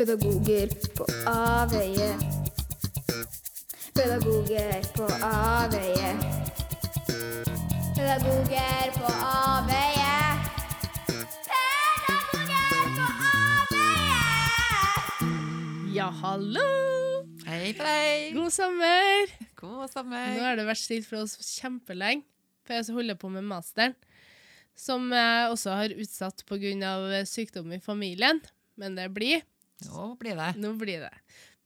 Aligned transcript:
Pedagoger 0.00 0.68
på 0.96 1.04
avveie. 1.28 2.16
Pedagoger 3.92 4.80
på 4.96 5.04
avveie. 5.04 6.12
Pedagoger 7.98 8.94
på 8.94 9.10
avveie. 9.10 10.14
Pedagoger 11.04 12.88
på 12.96 13.04
avveie! 13.26 14.24
Ja, 15.92 16.08
hallo! 16.22 16.64
Hei 17.44 17.76
på 17.76 17.84
deg! 17.84 18.32
God 18.40 18.56
sommer! 18.56 19.36
God 19.60 19.84
sommer. 19.92 20.32
Nå 20.32 20.48
har 20.48 20.56
det 20.56 20.64
vært 20.72 20.80
stilt 20.86 21.12
for 21.12 21.26
oss 21.26 21.36
kjempelenge, 21.58 22.24
for 22.64 22.80
jeg 22.80 22.88
holder 23.02 23.20
på 23.20 23.28
med 23.36 23.44
masteren. 23.52 23.92
Som 24.72 25.12
jeg 25.12 25.52
også 25.52 25.76
har 25.76 25.92
utsatt 25.92 26.48
pga. 26.48 27.20
sykdom 27.28 27.76
i 27.76 27.84
familien. 27.84 28.40
Men 28.80 28.96
det 28.96 29.12
blir. 29.12 29.44
Nå 29.88 30.12
blir 30.20 30.36
det. 30.38 30.50
Nå 30.60 30.74
blir 30.80 31.06
det. 31.06 31.14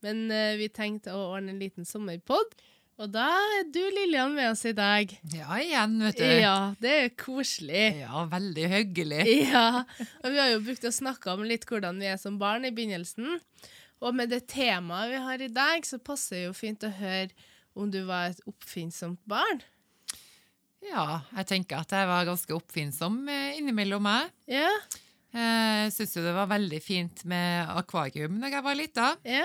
Men 0.04 0.27
uh, 0.30 0.55
vi 0.60 0.68
tenkte 0.72 1.16
å 1.16 1.27
ordne 1.34 1.55
en 1.55 1.60
liten 1.62 1.88
sommerpod. 1.88 2.55
Og 3.02 3.10
da 3.10 3.27
er 3.56 3.64
du, 3.74 3.80
Lillian, 3.91 4.36
med 4.36 4.52
oss 4.52 4.62
i 4.70 4.74
dag. 4.77 5.10
Ja, 5.34 5.56
igjen, 5.59 5.96
vet 6.05 6.20
du. 6.20 6.27
Ja, 6.45 6.58
det 6.78 6.92
er 7.00 7.08
koselig. 7.19 7.88
Ja, 8.05 8.22
veldig 8.30 8.69
hyggelig. 8.70 9.24
Ja, 9.55 9.82
og 10.22 10.28
vi 10.30 10.38
har 10.38 10.52
jo 10.52 10.62
brukt 10.62 10.86
å 10.86 10.95
snakke 10.95 11.34
om 11.34 11.42
litt 11.48 11.66
hvordan 11.66 11.98
vi 11.98 12.12
er 12.12 12.20
som 12.22 12.38
barn 12.38 12.69
i 12.69 12.70
begynnelsen. 12.74 13.41
Og 14.05 14.14
med 14.14 14.30
det 14.30 14.44
temaet 14.52 15.10
vi 15.10 15.22
har 15.27 15.42
i 15.42 15.50
dag, 15.50 15.86
så 15.88 15.98
passer 15.98 16.38
det 16.38 16.46
jo 16.46 16.55
fint 16.55 16.86
å 16.86 16.92
høre 16.94 17.33
om 17.74 17.91
du 17.91 18.05
var 18.06 18.30
et 18.30 18.42
oppfinnsomt 18.46 19.19
barn. 19.27 19.64
Ja, 20.84 21.24
jeg 21.41 21.48
tenker 21.48 21.80
at 21.80 21.94
jeg 21.96 22.06
var 22.06 22.27
ganske 22.28 22.55
oppfinnsom 22.55 23.22
eh, 23.33 23.56
innimellom 23.58 24.05
meg. 24.05 24.30
Ja, 24.50 24.70
Jeg 25.34 25.92
syns 25.96 26.12
jo 26.16 26.22
det 26.24 26.34
var 26.36 26.46
veldig 26.52 26.78
fint 26.82 27.24
med 27.30 27.70
akvarium 27.74 28.36
da 28.42 28.52
jeg 28.52 28.62
var 28.66 28.76
lita. 28.78 29.08
ja, 29.26 29.44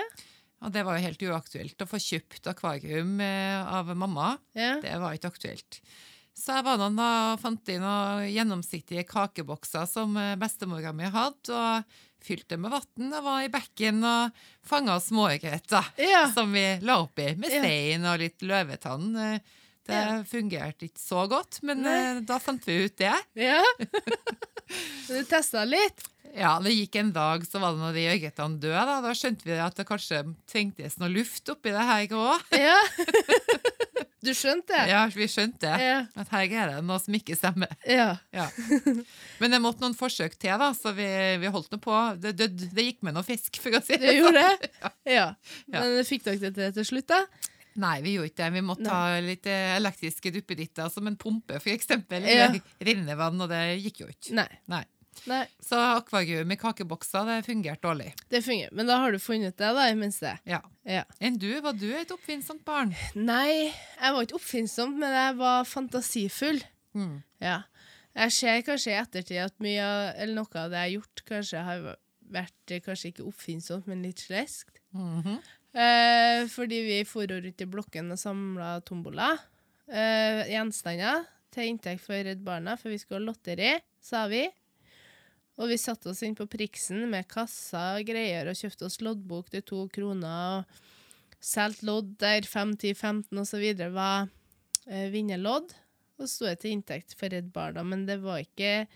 Og 0.62 0.70
det 0.74 0.84
var 0.86 0.98
jo 0.98 1.06
helt 1.08 1.22
uaktuelt 1.26 1.82
å 1.82 1.88
få 1.90 1.98
kjøpt 1.98 2.46
akvarium 2.52 3.16
eh, 3.24 3.58
av 3.66 3.90
mamma. 3.96 4.36
ja. 4.54 4.76
Det 4.82 4.94
var 5.02 5.16
ikke 5.16 5.32
aktuelt. 5.32 5.80
Så 6.40 6.54
jeg 6.56 6.64
var 6.64 6.78
da 6.80 6.86
og 7.34 7.40
fant 7.42 7.68
inn 7.68 7.82
noen 7.82 8.28
gjennomsiktige 8.30 9.02
kakebokser 9.08 9.88
som 9.90 10.14
eh, 10.16 10.36
bestemora 10.40 10.92
mi 10.96 11.10
hadde, 11.10 11.50
og 11.52 11.82
fylte 12.24 12.56
med 12.60 12.70
vann 12.70 13.12
og 13.16 13.24
var 13.24 13.42
i 13.44 13.48
bekken 13.52 14.02
og 14.04 14.30
fanga 14.68 14.98
småørret 15.00 15.72
Ja. 15.98 16.26
som 16.32 16.52
vi 16.52 16.64
la 16.84 16.98
oppi, 17.02 17.34
med 17.40 17.48
stein 17.50 18.04
og 18.04 18.20
litt 18.20 18.44
løvetann. 18.44 19.40
Det 19.90 19.98
Ja. 20.00 20.14
fungerte 20.30 20.86
ikke 20.88 21.02
så 21.02 21.26
godt, 21.30 21.60
men 21.66 21.82
Nei. 21.84 21.96
eh, 22.16 22.20
da 22.26 22.38
fant 22.42 22.64
vi 22.68 22.78
ut 22.86 22.96
det. 23.00 23.12
ja. 23.48 23.60
Du 25.08 25.18
testa 25.26 25.64
litt? 25.66 26.06
Ja, 26.30 26.52
det 26.62 26.70
gikk 26.76 26.94
en 27.00 27.08
dag, 27.10 27.42
så 27.42 27.58
var 27.58 27.72
det 27.74 27.80
når 27.82 27.96
de 27.96 28.04
ørretene 28.12 28.60
døde. 28.62 28.82
Da. 28.86 29.00
da 29.02 29.14
skjønte 29.18 29.42
vi 29.48 29.56
at 29.58 29.74
det 29.80 29.86
kanskje 29.88 30.20
trengtes 30.46 30.94
noe 31.02 31.10
luft 31.10 31.48
oppi 31.50 31.72
det 31.74 31.86
her 31.88 32.14
òg. 32.14 32.44
Ja. 32.68 32.76
Du 34.20 34.34
skjønte 34.36 34.68
det? 34.76 34.90
Ja, 34.92 35.06
vi 35.08 35.24
skjønte 35.32 35.64
det. 35.64 35.76
Ja. 35.80 36.00
At 36.20 36.28
her 36.34 36.44
er 36.52 36.72
det 36.74 36.80
noe 36.84 37.00
som 37.00 37.14
ikke 37.16 37.32
stemmer. 37.38 37.70
Ja. 37.88 38.18
Ja. 38.36 38.50
Men 39.40 39.54
det 39.54 39.60
måtte 39.64 39.80
noen 39.80 39.96
forsøk 39.96 40.34
til, 40.36 40.52
da, 40.60 40.68
så 40.76 40.92
vi, 40.94 41.06
vi 41.40 41.48
holdt 41.54 41.72
nå 41.72 41.78
på. 41.80 41.96
Det, 42.20 42.34
det, 42.36 42.50
det 42.76 42.84
gikk 42.84 43.00
med 43.08 43.16
noe 43.16 43.24
fisk, 43.24 43.56
for 43.64 43.78
å 43.78 43.80
si 43.82 43.96
Du 43.96 44.04
gjorde 44.12 44.42
det? 44.44 44.70
Ja. 45.16 45.24
Ja. 45.72 45.80
Men 45.80 46.04
fikk 46.06 46.28
dere 46.28 46.36
det 46.44 46.52
til 46.60 46.76
til 46.76 46.88
slutt, 46.92 47.08
da? 47.10 47.22
Nei, 47.80 47.96
vi 48.04 48.14
gjorde 48.18 48.30
ikke 48.30 48.42
det. 48.44 48.52
Vi 48.58 48.62
måtte 48.68 48.92
ha 48.92 49.18
litt 49.24 49.46
eh, 49.48 49.74
elektriske 49.78 50.32
duppeditter, 50.34 50.88
som 50.92 51.06
en 51.08 51.16
pumpe, 51.20 51.58
for 51.62 51.72
eksempel. 51.72 52.24
Ja. 52.28 52.48
Eller 52.50 52.60
rinnevann, 52.90 53.40
og 53.40 53.48
det 53.52 53.60
gikk 53.80 54.02
jo 54.04 54.08
ikke. 54.12 54.34
Nei. 54.36 54.48
Nei. 54.72 54.82
Nei, 55.28 55.40
Så 55.60 55.74
akvagium 55.98 56.52
i 56.54 56.56
kakebokser, 56.56 57.26
det 57.26 57.40
fungerte 57.44 57.82
dårlig. 57.82 58.12
det 58.30 58.40
fungerer. 58.46 58.70
Men 58.78 58.86
da 58.88 59.00
har 59.02 59.12
du 59.12 59.18
funnet 59.20 59.56
det, 59.58 59.70
da, 59.76 59.88
i 59.90 59.96
minste. 59.98 60.36
Ja. 60.48 60.60
Ja. 60.86 61.02
Enn 61.20 61.36
du? 61.42 61.48
Var 61.60 61.74
du 61.76 61.88
et 61.98 62.12
oppfinnsomt 62.14 62.62
barn? 62.64 62.94
Nei, 63.18 63.72
jeg 63.98 64.14
var 64.14 64.22
ikke 64.24 64.38
oppfinnsom, 64.38 64.94
men 65.02 65.12
jeg 65.12 65.34
var 65.42 65.66
fantasifull. 65.68 66.62
Mm. 66.96 67.18
Ja. 67.42 67.58
Jeg 68.16 68.32
ser 68.38 68.62
kanskje 68.66 68.94
i 68.94 69.00
ettertid 69.02 69.42
at 69.44 69.58
mye 69.62 69.84
eller 70.14 70.34
noe 70.40 70.62
av 70.62 70.70
det 70.72 70.78
jeg 70.78 70.86
har 70.88 70.94
gjort, 70.96 71.24
kanskje 71.28 71.64
har 71.68 71.84
vært 72.30 72.72
eh, 72.74 72.80
kanskje 72.86 73.10
ikke 73.12 73.26
oppfinnsomt, 73.28 73.90
men 73.90 74.06
litt 74.06 74.22
sleskt. 74.24 74.78
Mhm. 74.94 75.40
Eh, 75.70 76.46
fordi 76.50 76.80
vi 76.82 77.02
for 77.06 77.30
rundt 77.30 77.62
i 77.62 77.68
blokken 77.70 78.10
og 78.10 78.18
samla 78.18 78.80
tombola. 78.86 79.32
Eh, 79.86 80.46
gjenstander 80.50 81.26
til 81.54 81.70
inntekt 81.70 82.02
for 82.02 82.18
Redd 82.26 82.42
Barna, 82.46 82.76
for 82.78 82.90
vi 82.90 82.98
skulle 82.98 83.22
ha 83.22 83.28
lotteri, 83.30 83.76
sa 84.02 84.26
vi. 84.30 84.44
Og 85.60 85.68
vi 85.70 85.78
satte 85.78 86.10
oss 86.10 86.22
inn 86.24 86.36
på 86.38 86.48
Priksen 86.50 87.04
med 87.10 87.28
kassa 87.30 87.98
og 87.98 88.08
greier 88.08 88.48
og 88.48 88.56
kjøpte 88.56 88.86
oss 88.88 89.00
loddbok 89.04 89.50
til 89.52 89.64
to 89.66 89.84
kroner. 89.92 90.64
og 90.64 91.40
Solgte 91.40 91.86
lodd 91.88 92.16
der 92.20 92.46
5, 92.48 92.76
10, 92.76 92.94
15 92.94 93.42
osv. 93.42 93.66
var 93.92 94.28
eh, 94.86 95.10
vinnerlodd. 95.12 95.74
Og 96.20 96.28
sto 96.28 96.50
til 96.54 96.74
inntekt 96.74 97.14
for 97.16 97.32
Redd 97.32 97.52
Barna, 97.52 97.84
men 97.84 98.06
det 98.08 98.18
var 98.24 98.42
ikke 98.42 98.88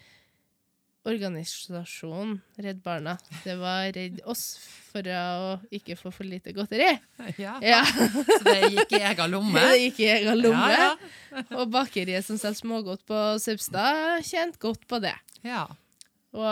organisasjonen 1.04 2.38
Redd 2.64 2.80
Barna. 2.84 3.16
Det 3.44 3.56
var 3.60 3.90
Redd 3.94 4.20
oss 4.30 4.44
for 4.90 5.04
å 5.10 5.56
ikke 5.74 5.96
få 5.98 6.12
for 6.14 6.24
lite 6.28 6.54
godteri. 6.56 6.92
Ja. 7.40 7.56
Ja, 7.64 7.82
Så 7.84 8.42
det 8.46 8.70
gikk 8.76 8.94
i 8.96 9.02
egen 9.02 9.32
lomme? 9.34 9.60
det 9.72 9.80
gikk 9.82 10.00
i 10.04 10.10
egen 10.18 10.40
lomme. 10.40 10.70
Ja, 10.72 10.92
ja. 10.94 11.44
Og 11.58 11.68
bakeriet 11.74 12.24
som 12.26 12.38
selger 12.40 12.60
smågodt 12.62 13.04
på 13.08 13.18
Søbstad, 13.42 14.22
tjente 14.26 14.60
godt 14.62 14.86
på 14.90 15.02
det. 15.04 15.16
ja. 15.46 15.66
Og 16.34 16.46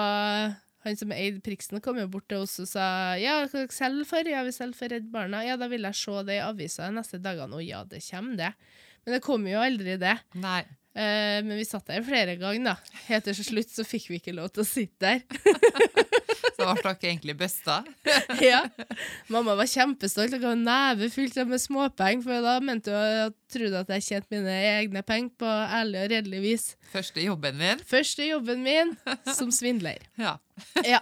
han 0.83 0.97
som 0.99 1.13
eide 1.15 1.39
Priksen, 1.43 1.79
kom 1.83 1.99
jo 1.99 2.09
bort 2.11 2.29
til 2.31 2.43
oss 2.43 2.57
og 2.63 2.67
sa 2.71 2.85
ja, 3.19 3.37
hva 3.51 3.65
selger 3.71 4.07
for? 4.07 4.27
Ja, 4.31 4.43
vi 4.47 4.53
selger 4.55 4.79
for 4.79 4.91
Redd 4.95 5.09
Barna. 5.11 5.41
Ja, 5.47 5.57
da 5.59 5.67
vil 5.71 5.87
jeg 5.87 5.95
se 5.99 6.23
det 6.27 6.37
i 6.41 6.43
avisa 6.43 6.89
de 6.89 6.97
neste 7.01 7.19
dagene. 7.23 7.55
Og 7.59 7.63
ja, 7.67 7.85
det 7.87 8.01
kommer 8.07 8.39
det. 8.39 8.51
Men 9.03 9.17
det 9.17 9.21
kommer 9.23 9.51
jo 9.55 9.63
aldri 9.63 9.95
det. 10.03 10.17
Nei. 10.43 10.61
Eh, 10.93 11.39
men 11.45 11.57
vi 11.57 11.65
satt 11.65 11.89
der 11.89 12.05
flere 12.05 12.37
ganger, 12.41 12.75
da. 12.75 12.99
Helt 13.09 13.29
til 13.29 13.39
slutt 13.41 13.73
så 13.73 13.87
fikk 13.87 14.11
vi 14.13 14.21
ikke 14.21 14.37
lov 14.37 14.53
til 14.53 14.65
å 14.65 14.69
sitte 14.69 15.09
der. 15.09 15.23
Så 16.53 16.67
ble 16.69 16.83
dere 16.85 17.09
egentlig 17.09 17.35
busta? 17.39 17.79
ja. 18.43 18.61
Mamma 19.33 19.55
var 19.59 19.67
kjempestolt 19.71 20.37
Hun 20.37 20.43
ga 20.43 20.53
neve 20.59 21.09
fullt 21.11 21.39
med 21.49 21.63
småpenger, 21.63 22.23
for 22.27 22.45
da 22.45 22.57
mente 22.63 22.93
hun 22.93 23.23
at 23.27 23.39
trodde 23.53 23.83
at 23.83 23.91
jeg 23.97 24.07
tjente 24.07 24.33
mine 24.33 24.53
egne 24.79 25.03
penger 25.07 25.35
på 25.43 25.49
ærlig 25.49 26.05
og 26.05 26.13
redelig 26.15 26.43
vis. 26.45 26.67
Første 26.93 27.25
jobben 27.25 27.59
min? 27.61 27.83
Første 27.89 28.29
jobben 28.29 28.63
min 28.65 28.95
som 29.33 29.53
svindler. 29.55 30.03
Ja. 30.23 30.37
Ja. 30.87 31.01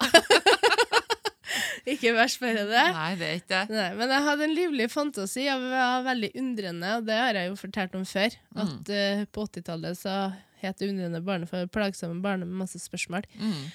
ikke 1.94 2.14
bare 2.16 2.64
det. 2.68 2.86
Nei, 2.96 3.10
det 3.18 3.26
er 3.26 3.40
ikke 3.40 3.50
det. 3.52 3.76
Nei, 3.76 3.90
men 3.98 4.14
jeg 4.14 4.26
hadde 4.28 4.46
en 4.46 4.56
livlig 4.56 4.88
fantasi 4.92 5.44
Jeg 5.46 5.60
var 5.62 6.06
veldig 6.06 6.30
undrende, 6.42 6.94
og 6.98 7.06
det 7.08 7.18
har 7.18 7.38
jeg 7.38 7.50
jo 7.50 7.58
fortalt 7.60 7.98
om 7.98 8.06
før. 8.08 8.38
At 8.64 8.92
uh, 8.94 9.22
på 9.32 9.46
80-tallet 9.48 10.00
så 10.00 10.16
het 10.60 10.80
det 10.80 10.90
undrende 10.92 11.22
barne 11.24 11.48
for 11.48 11.70
plagsomme 11.72 12.20
barn 12.24 12.44
med 12.44 12.58
masse 12.64 12.80
spørsmål. 12.82 13.24
Mm. 13.40 13.70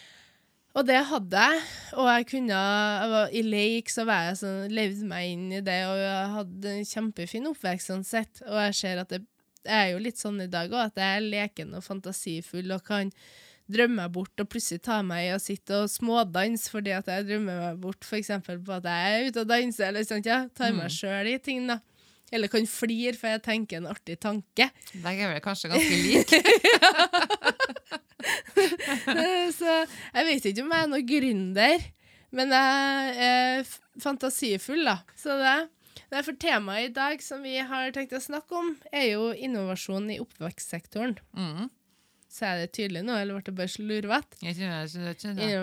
Og 0.76 0.84
det 0.84 0.98
hadde 1.08 1.44
jeg, 1.48 1.62
og 1.96 2.10
jeg 2.10 2.26
kunne 2.34 2.56
jeg 2.56 3.12
var, 3.14 3.30
I 3.32 3.42
leik 3.46 3.92
så 3.94 4.04
var 4.08 4.26
jeg 4.28 4.42
sånn, 4.42 4.74
levde 4.76 5.08
meg 5.08 5.30
inn 5.32 5.46
i 5.56 5.62
det, 5.64 5.78
og 5.88 6.02
jeg 6.02 6.34
hadde 6.34 6.74
en 6.74 6.90
kjempefin 6.90 7.48
oppvekst 7.52 7.92
sånn 7.94 8.04
sett. 8.04 8.44
Og 8.44 8.60
jeg 8.60 8.76
ser 8.82 9.00
at 9.06 9.14
det, 9.14 9.22
jeg 9.64 9.78
er 9.78 9.94
jo 9.94 10.04
litt 10.04 10.20
sånn 10.20 10.44
i 10.44 10.50
dag 10.52 10.74
òg, 10.74 10.92
at 10.92 11.00
jeg 11.00 11.22
er 11.22 11.30
leken 11.32 11.72
og 11.80 11.86
fantasifull 11.86 12.76
og 12.76 12.84
kan 12.86 13.14
drømme 13.72 14.04
meg 14.04 14.14
bort 14.14 14.42
og 14.42 14.50
plutselig 14.52 14.84
tar 14.86 15.02
meg 15.08 15.26
i 15.26 15.34
å 15.34 15.42
sitte 15.42 15.80
og 15.84 15.92
smådanse 15.92 16.70
fordi 16.70 16.94
at 16.94 17.08
jeg 17.10 17.26
drømmer 17.30 17.56
meg 17.64 17.80
bort 17.82 18.06
f.eks. 18.06 18.30
på 18.46 18.78
at 18.78 18.90
jeg 18.92 19.16
er 19.16 19.30
ute 19.30 19.42
og 19.42 19.50
danser, 19.50 19.90
eller 19.90 20.04
sånt, 20.08 20.30
ja. 20.30 20.44
tar 20.54 20.76
meg 20.76 20.94
sjøl 20.94 21.34
i 21.34 21.40
ting, 21.42 21.66
da. 21.72 21.78
Eller 22.34 22.50
kan 22.52 22.66
flire, 22.68 23.14
for 23.18 23.28
jeg 23.32 23.42
tenker 23.46 23.78
en 23.80 23.92
artig 23.92 24.18
tanke. 24.22 24.66
Den 24.94 25.12
er 25.14 25.30
vel 25.36 25.44
kanskje 25.46 25.72
ganske 25.72 25.96
lik. 26.06 26.30
Så 29.56 29.70
jeg 29.70 30.24
vet 30.28 30.46
ikke 30.50 30.64
om 30.66 30.74
jeg 30.74 30.82
er 30.82 30.90
noen 30.92 31.10
gründer, 31.10 31.80
men 32.36 32.48
jeg 32.56 32.70
er 33.30 33.56
fantasifull, 34.02 34.84
da. 34.88 34.98
Så 35.20 35.30
det, 35.40 35.56
derfor 36.12 36.34
temaet 36.42 36.86
i 36.90 36.96
dag 36.96 37.16
som 37.24 37.40
vi 37.46 37.56
har 37.62 37.94
tenkt 37.96 38.18
å 38.18 38.22
snakke 38.24 38.52
om, 38.58 38.68
er 38.92 39.06
jo 39.14 39.24
innovasjon 39.34 40.12
i 40.16 40.22
oppvekstsektoren. 40.24 41.16
Mm. 41.38 41.66
Så 42.36 42.44
er 42.50 42.66
det 42.66 42.74
tydelig 42.76 43.06
nå, 43.08 43.16
eller 43.16 43.38
ble 43.38 43.46
det 43.48 43.56
bare 43.56 43.72
slurvete? 43.72 44.36
Jeg 44.44 44.60
jeg 44.60 44.92
jeg. 45.40 45.56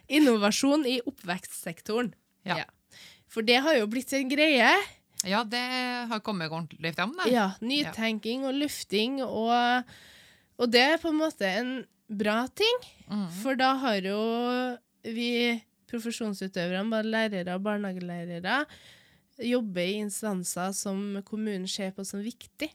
Innovasjon 0.18 0.84
i 0.84 0.98
oppvekstsektoren. 1.08 2.12
Ja. 2.44 2.66
For 3.30 3.46
det 3.46 3.62
har 3.64 3.78
jo 3.78 3.86
blitt 3.88 4.12
en 4.18 4.28
greie. 4.28 4.74
Ja, 5.28 5.42
det 5.48 5.60
har 6.10 6.20
kommet 6.24 6.52
ordentlig 6.52 6.92
frem, 6.96 7.12
Da. 7.16 7.28
Ja, 7.30 7.46
nytenking 7.64 8.44
og 8.48 8.56
lufting, 8.56 9.20
og, 9.24 9.88
og 10.60 10.72
det 10.72 10.84
er 10.94 11.00
på 11.00 11.12
en 11.12 11.20
måte 11.20 11.48
en 11.48 11.72
bra 12.08 12.42
ting. 12.56 12.86
Mm. 13.08 13.26
For 13.40 13.56
da 13.56 13.74
har 13.80 14.00
jo 14.04 14.20
vi 15.04 15.60
profesjonsutøverne, 15.90 16.88
både 16.92 17.12
lærere 17.12 17.56
og 17.56 17.64
barnehagelærere, 17.64 18.64
jobber 19.40 19.88
i 19.88 20.00
instanser 20.04 20.74
som 20.76 21.22
kommunen 21.24 21.68
ser 21.70 21.94
på 21.96 22.04
som 22.04 22.20
viktig. 22.24 22.68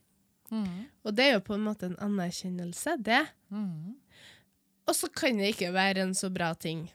Mm. 0.51 0.85
Og 1.05 1.15
det 1.15 1.27
er 1.27 1.37
jo 1.37 1.45
på 1.45 1.55
en 1.55 1.65
måte 1.65 1.89
en 1.89 1.99
anerkjennelse, 2.05 2.97
det. 3.01 3.23
Mm. 3.53 3.95
Og 4.85 4.93
så 4.97 5.09
kan 5.09 5.39
det 5.41 5.55
ikke 5.55 5.73
være 5.73 6.05
en 6.05 6.13
så 6.17 6.29
bra 6.33 6.51
ting. 6.53 6.85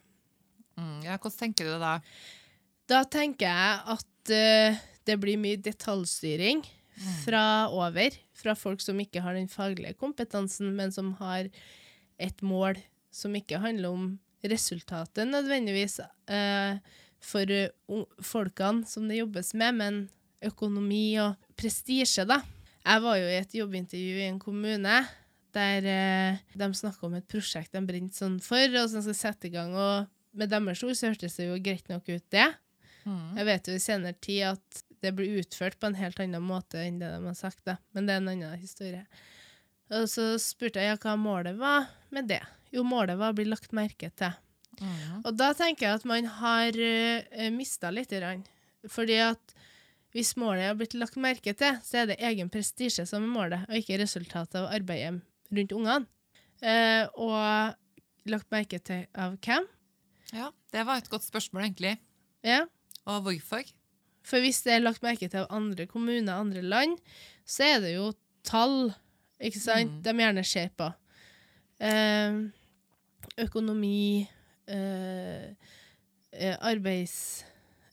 Mm. 0.79 1.01
ja, 1.05 1.17
hvordan 1.19 1.39
tenker 1.39 1.67
du 1.67 1.73
det 1.75 1.81
da? 1.83 1.95
Da 2.91 3.01
tenker 3.11 3.51
jeg 3.51 3.81
at 3.95 4.33
uh, 4.35 4.79
det 5.07 5.17
blir 5.21 5.41
mye 5.41 5.59
detaljstyring 5.61 6.63
fra 7.25 7.43
over, 7.73 8.17
fra 8.37 8.55
folk 8.59 8.83
som 8.85 8.99
ikke 9.01 9.23
har 9.25 9.37
den 9.37 9.49
faglige 9.49 9.97
kompetansen, 10.01 10.73
men 10.77 10.93
som 10.93 11.15
har 11.21 11.49
et 12.21 12.43
mål 12.45 12.81
som 13.11 13.35
ikke 13.37 13.61
handler 13.63 13.95
om 13.95 14.11
resultatet 14.45 15.29
nødvendigvis 15.29 16.01
uh, 16.01 16.81
for 17.21 17.53
uh, 17.91 18.05
folkene 18.25 18.87
som 18.89 19.09
det 19.09 19.21
jobbes 19.21 19.55
med, 19.55 19.77
men 19.81 20.01
økonomi 20.45 21.19
og 21.21 21.37
prestisje, 21.59 22.25
da. 22.29 22.41
Jeg 22.81 23.03
var 23.05 23.19
jo 23.21 23.27
i 23.29 23.39
et 23.39 23.57
jobbintervju 23.59 24.21
i 24.21 24.29
en 24.29 24.41
kommune 24.41 25.01
der 25.55 25.87
eh, 25.91 26.41
de 26.55 26.69
snakka 26.75 27.09
om 27.09 27.17
et 27.19 27.29
prosjekt 27.31 27.75
de 27.75 27.83
brente 27.85 28.17
sånn 28.17 28.39
for, 28.45 28.77
og 28.79 28.91
som 28.93 29.03
skal 29.05 29.19
sette 29.19 29.49
i 29.49 29.55
gang. 29.55 29.75
Og 29.75 30.39
med 30.39 30.53
deres 30.53 30.85
ord 30.87 30.97
så 30.99 31.11
hørtes 31.11 31.37
det 31.39 31.49
jo 31.49 31.59
greit 31.63 31.91
nok 31.91 32.07
ut, 32.09 32.27
det. 32.33 32.47
Mm. 33.05 33.37
Jeg 33.41 33.49
vet 33.49 33.69
jo 33.69 33.75
i 33.75 33.83
senere 33.83 34.19
tid 34.23 34.45
at 34.53 34.85
det 35.01 35.15
blir 35.17 35.41
utført 35.41 35.79
på 35.81 35.89
en 35.89 35.99
helt 35.99 36.21
annen 36.21 36.45
måte 36.45 36.81
enn 36.83 37.01
det 37.01 37.09
de 37.15 37.25
har 37.25 37.37
sagt, 37.39 37.63
da. 37.67 37.79
men 37.97 38.07
det 38.07 38.15
er 38.15 38.23
en 38.23 38.33
annen 38.35 38.61
historie. 38.61 39.05
Og 39.97 40.07
så 40.11 40.35
spurte 40.39 40.83
jeg 40.83 40.93
ja, 40.93 41.01
hva 41.03 41.17
målet 41.19 41.59
var 41.59 41.89
med 42.15 42.29
det. 42.31 42.43
Jo, 42.71 42.85
målet 42.87 43.19
var 43.19 43.33
å 43.33 43.39
bli 43.39 43.49
lagt 43.49 43.75
merke 43.75 44.13
til. 44.15 44.37
Mm. 44.79 45.25
Og 45.25 45.33
da 45.37 45.51
tenker 45.57 45.89
jeg 45.89 45.99
at 45.99 46.07
man 46.09 46.29
har 46.39 46.77
uh, 46.79 47.49
mista 47.53 47.91
lite 47.93 48.21
Grann. 48.21 48.45
Fordi 48.89 49.19
at 49.25 49.57
hvis 50.15 50.33
målet 50.41 50.67
har 50.69 50.75
blitt 50.79 50.95
lagt 50.99 51.17
merke 51.21 51.53
til, 51.55 51.77
så 51.87 52.03
er 52.03 52.07
det 52.11 52.17
egen 52.27 52.51
prestisje 52.51 53.05
som 53.07 53.23
er 53.23 53.31
målet, 53.31 53.67
og 53.69 53.77
ikke 53.79 53.99
resultatet 54.03 54.59
av 54.59 54.71
arbeidet 54.75 55.21
rundt 55.55 55.73
ungene. 55.77 56.07
Eh, 56.63 57.07
og 57.15 57.77
lagt 58.31 58.51
merke 58.53 58.81
til 58.85 59.07
av 59.15 59.37
hvem? 59.41 59.69
Ja, 60.35 60.51
det 60.75 60.83
var 60.87 60.99
et 61.01 61.09
godt 61.11 61.25
spørsmål, 61.27 61.69
egentlig. 61.69 61.97
Ja. 62.47 62.65
Og 63.07 63.23
hvorfor? 63.25 63.63
For 64.27 64.43
hvis 64.43 64.61
det 64.67 64.75
er 64.77 64.83
lagt 64.85 65.03
merke 65.03 65.29
til 65.31 65.41
av 65.45 65.51
andre 65.57 65.87
kommuner, 65.91 66.35
andre 66.37 66.63
land, 66.63 66.99
så 67.49 67.65
er 67.77 67.81
det 67.81 67.95
jo 67.95 68.11
tall, 68.47 68.93
ikke 69.41 69.61
sant, 69.63 69.91
Mm. 69.91 70.03
de 70.03 70.13
gjerne 70.21 70.45
ser 70.45 70.69
på. 70.77 70.91
Eh, 71.81 72.51
økonomi, 73.39 74.29
eh, 74.69 75.49
eh, 76.33 76.57
arbeids, 76.61 77.45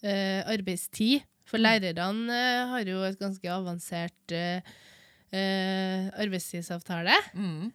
eh, 0.04 0.44
arbeidstid. 0.46 1.24
For 1.48 1.62
lærerne 1.62 2.28
eh, 2.34 2.68
har 2.74 2.90
jo 2.90 3.02
et 3.08 3.20
ganske 3.20 3.52
avansert 3.52 4.36
eh, 4.36 4.66
eh, 5.32 6.08
arbeidstidsavtale. 6.20 7.16
Mm. 7.34 7.72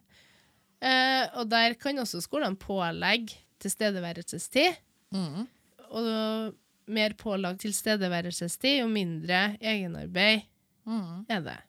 Eh, 0.82 1.24
og 1.38 1.48
der 1.50 1.76
kan 1.80 1.98
også 2.02 2.20
skolene 2.24 2.58
pålegge 2.60 3.38
tilstedeværelsestid. 3.62 4.80
Mm. 5.14 5.46
Og 5.92 6.54
mer 6.92 7.14
pålagt 7.18 7.62
tilstedeværelsestid, 7.64 8.80
jo 8.82 8.88
mindre 8.92 9.52
egenarbeid 9.60 10.48
Mm. 10.82 11.26
er 11.30 11.42
det. 11.46 11.60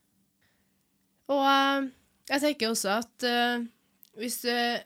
Og 1.29 1.43
eh, 1.45 1.89
jeg 2.31 2.41
tenker 2.41 2.71
også 2.71 2.95
at 3.03 3.25
uh, 3.27 3.65
hvis 4.17 4.39
eh, 4.49 4.81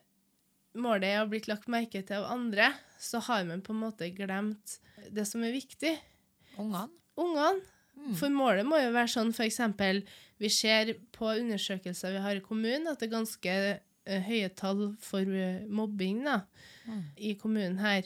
målet 0.75 1.21
å 1.21 1.27
blitt 1.31 1.47
lagt 1.47 1.69
merke 1.71 2.01
til 2.03 2.19
av 2.19 2.31
andre, 2.33 2.71
så 2.99 3.21
har 3.23 3.45
man 3.47 3.63
på 3.63 3.71
en 3.71 3.83
måte 3.85 4.09
glemt 4.11 4.77
det 5.13 5.23
som 5.29 5.45
er 5.45 5.55
viktig. 5.55 5.93
Ungene? 6.57 6.89
Ungene. 7.17 7.61
Mm. 7.97 8.13
For 8.15 8.29
målet 8.29 8.65
må 8.69 8.77
jo 8.79 8.91
være 8.93 9.09
sånn 9.09 9.33
eksempel, 9.33 10.03
vi 10.39 10.49
ser 10.53 10.93
på 11.15 11.31
undersøkelser 11.33 12.13
vi 12.13 12.21
har 12.21 12.35
i 12.37 12.43
kommunen, 12.45 12.85
at 12.91 12.99
det 13.01 13.07
er 13.09 13.15
ganske 13.15 13.55
uh, 13.73 14.19
høye 14.27 14.49
tall 14.55 14.83
for 15.01 15.21
uh, 15.25 15.65
mobbing 15.67 16.23
da, 16.27 16.41
Mm. 16.87 17.01
i 17.17 17.33
kommunen 17.35 17.79
her. 17.83 18.05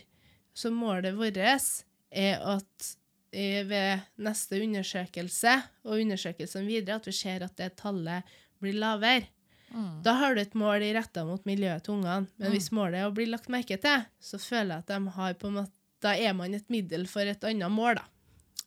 Så 0.57 0.71
målet 0.73 1.13
vårt 1.13 1.37
er 1.37 2.39
at 2.41 2.87
eh, 3.31 3.61
ved 3.69 3.99
neste 4.17 4.57
undersøkelse, 4.63 5.51
og 5.85 5.99
undersøkelsen 6.01 6.65
videre, 6.67 6.95
at 6.97 7.05
vi 7.05 7.11
ser 7.13 7.43
at 7.45 7.53
det 7.61 7.75
tallet 7.77 8.23
blir 8.59 8.73
lavere. 8.81 9.27
Mm. 9.71 10.01
Da 10.03 10.15
har 10.19 10.33
du 10.35 10.41
et 10.41 10.55
mål 10.57 10.81
retta 10.97 11.23
mot 11.29 11.45
miljøet 11.45 11.83
til 11.85 11.93
ungene. 11.99 12.25
Men 12.39 12.47
Mm. 12.49 12.55
hvis 12.57 12.71
målet 12.71 12.95
er 13.03 13.05
å 13.11 13.13
bli 13.13 13.25
lagt 13.29 13.47
merke 13.53 13.77
til, 13.79 14.03
så 14.19 14.39
føler 14.41 14.73
jeg 14.75 14.83
at 14.83 14.87
de 14.87 15.09
har 15.19 15.33
på 15.35 15.47
en 15.47 15.53
måte 15.61 15.71
Da 16.01 16.15
er 16.17 16.33
man 16.33 16.53
et 16.55 16.67
middel 16.73 17.05
for 17.05 17.21
et 17.21 17.43
annet 17.43 17.69
mål, 17.71 17.95
da. 18.01 18.03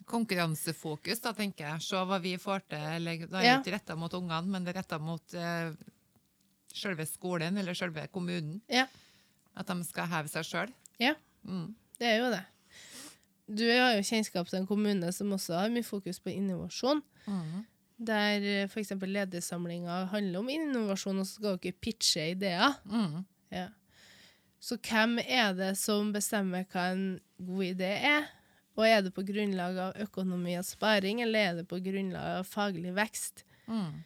Konkurransefokus, 0.08 1.22
da, 1.24 1.32
tenker 1.36 1.66
jeg. 1.66 1.84
Se 1.86 2.00
hva 2.08 2.18
vi 2.22 2.34
får 2.40 2.66
til. 2.68 3.10
Det 3.10 3.28
er 3.28 3.40
det 3.40 3.52
ikke 3.60 3.76
retta 3.76 3.96
mot 3.98 4.12
ungene, 4.16 4.50
men 4.52 4.66
det 4.66 4.74
er 4.74 4.82
retta 4.82 4.98
mot 5.00 5.36
uh, 5.38 5.72
selve 6.74 7.06
skolen 7.08 7.56
eller 7.60 7.76
selve 7.78 8.06
kommunen. 8.12 8.58
Ja. 8.68 8.86
At 9.56 9.70
de 9.70 9.78
skal 9.86 10.10
heve 10.10 10.32
seg 10.32 10.48
sjøl. 10.48 10.74
Ja. 11.00 11.14
Mm. 11.46 11.70
Det 12.00 12.10
er 12.10 12.18
jo 12.20 12.32
det. 12.34 12.42
Du 13.44 13.64
har 13.68 13.94
jo 13.94 14.04
kjennskap 14.08 14.48
til 14.48 14.62
en 14.62 14.68
kommune 14.68 15.10
som 15.12 15.32
også 15.36 15.58
har 15.58 15.72
mye 15.72 15.84
fokus 15.84 16.20
på 16.20 16.32
innovasjon. 16.32 17.02
Mm. 17.28 17.64
Der 18.08 18.46
f.eks. 18.66 18.94
ledersamlinga 18.98 20.04
handler 20.10 20.40
om 20.40 20.50
innovasjon, 20.50 21.20
og 21.20 21.28
så 21.28 21.38
skal 21.38 21.58
dere 21.62 21.76
pitche 21.80 22.30
ideer. 22.32 22.76
Mm. 22.88 23.22
Ja. 23.54 23.68
Så 24.64 24.78
hvem 24.80 25.18
er 25.20 25.52
det 25.56 25.74
som 25.76 26.08
bestemmer 26.14 26.64
hva 26.72 26.88
en 26.94 27.04
god 27.36 27.66
idé 27.68 27.90
er? 28.08 28.30
Og 28.76 28.86
er 28.88 29.02
det 29.06 29.12
på 29.14 29.22
grunnlag 29.26 29.76
av 29.78 30.00
økonomi 30.02 30.56
og 30.58 30.64
sparing, 30.66 31.20
eller 31.22 31.38
er 31.50 31.54
det 31.60 31.68
på 31.70 31.78
grunnlag 31.84 32.40
av 32.40 32.48
faglig 32.48 32.90
vekst? 32.96 33.44
Mm. 33.70 34.02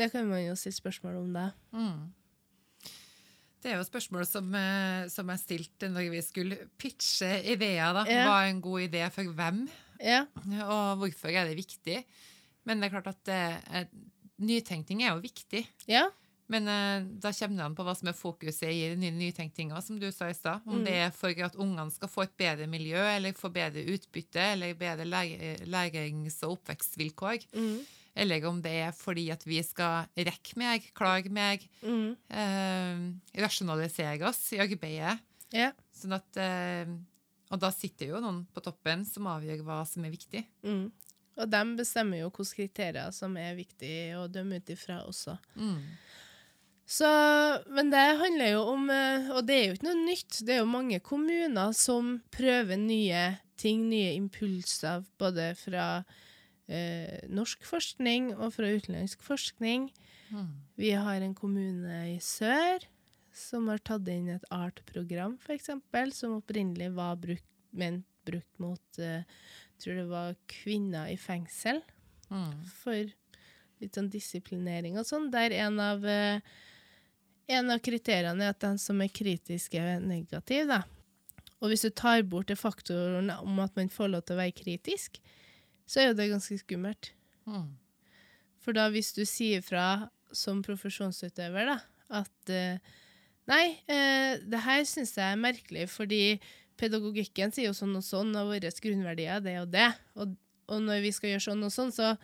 Det 0.00 0.06
kan 0.14 0.24
man 0.30 0.40
jo 0.46 0.54
stille 0.56 0.78
spørsmål 0.78 1.18
om, 1.20 1.32
det. 1.36 1.48
Mm. 1.76 2.92
Det 3.62 3.70
er 3.70 3.76
jo 3.78 3.84
spørsmål 3.86 4.24
som, 4.26 4.48
eh, 4.58 5.04
som 5.12 5.28
jeg 5.30 5.38
stilte 5.42 5.90
når 5.92 6.08
vi 6.10 6.22
skulle 6.24 6.56
pitche 6.80 7.28
ideer. 7.52 7.92
da. 7.94 8.04
Ja. 8.08 8.24
Hva 8.26 8.38
er 8.42 8.50
en 8.50 8.62
god 8.64 8.80
idé 8.88 9.04
for 9.12 9.22
hvem, 9.24 9.68
Ja. 10.00 10.24
og 10.66 10.98
hvorfor 10.98 11.28
er 11.30 11.44
det 11.46 11.56
viktig? 11.60 12.04
Men 12.64 12.80
det 12.80 12.88
er 12.88 13.00
klart 13.00 13.06
at 13.12 13.24
det 13.24 13.62
er, 13.70 13.86
nytenkning 14.40 15.02
er 15.02 15.14
jo 15.14 15.20
viktig. 15.22 15.66
Ja. 15.86 16.08
Men 16.52 16.66
eh, 16.68 17.04
da 17.22 17.30
kommer 17.32 17.56
det 17.62 17.64
an 17.64 17.74
på 17.78 17.84
hva 17.86 17.94
som 17.96 18.10
er 18.10 18.16
fokuset 18.18 18.68
i 18.68 18.90
den 18.92 19.16
nytenkninga, 19.16 19.80
som 19.82 19.96
du 20.02 20.08
sa 20.12 20.28
i 20.28 20.36
stad. 20.36 20.60
Om 20.68 20.82
Mm. 20.82 20.84
det 20.84 20.94
er 21.06 21.10
for 21.16 21.44
at 21.46 21.56
ungene 21.56 21.90
skal 21.94 22.10
få 22.12 22.24
et 22.26 22.36
bedre 22.36 22.66
miljø, 22.68 23.00
eller 23.00 23.32
få 23.38 23.48
bedre 23.54 23.84
utbytte, 23.94 24.42
eller 24.52 24.74
bedre 24.76 25.06
lærings- 25.66 26.42
og 26.44 26.58
oppvekstvilkår. 26.58 27.46
Mm. 27.54 27.78
Eller 28.14 28.44
om 28.44 28.60
det 28.60 28.72
er 28.84 28.92
fordi 28.92 29.30
at 29.32 29.44
vi 29.48 29.62
skal 29.64 30.04
rekke 30.16 30.56
mer, 30.60 30.78
klage 30.94 31.30
mer, 31.32 31.58
Mm. 31.82 32.16
eh, 32.28 33.40
rasjonalisere 33.40 34.28
oss 34.28 34.52
i 34.52 34.58
arbeidet. 34.58 35.18
Yeah. 35.54 35.72
Sånn 35.94 36.12
at, 36.14 36.36
eh, 36.36 36.86
og 37.50 37.60
da 37.60 37.70
sitter 37.70 38.06
jo 38.08 38.20
noen 38.20 38.46
på 38.52 38.62
toppen 38.62 39.04
som 39.06 39.24
avgjør 39.24 39.62
hva 39.64 39.86
som 39.86 40.04
er 40.04 40.10
viktig. 40.10 40.44
Mm. 40.64 40.90
Og 41.38 41.48
de 41.50 41.64
bestemmer 41.76 42.18
jo 42.20 42.30
hvilke 42.30 42.68
kriterier 42.68 43.10
som 43.12 43.34
er 43.36 43.54
viktige 43.56 44.14
å 44.20 44.28
dømme 44.30 44.56
ut 44.60 44.66
ifra 44.66 45.00
også. 45.08 45.38
Mm. 45.56 45.82
Så, 46.88 47.08
men 47.72 47.92
det 47.92 48.02
handler 48.18 48.50
jo 48.52 48.62
om 48.72 48.90
eh, 48.90 49.28
Og 49.32 49.46
det 49.46 49.54
er 49.54 49.66
jo 49.68 49.76
ikke 49.76 49.86
noe 49.86 50.00
nytt. 50.02 50.40
Det 50.44 50.56
er 50.56 50.60
jo 50.60 50.68
mange 50.68 50.98
kommuner 51.00 51.72
som 51.78 52.16
prøver 52.34 52.80
nye 52.80 53.22
ting, 53.60 53.86
nye 53.88 54.16
impulser, 54.18 55.04
både 55.22 55.52
fra 55.60 55.86
eh, 56.66 57.22
norsk 57.30 57.62
forskning 57.68 58.32
og 58.34 58.56
fra 58.56 58.72
utenlandsk 58.74 59.22
forskning. 59.22 59.86
Mm. 60.32 60.48
Vi 60.80 60.90
har 60.98 61.22
en 61.22 61.36
kommune 61.38 62.00
i 62.10 62.18
sør 62.24 62.82
som 63.32 63.70
har 63.70 63.80
tatt 63.80 64.08
inn 64.12 64.28
et 64.34 64.44
ART-program, 64.52 65.38
f.eks., 65.40 65.70
som 66.18 66.34
opprinnelig 66.40 66.90
var 66.98 67.14
brukt, 67.22 67.46
ment 67.72 68.04
brukt 68.26 68.58
mot 68.60 68.98
eh, 69.00 69.22
tror 69.82 69.98
det 69.98 70.08
var 70.10 70.36
kvinner 70.50 71.10
i 71.12 71.18
fengsel 71.18 71.82
Mm. 72.32 72.62
for 72.64 73.10
litt 73.82 73.96
sånn 73.98 74.06
disiplinering 74.08 74.94
og 74.96 75.04
sånn, 75.04 75.26
der 75.28 75.52
en 75.66 75.74
av, 75.84 76.04
eh, 76.08 76.38
en 77.50 77.70
av 77.74 77.82
kriteriene 77.82 78.46
er 78.46 78.54
at 78.54 78.62
den 78.62 78.78
som 78.80 79.00
er 79.02 79.10
kritisk, 79.12 79.74
er 79.74 80.02
negativ. 80.02 80.70
Da. 80.70 80.82
Og 81.62 81.72
hvis 81.72 81.84
du 81.86 81.90
tar 81.94 82.24
bort 82.26 82.50
det 82.50 82.58
faktoren 82.60 83.30
om 83.34 83.60
at 83.62 83.74
man 83.78 83.90
får 83.92 84.12
lov 84.12 84.24
til 84.26 84.36
å 84.36 84.42
være 84.42 84.56
kritisk, 84.58 85.20
så 85.86 86.00
er 86.00 86.10
jo 86.10 86.18
det 86.18 86.30
ganske 86.32 86.58
skummelt. 86.62 87.12
Mm. 87.46 87.70
For 88.62 88.76
da 88.76 88.88
hvis 88.94 89.12
du 89.16 89.24
sier 89.26 89.62
fra 89.64 90.08
som 90.32 90.62
profesjonsutøver 90.64 91.68
da, 91.68 91.78
at 92.22 92.52
uh, 92.54 92.98
nei, 93.50 93.64
uh, 93.90 94.38
det 94.42 94.62
her 94.64 94.84
syns 94.88 95.16
jeg 95.18 95.26
er 95.26 95.40
merkelig, 95.40 95.88
fordi 95.92 96.22
pedagogikken 96.80 97.52
sier 97.54 97.68
jo 97.68 97.76
sånn 97.76 97.98
og 97.98 98.06
sånn, 98.06 98.32
og 98.38 98.54
våre 98.54 98.72
grunnverdier 98.82 99.38
er 99.38 99.44
det 99.44 99.56
og 99.60 99.74
det. 99.74 99.90
Og, 100.16 100.36
og 100.72 100.86
når 100.86 101.02
vi 101.04 101.12
skal 101.14 101.34
gjøre 101.34 101.46
sånn 101.50 101.66
og 101.66 101.74
sånn, 101.74 101.92
så, 101.94 102.14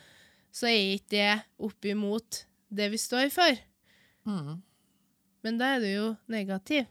så 0.54 0.70
er 0.70 0.96
ikke 0.96 1.12
det 1.14 1.34
opp 1.68 1.90
imot 1.90 2.42
det 2.68 2.88
vi 2.94 3.00
står 3.00 3.30
for. 3.34 3.60
Mm. 4.28 4.56
Men 5.46 5.58
da 5.60 5.74
er 5.76 5.80
du 5.84 5.88
jo 5.88 6.06
negativ. 6.32 6.86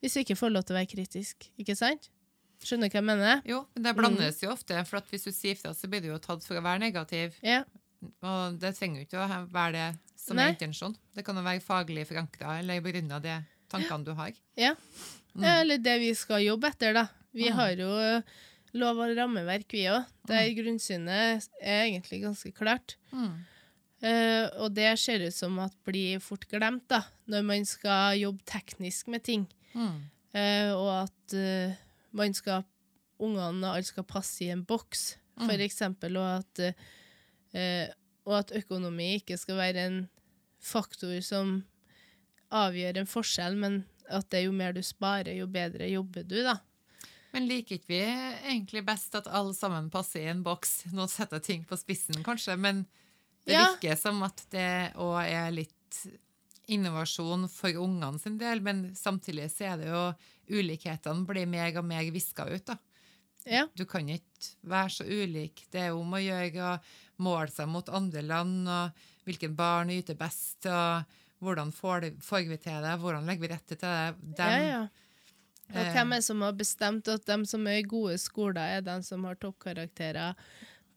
Hvis 0.00 0.14
du 0.16 0.20
ikke 0.22 0.36
får 0.38 0.52
lov 0.54 0.64
til 0.64 0.74
å 0.76 0.78
være 0.80 0.90
kritisk, 0.90 1.46
ikke 1.60 1.76
sant? 1.76 2.08
Skjønner 2.64 2.88
du 2.88 2.92
hva 2.94 3.00
jeg 3.00 3.08
mener? 3.08 3.42
Jo, 3.48 3.62
men 3.74 3.84
det 3.86 3.92
blandes 3.96 4.40
jo 4.42 4.50
ofte, 4.52 4.76
for 4.88 5.00
at 5.00 5.08
hvis 5.12 5.24
du 5.28 5.32
sier 5.32 5.56
fra, 5.56 5.72
så 5.76 5.88
blir 5.88 6.02
du 6.04 6.10
jo 6.10 6.18
tatt 6.20 6.44
for 6.44 6.56
å 6.60 6.64
være 6.64 6.82
negativ. 6.82 7.36
Ja. 7.44 7.62
Og 8.24 8.58
det 8.60 8.74
trenger 8.76 9.00
jo 9.02 9.06
ikke 9.08 9.20
å 9.24 9.40
være 9.52 9.72
det 9.76 9.86
som 10.20 10.36
Nei. 10.36 10.46
er 10.50 10.54
intensjon. 10.56 10.96
Det 11.16 11.24
kan 11.24 11.36
jo 11.36 11.44
være 11.44 11.64
faglig 11.64 12.06
forankra 12.08 12.58
eller 12.60 12.80
begrunna 12.84 13.20
de 13.24 13.38
tankene 13.72 14.04
du 14.08 14.12
har. 14.16 14.32
Ja. 14.60 14.74
Eller 15.40 15.80
det 15.80 15.98
vi 16.02 16.12
skal 16.16 16.42
jobbe 16.44 16.68
etter, 16.72 16.92
da. 16.96 17.06
Vi 17.32 17.48
Mm. 17.48 17.54
har 17.56 17.70
jo 17.78 17.90
eh, 18.00 18.22
lov 18.74 18.98
og 18.98 19.16
rammeverk, 19.16 19.68
vi 19.72 19.84
òg. 19.88 20.04
Der 20.26 20.48
grunnsynet 20.56 21.48
er 21.62 21.84
egentlig 21.86 22.22
ganske 22.24 22.52
klart. 22.56 22.96
Mm. 23.12 23.44
Eh, 24.00 24.46
og 24.62 24.72
det 24.76 24.94
ser 24.98 25.26
ut 25.26 25.34
som 25.36 25.58
at 25.60 25.74
blir 25.84 26.20
fort 26.24 26.46
glemt, 26.48 26.86
da, 26.88 27.02
når 27.28 27.42
man 27.44 27.66
skal 27.68 28.16
jobbe 28.20 28.44
teknisk 28.48 29.10
med 29.12 29.24
ting. 29.26 29.44
Mm. 29.74 29.98
Uh, 30.30 30.70
og 30.76 30.90
at 30.94 31.34
uh, 31.34 31.80
man 32.14 32.34
skal 32.34 32.62
Ungene 33.20 33.66
og 33.66 33.74
alle 33.76 33.84
skal 33.84 34.06
passe 34.08 34.46
i 34.46 34.48
en 34.48 34.62
boks, 34.64 35.18
for 35.36 35.52
Mm. 35.52 35.60
eksempel, 35.66 36.16
og 36.16 36.38
at, 36.38 36.74
og 38.24 38.32
at 38.38 38.52
økonomi 38.56 39.10
ikke 39.18 39.36
skal 39.36 39.58
være 39.58 39.82
en 39.90 39.98
faktor 40.56 41.20
som 41.20 41.50
avgjør 42.50 43.02
en 43.02 43.10
forskjell, 43.10 43.58
men 43.60 43.84
at 44.08 44.30
det 44.32 44.40
er 44.40 44.46
jo 44.46 44.54
mer 44.56 44.72
du 44.72 44.80
sparer, 44.80 45.34
jo 45.36 45.46
bedre 45.52 45.90
jobber 45.90 46.24
du, 46.24 46.38
da. 46.46 46.56
Men 47.34 47.46
liker 47.46 47.76
ikke 47.76 47.92
vi 47.92 48.00
egentlig 48.00 48.86
best 48.88 49.14
at 49.20 49.28
alle 49.28 49.52
sammen 49.54 49.90
passer 49.92 50.24
i 50.24 50.30
en 50.32 50.40
boks? 50.42 50.86
Nå 50.96 51.04
setter 51.12 51.38
jeg 51.38 51.46
ting 51.46 51.68
på 51.68 51.76
spissen, 51.76 52.24
kanskje, 52.24 52.56
men 52.56 52.86
det 53.46 53.52
Ja. 53.54 53.66
virker 53.72 53.96
som 53.96 54.22
at 54.22 54.44
det 54.50 54.92
òg 54.96 55.20
er 55.24 55.50
litt 55.50 56.00
innovasjon 56.70 57.48
for 57.50 57.74
ungene 57.82 58.18
sin 58.20 58.38
del, 58.38 58.60
men 58.60 58.94
samtidig 58.94 59.50
så 59.50 59.72
er 59.72 59.80
det 59.80 59.88
jo 59.90 60.04
ulikhetene 60.60 61.26
blir 61.26 61.46
mer 61.50 61.76
og 61.78 61.84
mer 61.84 62.06
viska 62.14 62.46
ut, 62.46 62.64
da. 62.66 62.76
Ja. 63.48 63.66
Du 63.74 63.86
kan 63.88 64.08
ikke 64.12 64.52
være 64.68 64.90
så 64.90 65.04
ulik. 65.08 65.64
Det 65.72 65.80
er 65.88 65.96
om 65.96 66.12
å 66.12 66.20
gjøre 66.20 66.66
å 66.74 66.78
måle 67.24 67.50
seg 67.50 67.68
mot 67.72 67.88
andre 67.88 68.22
land, 68.22 68.68
og 68.68 68.90
hvilken 69.26 69.56
barn 69.56 69.90
yter 69.94 70.18
best, 70.18 70.66
og 70.66 71.04
hvordan 71.40 71.72
får, 71.72 72.10
vi 72.48 72.58
til 72.60 72.82
det, 72.84 72.98
hvordan 73.00 73.26
legger 73.26 73.46
vi 73.46 73.52
rette 73.54 73.76
til 73.80 73.88
det. 73.88 74.34
Dem, 74.36 74.52
ja, 74.52 74.66
ja. 74.68 74.82
Og 75.70 75.78
eh, 75.78 75.92
hvem 75.94 76.12
er 76.12 76.20
det 76.20 76.26
som 76.26 76.42
har 76.42 76.52
bestemt 76.58 77.08
at 77.08 77.26
de 77.26 77.38
som 77.46 77.66
er 77.70 77.80
i 77.80 77.86
gode 77.86 78.18
skoler, 78.20 78.76
er 78.78 78.84
de 78.84 78.96
som 79.06 79.24
har 79.24 79.38
toppkarakterer 79.40 80.34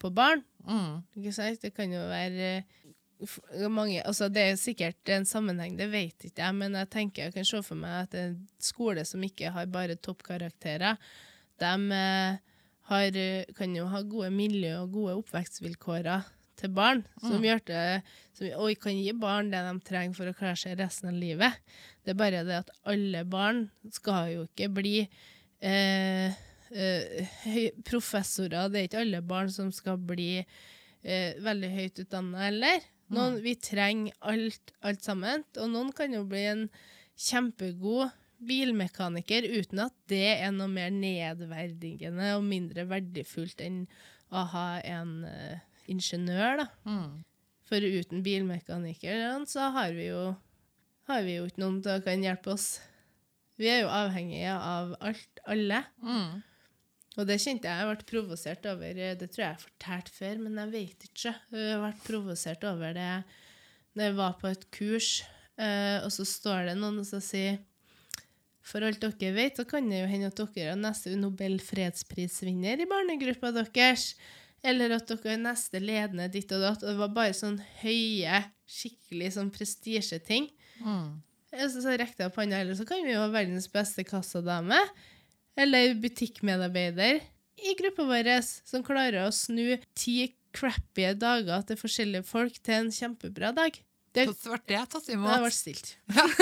på 0.04 0.12
barn? 0.14 0.44
Mm, 0.64 1.02
Ikke 1.18 1.34
sant? 1.36 1.60
Det 1.64 1.72
kan 1.76 1.92
jo 1.92 2.02
være 2.10 2.48
eh, 2.60 3.66
mange 3.72 4.02
Altså, 4.04 4.28
det 4.32 4.46
er 4.50 4.60
sikkert 4.60 5.12
en 5.12 5.26
sammenheng, 5.28 5.76
det 5.80 5.90
vet 5.92 6.28
ikke 6.28 6.42
jeg, 6.44 6.56
men 6.60 6.76
jeg 6.78 6.90
tenker 6.92 7.26
jeg 7.26 7.36
kan 7.36 7.48
se 7.48 7.62
for 7.64 7.80
meg 7.80 8.04
at 8.04 8.16
en 8.20 8.38
skole 8.62 9.04
som 9.08 9.24
ikke 9.24 9.52
har 9.54 9.70
bare 9.72 9.96
toppkarakterer, 9.96 11.00
de 11.62 11.74
eh, 11.98 12.38
har, 12.90 13.18
kan 13.56 13.76
jo 13.76 13.88
ha 13.88 14.02
gode 14.04 14.30
miljø 14.34 14.74
og 14.82 14.92
gode 14.92 15.18
oppvekstvilkår 15.22 16.08
til 16.60 16.70
barn, 16.74 17.02
som 17.18 17.42
gjør 17.42 17.62
det 17.66 17.84
som, 18.36 18.46
og 18.60 18.74
kan 18.82 18.94
gi 18.94 19.12
barn 19.18 19.48
det 19.50 19.62
de 19.66 19.72
trenger 19.88 20.14
for 20.18 20.30
å 20.30 20.34
klare 20.36 20.58
seg 20.60 20.76
resten 20.78 21.10
av 21.10 21.16
livet. 21.18 21.56
Det 22.04 22.12
er 22.14 22.18
bare 22.20 22.42
det 22.46 22.60
at 22.60 22.70
alle 22.90 23.24
barn 23.26 23.64
skal 23.94 24.30
jo 24.34 24.44
ikke 24.46 24.68
bli 24.76 24.98
eh, 25.64 26.36
professorer. 27.86 28.70
Det 28.70 28.80
er 28.80 28.88
ikke 28.88 29.02
alle 29.04 29.22
barn 29.24 29.52
som 29.52 29.70
skal 29.74 30.00
bli 30.02 30.40
eh, 30.40 31.36
veldig 31.44 31.70
høyt 31.76 32.02
utdanna 32.04 32.48
heller. 32.48 32.90
Noen, 33.14 33.38
Vi 33.44 33.54
trenger 33.60 34.16
alt, 34.24 34.74
alt 34.82 35.04
sammen. 35.04 35.44
Og 35.60 35.70
noen 35.70 35.92
kan 35.94 36.14
jo 36.14 36.24
bli 36.28 36.44
en 36.50 36.66
kjempegod 37.14 38.10
bilmekaniker 38.44 39.46
uten 39.46 39.84
at 39.86 39.94
det 40.10 40.26
er 40.34 40.50
noe 40.52 40.68
mer 40.68 40.90
nedverdigende 40.92 42.34
og 42.36 42.42
mindre 42.48 42.84
verdifullt 42.90 43.62
enn 43.64 43.84
å 44.34 44.42
ha 44.50 44.66
en 44.82 45.22
uh, 45.28 45.62
ingeniør, 45.90 46.64
da. 46.64 46.66
mm. 46.88 47.22
For 47.64 47.80
uten 47.80 48.20
bilmekanikeren 48.20 49.46
så 49.48 49.70
har 49.72 49.94
vi 49.96 50.10
jo 50.10 50.34
har 51.08 51.22
vi 51.24 51.38
jo 51.38 51.46
ikke 51.48 51.62
noen 51.62 51.78
som 51.84 52.02
kan 52.04 52.24
hjelpe 52.24 52.52
oss. 52.52 52.66
Vi 53.60 53.70
er 53.70 53.84
jo 53.84 53.92
avhengige 53.92 54.52
av 54.52 54.92
alt, 55.04 55.40
alle. 55.48 55.80
Mm. 56.02 56.42
Og 57.14 57.28
det 57.28 57.36
kjente 57.38 57.70
jeg 57.70 57.78
jeg 57.78 57.90
ble 57.90 58.06
provosert 58.10 58.66
over. 58.66 58.98
eh, 58.98 59.14
Det 59.14 59.28
tror 59.30 59.42
jeg 59.44 59.48
jeg 59.48 59.56
har 59.56 59.66
fortalt 59.68 60.08
før, 60.10 60.38
men 60.42 60.58
jeg 60.58 60.72
vet 60.72 61.06
ikke. 61.08 61.34
Jeg 61.54 61.80
ble 61.84 61.92
provosert 62.06 62.64
over 62.66 62.96
det 62.96 63.12
når 63.94 64.08
jeg 64.08 64.16
var 64.18 64.32
på 64.40 64.50
et 64.50 64.64
kurs, 64.74 65.10
eh, 65.54 66.00
og 66.02 66.10
så 66.10 66.24
står 66.26 66.64
det 66.66 66.78
noen 66.80 67.04
som 67.06 67.20
sier 67.22 67.60
For 68.64 68.80
alt 68.82 68.98
dere 69.04 69.34
vet, 69.36 69.58
så 69.60 69.66
kan 69.68 69.86
det 69.90 70.00
jo 70.00 70.08
hende 70.08 70.30
at 70.32 70.40
dere 70.40 70.72
er 70.72 70.78
neste 70.80 71.12
Nobel 71.20 71.58
fredsprisvinner 71.60 72.80
i 72.80 72.86
barnegruppa 72.88 73.50
deres. 73.52 74.14
Eller 74.64 74.94
at 74.96 75.06
dere 75.10 75.34
er 75.34 75.42
neste 75.42 75.78
ledende 75.82 76.30
ditt 76.32 76.50
og 76.56 76.62
datt. 76.64 76.82
Og 76.82 76.88
det 76.94 76.96
var 77.02 77.12
bare 77.12 77.34
sånn 77.36 77.58
høye, 77.82 78.38
skikkelig 78.64 79.34
sånn 79.36 79.50
prestisjeting. 79.52 80.48
Mm. 80.80 81.20
Så, 81.52 81.84
så 81.84 81.92
rekte 81.92 82.24
jeg 82.24 82.32
opp 82.32 82.40
hånda, 82.40 82.62
eller 82.64 82.74
så 82.74 82.86
kan 82.88 83.04
vi 83.04 83.12
jo 83.12 83.20
ha 83.20 83.28
verdens 83.30 83.68
beste 83.70 84.02
kassadame. 84.08 84.80
Eller 85.56 85.94
butikkmedarbeider 86.02 87.20
i 87.64 87.74
gruppa 87.78 88.04
vår 88.08 88.30
som 88.42 88.82
klarer 88.84 89.24
å 89.24 89.32
snu 89.34 89.76
ti 89.96 90.34
crappy 90.54 91.12
dager 91.18 91.62
til 91.68 91.78
forskjellige 91.78 92.26
folk 92.26 92.58
til 92.62 92.74
en 92.82 92.92
kjempebra 92.94 93.52
dag. 93.54 93.76
Det, 94.14 94.28
ble 94.30 94.58
det 94.70 94.82
tatt 94.92 95.06
det 95.08 95.16
har 95.16 95.18
imot? 95.18 95.46
vært 95.48 95.56
stilt. 95.56 95.96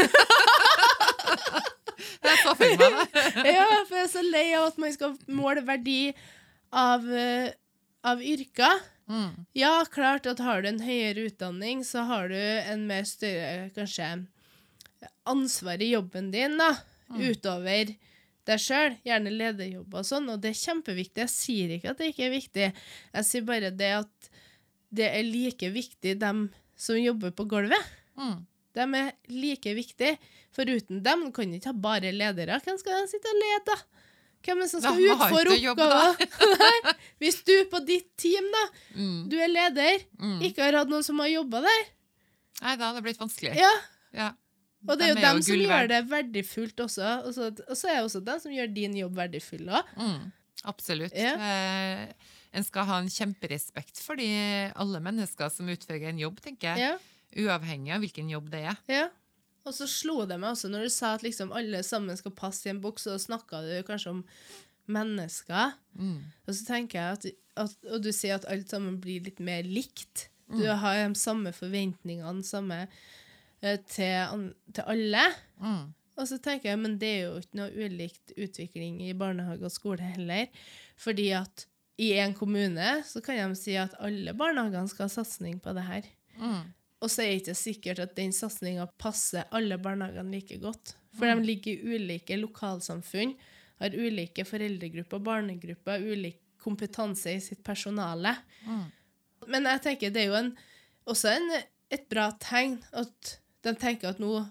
Jeg 2.22 2.38
så 2.42 2.52
for 2.58 2.66
meg 2.66 2.78
det. 2.80 3.22
Ja, 3.54 3.66
for 3.86 3.96
jeg 3.96 4.04
er 4.04 4.10
så 4.10 4.22
lei 4.26 4.46
av 4.56 4.68
at 4.70 4.78
man 4.80 4.92
skal 4.94 5.14
måle 5.30 5.62
verdi 5.66 6.12
av, 6.74 7.06
eh, 7.06 7.52
av 8.06 8.22
yrker. 8.22 8.82
Mm. 9.10 9.46
Ja, 9.58 9.72
klart 9.90 10.26
at 10.30 10.42
har 10.42 10.62
du 10.62 10.68
en 10.70 10.82
høyere 10.82 11.28
utdanning, 11.28 11.82
så 11.86 12.04
har 12.08 12.30
du 12.32 12.38
en 12.38 12.86
mer 12.88 13.06
større, 13.08 13.70
kanskje, 13.76 14.08
ansvar 15.28 15.82
i 15.82 15.92
jobben 15.92 16.30
din, 16.34 16.58
da, 16.60 16.70
utover 17.18 17.94
deg 18.48 18.60
sjøl. 18.62 18.96
Gjerne 19.06 19.32
lederjobb 19.34 19.94
og 19.94 20.04
sånn, 20.08 20.28
og 20.32 20.40
det 20.42 20.50
er 20.52 20.60
kjempeviktig. 20.60 21.24
Jeg 21.24 21.32
sier 21.32 21.74
ikke 21.76 21.90
at 21.92 21.98
det 22.02 22.10
ikke 22.12 22.26
er 22.28 22.34
viktig. 22.36 22.68
Jeg 23.14 23.28
sier 23.28 23.46
bare 23.48 23.70
det 23.70 23.90
at 24.00 24.30
det 24.92 25.08
er 25.08 25.22
like 25.24 25.70
viktig 25.72 26.18
dem 26.20 26.46
som 26.76 26.98
jobber 27.00 27.30
på 27.32 27.46
gulvet. 27.48 27.90
Mm. 28.18 28.40
De 28.72 28.86
er 28.98 29.12
like 29.28 29.72
viktige. 29.76 30.18
For 30.52 30.68
uten 30.68 31.02
dem 31.04 31.30
kan 31.32 31.48
du 31.52 31.56
ikke 31.58 31.70
ha 31.72 31.76
bare 31.84 32.12
ledere. 32.12 32.58
Hvem 32.64 32.78
skal 32.80 33.02
de 33.02 33.08
sitte 33.12 33.30
og 33.30 33.38
lede, 33.40 33.64
da? 33.70 33.76
Hvem 34.42 34.58
er 34.58 34.66
det 34.66 34.70
som 34.72 34.82
skal 34.82 34.98
ha 34.98 35.28
utføre 35.30 35.56
oppgaver? 35.70 36.96
Hvis 37.22 37.38
du 37.46 37.52
på 37.70 37.78
ditt 37.86 38.08
team, 38.18 38.48
da, 38.52 38.62
Mm. 38.98 39.28
du 39.30 39.36
er 39.38 39.48
leder, 39.48 40.02
Mm. 40.18 40.40
ikke 40.48 40.64
har 40.66 40.80
hatt 40.80 40.88
noen 40.90 41.04
som 41.06 41.18
har 41.22 41.28
jobba 41.30 41.60
der 41.62 41.82
Nei, 42.62 42.76
da 42.76 42.88
hadde 42.90 43.00
det 43.00 43.04
blitt 43.06 43.18
vanskelig. 43.22 43.54
Ja, 43.58 43.70
Ja. 44.12 44.28
Og 44.88 44.98
det 44.98 45.06
er 45.06 45.12
jo 45.12 45.16
De 45.20 45.24
dem 45.24 45.40
som 45.46 45.60
gjør 45.62 45.88
det 45.92 46.00
verdifullt 46.10 46.80
også. 46.84 47.10
Og 47.26 47.34
så, 47.36 47.48
og 47.68 47.76
så 47.78 47.88
er 47.90 48.00
det 48.00 48.04
også 48.08 48.20
dem 48.26 48.40
som 48.42 48.54
gjør 48.54 48.70
din 48.74 48.96
jobb 48.98 49.16
verdifull 49.20 49.70
òg. 49.70 49.92
Mm. 49.96 50.30
Absolutt. 50.72 51.14
Ja. 51.18 51.32
Eh, 51.38 52.30
en 52.52 52.66
skal 52.66 52.86
ha 52.88 52.98
en 53.02 53.10
kjemperespekt 53.10 54.02
for 54.04 54.18
de, 54.20 54.28
alle 54.74 55.00
mennesker 55.02 55.50
som 55.54 55.70
utfører 55.72 56.10
en 56.10 56.20
jobb, 56.20 56.42
tenker 56.44 56.74
jeg. 56.74 56.92
Ja, 56.92 56.98
Uavhengig 57.32 57.94
av 57.94 58.02
hvilken 58.04 58.28
jobb 58.28 58.50
det 58.52 58.66
er. 58.68 58.80
ja. 58.92 59.08
Og 59.62 59.70
så 59.76 59.86
slo 59.86 60.24
det 60.26 60.40
meg 60.42 60.56
også 60.56 60.66
når 60.72 60.88
du 60.88 60.90
sa 60.90 61.12
at 61.14 61.22
liksom 61.22 61.52
alle 61.54 61.84
sammen 61.86 62.16
skal 62.18 62.32
passe 62.34 62.66
i 62.66 62.72
en 62.72 62.80
boks, 62.82 63.04
og 63.06 63.20
snakka 63.22 63.60
du 63.62 63.70
kanskje 63.86 64.10
om 64.10 64.24
mennesker. 64.90 65.76
Mm. 65.94 66.18
Og 66.46 66.56
så 66.58 66.64
tenker 66.66 66.98
jeg 66.98 67.12
at, 67.16 67.26
at 67.62 67.90
Og 67.92 68.02
du 68.02 68.10
sier 68.10 68.40
at 68.40 68.48
alt 68.50 68.72
sammen 68.72 68.98
blir 69.02 69.22
litt 69.22 69.38
mer 69.38 69.62
likt. 69.62 70.26
Du 70.52 70.66
har 70.66 70.98
de 70.98 71.14
samme 71.16 71.52
forventningene 71.54 72.42
samme, 72.44 72.88
til, 73.62 74.14
an- 74.26 74.54
til 74.74 74.88
alle. 74.94 75.24
Mm. 75.62 75.82
Og 76.20 76.28
så 76.28 76.36
tenker 76.44 76.70
jeg, 76.72 76.78
men 76.82 76.98
det 77.00 77.08
er 77.08 77.22
jo 77.24 77.36
ikke 77.40 77.58
noe 77.60 77.86
ulikt 77.86 78.34
utvikling 78.36 78.98
i 79.06 79.14
barnehage 79.16 79.64
og 79.64 79.72
skole 79.72 80.02
heller. 80.14 80.50
Fordi 81.00 81.30
at 81.38 81.66
i 82.02 82.12
en 82.20 82.34
kommune 82.36 82.90
så 83.06 83.22
kan 83.24 83.38
de 83.52 83.56
si 83.58 83.76
at 83.80 83.94
alle 84.02 84.34
barnehagene 84.36 84.90
skal 84.90 85.06
ha 85.08 85.12
satsing 85.14 85.58
på 85.62 85.72
det 85.76 85.84
her. 85.86 86.08
Mm. 86.40 86.70
Og 87.02 87.10
så 87.10 87.22
er 87.24 87.32
det 87.32 87.40
ikke 87.42 87.58
sikkert 87.58 88.02
at 88.04 88.12
den 88.18 88.32
satsinga 88.34 88.86
passer 89.00 89.48
alle 89.54 89.78
barnehagene 89.82 90.30
like 90.36 90.58
godt. 90.62 90.94
For 91.18 91.26
de 91.28 91.44
ligger 91.44 91.72
i 91.74 91.96
ulike 91.96 92.36
lokalsamfunn, 92.40 93.34
har 93.82 93.96
ulike 93.98 94.44
foreldregrupper, 94.48 95.18
barnegrupper, 95.20 96.00
ulik 96.12 96.38
kompetanse 96.62 97.32
i 97.34 97.40
sitt 97.42 97.64
personale. 97.66 98.36
Mm. 98.64 98.84
Men 99.50 99.66
jeg 99.72 99.82
tenker 99.88 100.12
det 100.14 100.22
er 100.22 100.30
jo 100.30 100.38
en, 100.38 100.52
også 101.10 101.32
en, 101.34 101.48
et 101.90 102.04
bra 102.08 102.28
tegn 102.40 102.78
at 102.92 103.32
de 103.62 103.74
tenker 103.78 104.12
at 104.12 104.20
nå 104.22 104.44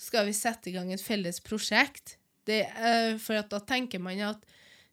skal 0.00 0.26
vi 0.28 0.34
sette 0.36 0.70
i 0.70 0.74
gang 0.76 0.90
et 0.92 1.02
felles 1.02 1.40
prosjekt. 1.44 2.16
Det, 2.46 2.62
eh, 2.68 3.16
for 3.18 3.38
at 3.40 3.48
da 3.50 3.58
tenker 3.64 3.98
man 4.02 4.20
at 4.20 4.44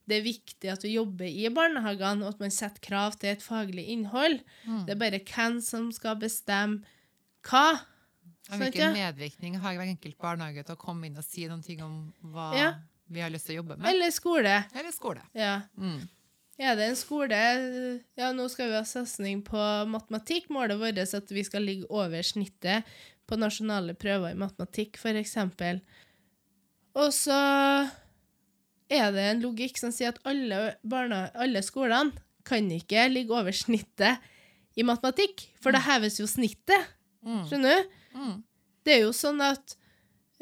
det 0.09 0.17
er 0.17 0.25
viktig 0.25 0.71
at 0.71 0.83
vi 0.83 0.95
jobber 0.97 1.27
i 1.29 1.47
barnehagene, 1.53 2.25
og 2.25 2.33
at 2.35 2.41
man 2.43 2.51
setter 2.51 2.81
krav 2.83 3.15
til 3.19 3.29
et 3.31 3.43
faglig 3.43 3.85
innhold. 3.93 4.41
Mm. 4.67 4.81
Det 4.87 4.95
er 4.95 4.99
bare 4.99 5.19
hvem 5.23 5.59
som 5.63 5.91
skal 5.95 6.17
bestemme 6.19 6.81
hva. 7.47 7.79
Og 8.51 8.59
hvilken 8.59 8.91
medvirkning 8.97 9.55
har 9.63 9.77
hver 9.77 9.87
enkelt 9.87 10.17
barnehage 10.19 10.65
til 10.67 10.75
å 10.75 10.81
komme 10.81 11.07
inn 11.07 11.15
og 11.19 11.23
si 11.23 11.45
noen 11.47 11.63
ting 11.63 11.79
om 11.85 12.11
hva 12.33 12.49
Ja. 12.57 12.73
vi 13.07 13.21
har 13.23 13.31
lyst 13.31 13.47
til 13.47 13.55
å 13.55 13.61
jobbe 13.63 13.77
med? 13.77 13.87
Eller 13.93 14.11
skole. 14.11 14.57
Eller 14.75 14.91
skole. 14.91 15.23
Ja. 15.33 15.61
Mm. 15.77 16.01
Er 16.59 16.75
det 16.75 16.89
en 16.89 16.95
skole 16.99 17.37
Ja, 18.19 18.31
nå 18.35 18.49
skal 18.51 18.69
vi 18.69 18.75
ha 18.75 18.83
satsing 18.83 19.41
på 19.47 19.63
matematikk. 19.89 20.49
Målet 20.53 20.77
vårt 20.77 20.99
er 20.99 21.07
at 21.17 21.31
vi 21.31 21.43
skal 21.43 21.63
ligge 21.65 21.87
over 21.89 22.21
snittet 22.21 22.83
på 23.29 23.37
nasjonale 23.39 23.95
prøver 23.97 24.33
i 24.33 24.39
matematikk, 24.39 24.99
f.eks. 24.99 25.37
Og 26.93 27.09
så 27.15 27.39
er 28.93 29.13
det 29.15 29.23
en 29.29 29.43
logikk 29.43 29.79
som 29.79 29.93
sier 29.93 30.13
at 30.13 30.21
alle, 30.27 30.75
barna, 30.83 31.25
alle 31.33 31.63
skolene 31.65 32.13
kan 32.47 32.67
ikke 32.75 33.07
ligge 33.11 33.33
over 33.33 33.55
snittet 33.55 34.23
i 34.75 34.83
matematikk, 34.85 35.45
for 35.61 35.75
da 35.75 35.81
heves 35.85 36.19
jo 36.19 36.27
snittet. 36.29 36.91
Mm. 37.23 37.45
Skjønner 37.47 37.79
du? 37.79 37.95
Mm. 38.17 38.35
Det 38.83 38.97
er 38.97 39.05
jo 39.05 39.13
sånn 39.15 39.39
at 39.45 39.77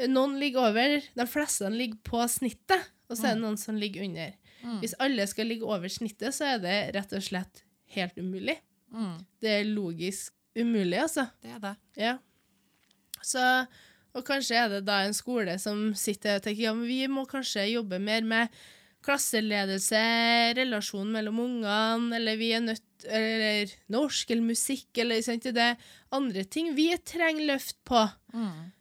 noen 0.10 0.38
ligger 0.42 0.72
over, 0.72 0.98
de 1.04 1.28
fleste 1.30 1.70
ligger 1.70 2.00
på 2.08 2.24
snittet, 2.32 2.90
og 3.12 3.20
så 3.20 3.28
er 3.28 3.36
det 3.36 3.44
noen 3.44 3.60
som 3.60 3.78
ligger 3.78 4.08
under. 4.08 4.34
Mm. 4.62 4.80
Hvis 4.82 4.96
alle 5.04 5.26
skal 5.30 5.50
ligge 5.52 5.68
over 5.68 5.92
snittet, 5.92 6.34
så 6.36 6.56
er 6.56 6.62
det 6.64 6.76
rett 6.96 7.16
og 7.18 7.26
slett 7.26 7.64
helt 7.96 8.18
umulig. 8.18 8.58
Mm. 8.92 9.18
Det 9.44 9.56
er 9.60 9.70
logisk 9.70 10.34
umulig, 10.58 11.00
altså. 11.04 11.28
Det 11.44 11.54
er 11.56 11.64
det. 11.64 11.74
Ja. 12.00 12.16
Så, 13.26 13.46
og 14.16 14.28
kanskje 14.28 14.60
er 14.60 14.70
det 14.76 14.84
da 14.88 15.02
en 15.06 15.16
skole 15.18 15.58
som 15.62 15.92
sitter 15.98 16.40
og 16.40 16.46
tenker 16.46 16.70
ja, 16.70 16.76
men 16.78 16.90
vi 16.90 17.02
må 17.12 17.26
kanskje 17.30 17.70
jobbe 17.72 18.02
mer 18.02 18.26
med 18.28 18.62
klasseledelse, 19.02 20.02
relasjon 20.58 21.10
mellom 21.10 21.40
ungene, 21.42 22.16
eller 22.18 22.38
vi 22.38 22.52
er 22.54 22.64
nødt 22.66 22.86
eller 23.10 23.72
norsk 23.90 24.30
eller 24.30 24.46
musikk, 24.46 24.90
eller 25.02 25.24
sant, 25.26 25.48
det 25.50 25.64
er 25.72 25.94
andre 26.14 26.44
ting 26.46 26.76
vi 26.78 26.92
trenger 27.08 27.48
løft 27.50 27.80
på. 27.88 28.04
Mm. 28.34 28.72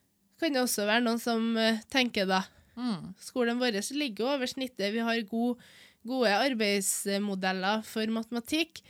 Kan 0.41 0.57
det 0.57 0.61
også 0.61 0.87
være 0.89 1.05
noen 1.05 1.21
som 1.23 1.55
eh, 1.61 1.81
tenker 1.93 2.29
da. 2.29 2.43
Mm. 2.77 3.13
Skolen 3.21 3.61
vår 3.61 3.81
ligger 3.97 4.35
over 4.37 4.51
snittet, 4.51 4.93
vi 4.95 5.05
har 5.05 5.21
god, 5.29 5.61
gode 6.07 6.35
arbeidsmodeller 6.37 7.85
for 7.87 8.13
matematikk. 8.13 8.83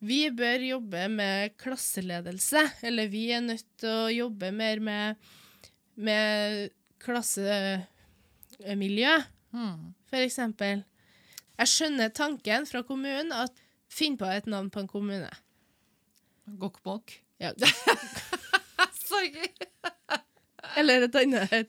Vi 0.00 0.28
bør 0.30 0.58
jobbe 0.62 1.08
med 1.10 1.56
klasseledelse, 1.58 2.60
eller 2.86 3.08
vi 3.10 3.24
er 3.34 3.40
nødt 3.42 3.64
til 3.82 3.90
å 3.90 4.12
jobbe 4.14 4.52
mer 4.54 4.78
med, 4.80 5.16
med 5.96 6.70
klassemiljø, 7.02 9.16
Mm. 9.48 9.94
for 10.10 10.16
eksempel. 10.20 10.82
Jeg 11.58 11.66
skjønner 11.72 12.08
tanken 12.14 12.66
fra 12.68 12.82
kommunen 12.84 13.32
at 13.32 13.52
finn 13.90 14.16
på 14.20 14.26
et 14.30 14.46
navn 14.46 14.68
på 14.70 14.80
en 14.84 14.88
kommune. 14.90 15.30
Gokkmokk? 16.46 17.16
Ja. 17.40 17.52
Sorry. 19.08 19.48
Eller 20.76 21.02
et 21.08 21.14
annet. 21.16 21.52
Et 21.52 21.66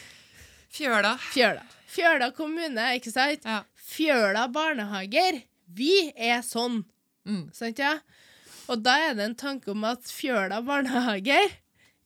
Fjøla. 0.76 1.16
Fjøla. 1.34 1.62
Fjøla 1.90 2.30
kommune, 2.36 2.86
ikke 2.96 3.10
sant? 3.12 3.44
Ja. 3.44 3.64
Fjøla 3.90 4.46
barnehager. 4.54 5.42
Vi 5.66 6.12
er 6.14 6.40
sånn. 6.46 6.84
Mm. 7.30 7.42
Sant, 7.54 7.78
ja? 7.78 7.96
Og 8.70 8.82
da 8.82 8.96
er 9.06 9.16
det 9.18 9.26
en 9.26 9.38
tanke 9.38 9.72
om 9.72 9.86
at 9.88 10.10
Fjøla 10.10 10.60
barnehager, 10.66 11.56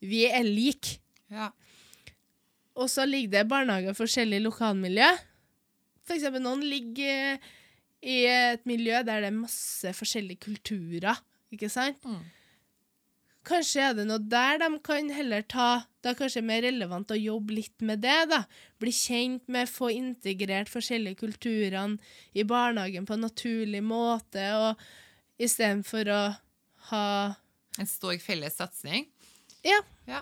vi 0.05 0.25
er 0.29 0.45
like. 0.45 0.99
ja. 1.33 1.51
Og 2.75 2.89
så 2.91 3.05
ligger 3.07 3.37
det 3.37 3.47
barnehager 3.47 3.93
i 3.93 3.97
forskjellige 3.97 4.43
lokalmiljø. 4.43 5.07
For 6.05 6.17
eksempel 6.17 6.43
noen 6.43 6.63
ligger 6.67 7.37
eh, 7.37 7.51
i 8.05 8.17
et 8.29 8.65
miljø 8.69 8.99
der 9.07 9.23
det 9.23 9.31
er 9.31 9.37
masse 9.37 9.93
forskjellige 9.95 10.43
kulturer, 10.45 11.21
ikke 11.55 11.69
sant? 11.71 12.03
Mm. 12.03 12.19
Kanskje 13.45 13.83
er 13.85 13.95
det 13.97 14.07
noe 14.09 14.21
der 14.25 14.59
de 14.61 14.67
kan 14.85 15.09
heller 15.13 15.43
ta 15.45 15.85
Det 16.01 16.11
er 16.11 16.17
kanskje 16.17 16.41
mer 16.45 16.63
relevant 16.65 17.11
å 17.13 17.17
jobbe 17.17 17.55
litt 17.59 17.81
med 17.85 18.01
det, 18.01 18.17
da. 18.29 18.43
Bli 18.81 18.93
kjent 18.93 19.47
med, 19.49 19.69
få 19.69 19.89
integrert 19.93 20.69
forskjellige 20.69 21.21
kulturene 21.23 21.97
i 22.37 22.45
barnehagen 22.45 23.07
på 23.07 23.15
en 23.15 23.25
naturlig 23.25 23.81
måte, 23.85 24.45
og 24.53 24.83
istedenfor 25.41 26.11
å 26.13 26.21
ha 26.91 27.05
En 27.79 27.87
stor 27.89 28.15
felles 28.23 28.55
satsing. 28.55 29.07
Ja. 29.65 29.81
Ja. 30.07 30.21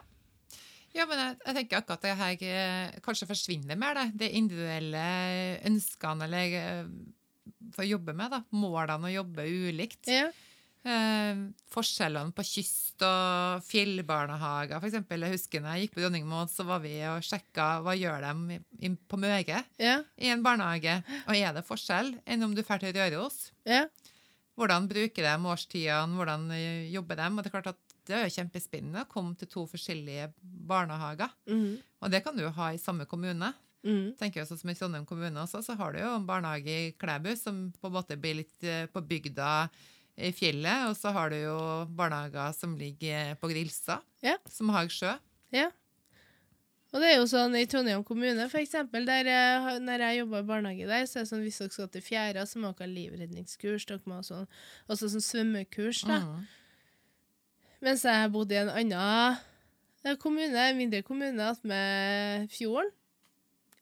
Ja, 0.93 1.05
men 1.10 1.20
jeg, 1.20 1.36
jeg 1.46 1.55
tenker 1.60 1.82
akkurat 1.82 2.01
det 2.05 2.13
her 2.17 2.46
eh, 2.48 2.96
kanskje 3.05 3.27
forsvinner 3.29 3.77
mer, 3.77 3.98
det. 4.00 4.08
Det 4.24 4.29
individuelle 4.39 5.03
ønskene 5.70 6.25
eller 6.25 6.55
eh, 6.58 6.88
for 7.75 7.86
å 7.86 7.91
jobbe 7.91 8.15
med, 8.17 8.34
da. 8.34 8.39
Målene 8.57 9.09
å 9.11 9.14
jobbe 9.20 9.46
ulikt. 9.70 10.09
ja. 10.09 10.31
Eh, 10.83 11.37
forskjellene 11.72 12.33
på 12.35 12.44
kyst- 12.44 13.05
og 13.07 13.61
fjellbarnehager, 13.64 14.81
eksempel. 14.83 15.24
Jeg 15.24 15.37
husker 15.37 15.61
når 15.64 15.77
jeg 15.77 15.85
gikk 15.85 15.94
på 15.96 16.01
Dronningmoen, 16.03 16.50
så 16.51 16.66
var 16.68 16.81
vi 16.83 16.98
og 17.07 17.24
sjekka 17.24 17.68
hva 17.85 17.94
gjør 17.96 18.25
de 18.81 18.90
på 19.07 19.20
Møre 19.22 19.61
Ja. 19.79 19.94
i 20.20 20.27
en 20.33 20.44
barnehage. 20.44 20.98
Og 21.24 21.37
er 21.37 21.53
det 21.55 21.64
forskjell 21.70 22.18
enn 22.27 22.44
om 22.44 22.53
du 22.57 22.59
drar 22.66 22.81
til 22.83 22.92
Røros? 22.98 23.51
Ja. 23.64 23.85
Hvordan 24.59 24.85
bruker 24.89 25.25
de 25.25 25.50
årstidene, 25.50 26.18
hvordan 26.20 26.48
eh, 26.53 26.92
jobber 26.94 27.18
de? 27.18 27.27
Og 27.31 27.42
det 27.42 27.50
er 27.50 27.55
klart 27.55 27.72
at 27.74 27.96
det 28.07 28.16
er 28.18 28.25
jo 28.27 28.33
kjempespennende 28.35 29.01
å 29.05 29.09
komme 29.09 29.33
til 29.39 29.48
to 29.50 29.63
forskjellige 29.72 30.27
barnehager. 30.44 31.31
Mm. 31.50 31.77
Og 32.03 32.11
det 32.13 32.20
kan 32.25 32.35
du 32.37 32.44
ha 32.51 32.72
i 32.74 32.81
samme 32.81 33.07
kommune. 33.09 33.53
Mm. 33.83 34.13
tenker 34.16 34.39
jeg 34.39 34.46
også 34.46 34.55
som 34.61 34.70
I 34.72 34.75
Trondheim 34.79 35.03
kommune 35.03 35.42
også, 35.42 35.59
så 35.59 35.74
har 35.75 35.92
du 35.92 35.98
jo 36.00 36.13
en 36.16 36.24
barnehage 36.24 36.72
i 36.72 36.92
Klæbu 36.96 37.33
som 37.35 37.66
på 37.75 37.89
en 37.89 37.96
måte 37.98 38.16
blir 38.16 38.37
litt 38.37 38.63
eh, 38.63 38.85
på 38.87 39.01
bygda 39.03 39.50
i 40.24 40.29
fjellet. 40.31 40.85
Og 40.87 40.96
så 40.96 41.11
har 41.11 41.33
du 41.33 41.35
jo 41.42 41.57
barnehager 41.92 42.53
som 42.55 42.77
ligger 42.79 43.33
på 43.42 43.50
Grilsa, 43.51 44.00
Ja. 44.24 44.37
som 44.48 44.70
har 44.72 44.87
sjø. 44.87 45.18
Ja. 45.51 45.68
Og 46.94 47.01
det 47.01 47.08
er 47.10 47.16
jo 47.18 47.25
sånn 47.25 47.56
i 47.58 47.66
Trondheim 47.66 48.03
kommune, 48.06 48.46
for 48.51 48.62
eksempel, 48.62 49.06
der 49.10 49.25
jeg, 49.25 49.79
når 49.82 50.03
jeg 50.06 50.18
jobba 50.20 50.40
i 50.44 50.46
barnehage 50.46 50.86
der, 50.90 51.08
så 51.10 51.20
er 51.20 51.24
det 51.25 51.29
sånn 51.32 51.42
hvis 51.42 51.58
dere 51.64 51.74
skal 51.74 51.88
til 51.90 52.03
fjæra, 52.06 52.44
så 52.46 52.60
må 52.62 52.70
dere 52.70 52.86
ha 52.86 52.92
livredningskurs, 52.94 53.88
dere 53.90 54.06
må 54.06 54.20
ha 54.20 54.25
sånn, 54.27 54.46
også 54.94 55.10
sånn 55.16 55.25
svømmekurs, 55.25 56.03
da. 56.06 56.20
Mm. 56.22 56.44
Mens 57.84 58.06
jeg 58.06 58.29
bodde 58.32 58.53
i 58.56 58.62
en 58.62 58.70
annen 58.70 60.18
kommune, 60.22 60.53
en 60.70 60.77
mindre 60.77 61.01
kommune 61.03 61.50
attmed 61.50 62.48
fjorden. 62.53 62.94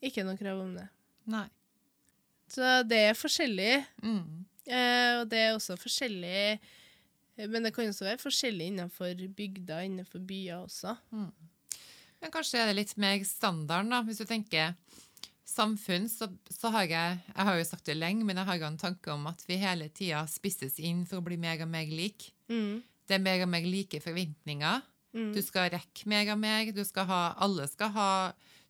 Ikke 0.02 0.24
noe 0.26 0.40
krav 0.40 0.64
om 0.64 0.72
det. 0.80 0.88
Nei. 1.30 1.46
Så 2.50 2.80
det 2.88 3.04
er 3.12 3.20
forskjellig, 3.20 3.86
Mm. 4.02 4.46
eh, 4.66 5.20
og 5.20 5.30
det 5.30 5.38
er 5.40 5.54
også 5.54 5.76
forskjellig 5.78 6.60
eh, 7.38 7.48
Men 7.48 7.64
det 7.64 7.74
kan 7.74 7.88
også 7.92 8.06
være 8.08 8.18
forskjellig 8.24 8.72
innenfor 8.72 9.14
bygder, 9.36 9.84
innenfor 9.86 10.20
byer 10.26 10.64
også. 10.66 10.96
Men 12.22 12.34
kanskje 12.34 12.62
er 12.62 12.70
det 12.70 12.78
litt 12.78 12.94
mer 13.02 13.24
standarden, 13.26 13.92
da. 13.94 14.02
Hvis 14.06 14.22
du 14.22 14.28
tenker 14.30 14.76
samfunn, 15.52 16.08
så, 16.10 16.30
så 16.54 16.72
har 16.74 16.88
jeg 16.88 17.18
Jeg 17.36 17.48
har 17.48 17.58
jo 17.58 17.66
sagt 17.68 17.90
det 17.90 17.98
lenge, 17.98 18.26
men 18.28 18.40
jeg 18.40 18.48
har 18.48 18.62
jo 18.62 18.70
en 18.70 18.80
tanke 18.80 19.12
om 19.14 19.28
at 19.32 19.44
vi 19.48 19.60
hele 19.62 19.90
tida 19.90 20.24
spisses 20.30 20.80
inn 20.80 21.04
for 21.10 21.20
å 21.20 21.26
bli 21.26 21.38
mer 21.42 21.64
og 21.66 21.72
mer 21.74 21.90
lik. 21.90 22.30
Mm. 22.52 22.82
Det 23.08 23.18
er 23.18 23.26
mer 23.26 23.44
og 23.44 23.52
mer 23.52 23.68
like 23.68 24.00
forventninger. 24.04 24.88
Mm. 25.12 25.32
Du 25.36 25.42
skal 25.44 25.72
rekke 25.74 26.08
mer 26.08 26.30
og 26.32 26.40
mer. 26.40 26.72
Du 26.72 26.84
skal 26.88 27.08
ha, 27.10 27.22
alle 27.44 27.68
skal 27.68 27.92
ha 27.98 28.10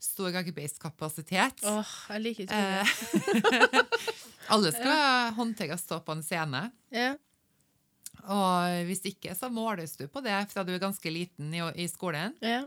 stor 0.01 0.33
arbeidskapasitet. 0.39 1.61
Åh, 1.69 1.91
jeg 2.15 2.23
liker 2.23 2.47
ikke 2.47 2.61
det. 2.61 3.51
Eh, 3.51 4.07
alle 4.55 4.71
skal 4.79 5.35
håndtere 5.37 5.77
å 5.77 5.81
stå 5.81 6.01
på 6.05 6.15
en 6.15 6.23
scene. 6.25 6.63
Ja. 6.93 7.11
Og 8.31 8.87
hvis 8.89 9.05
ikke, 9.09 9.35
så 9.37 9.49
måles 9.53 9.93
du 9.97 10.07
på 10.11 10.21
det 10.25 10.37
fra 10.51 10.65
du 10.65 10.73
er 10.73 10.81
ganske 10.81 11.13
liten 11.13 11.53
i, 11.53 11.61
i 11.83 11.87
skolen. 11.89 12.33
Ja. 12.41 12.63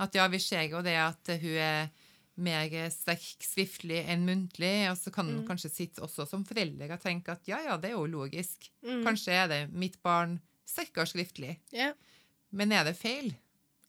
At 0.00 0.16
ja, 0.16 0.26
vi 0.30 0.40
ser 0.42 0.66
jo 0.70 0.80
det 0.84 0.96
at 0.98 1.36
hun 1.42 1.60
er 1.62 1.92
mer 2.34 2.72
sterk 2.90 3.44
skriftlig 3.46 4.00
enn 4.10 4.24
muntlig, 4.26 4.88
og 4.90 4.98
så 4.98 5.12
kan 5.14 5.28
man 5.28 5.44
kanskje 5.46 5.70
sitte 5.70 6.02
også 6.02 6.26
som 6.26 6.42
forelder 6.48 6.96
og 6.96 7.02
tenke 7.04 7.36
at 7.36 7.46
ja, 7.46 7.60
ja, 7.62 7.76
det 7.78 7.92
er 7.92 7.94
jo 7.94 8.08
logisk. 8.10 8.66
Mm. 8.82 9.04
Kanskje 9.06 9.38
er 9.38 9.46
det 9.52 9.62
mitt 9.70 10.00
barn 10.02 10.40
sterkere 10.66 11.06
skriftlig. 11.06 11.60
Ja. 11.70 11.92
Men 12.50 12.74
er 12.74 12.88
det 12.88 12.96
feil? 12.98 13.34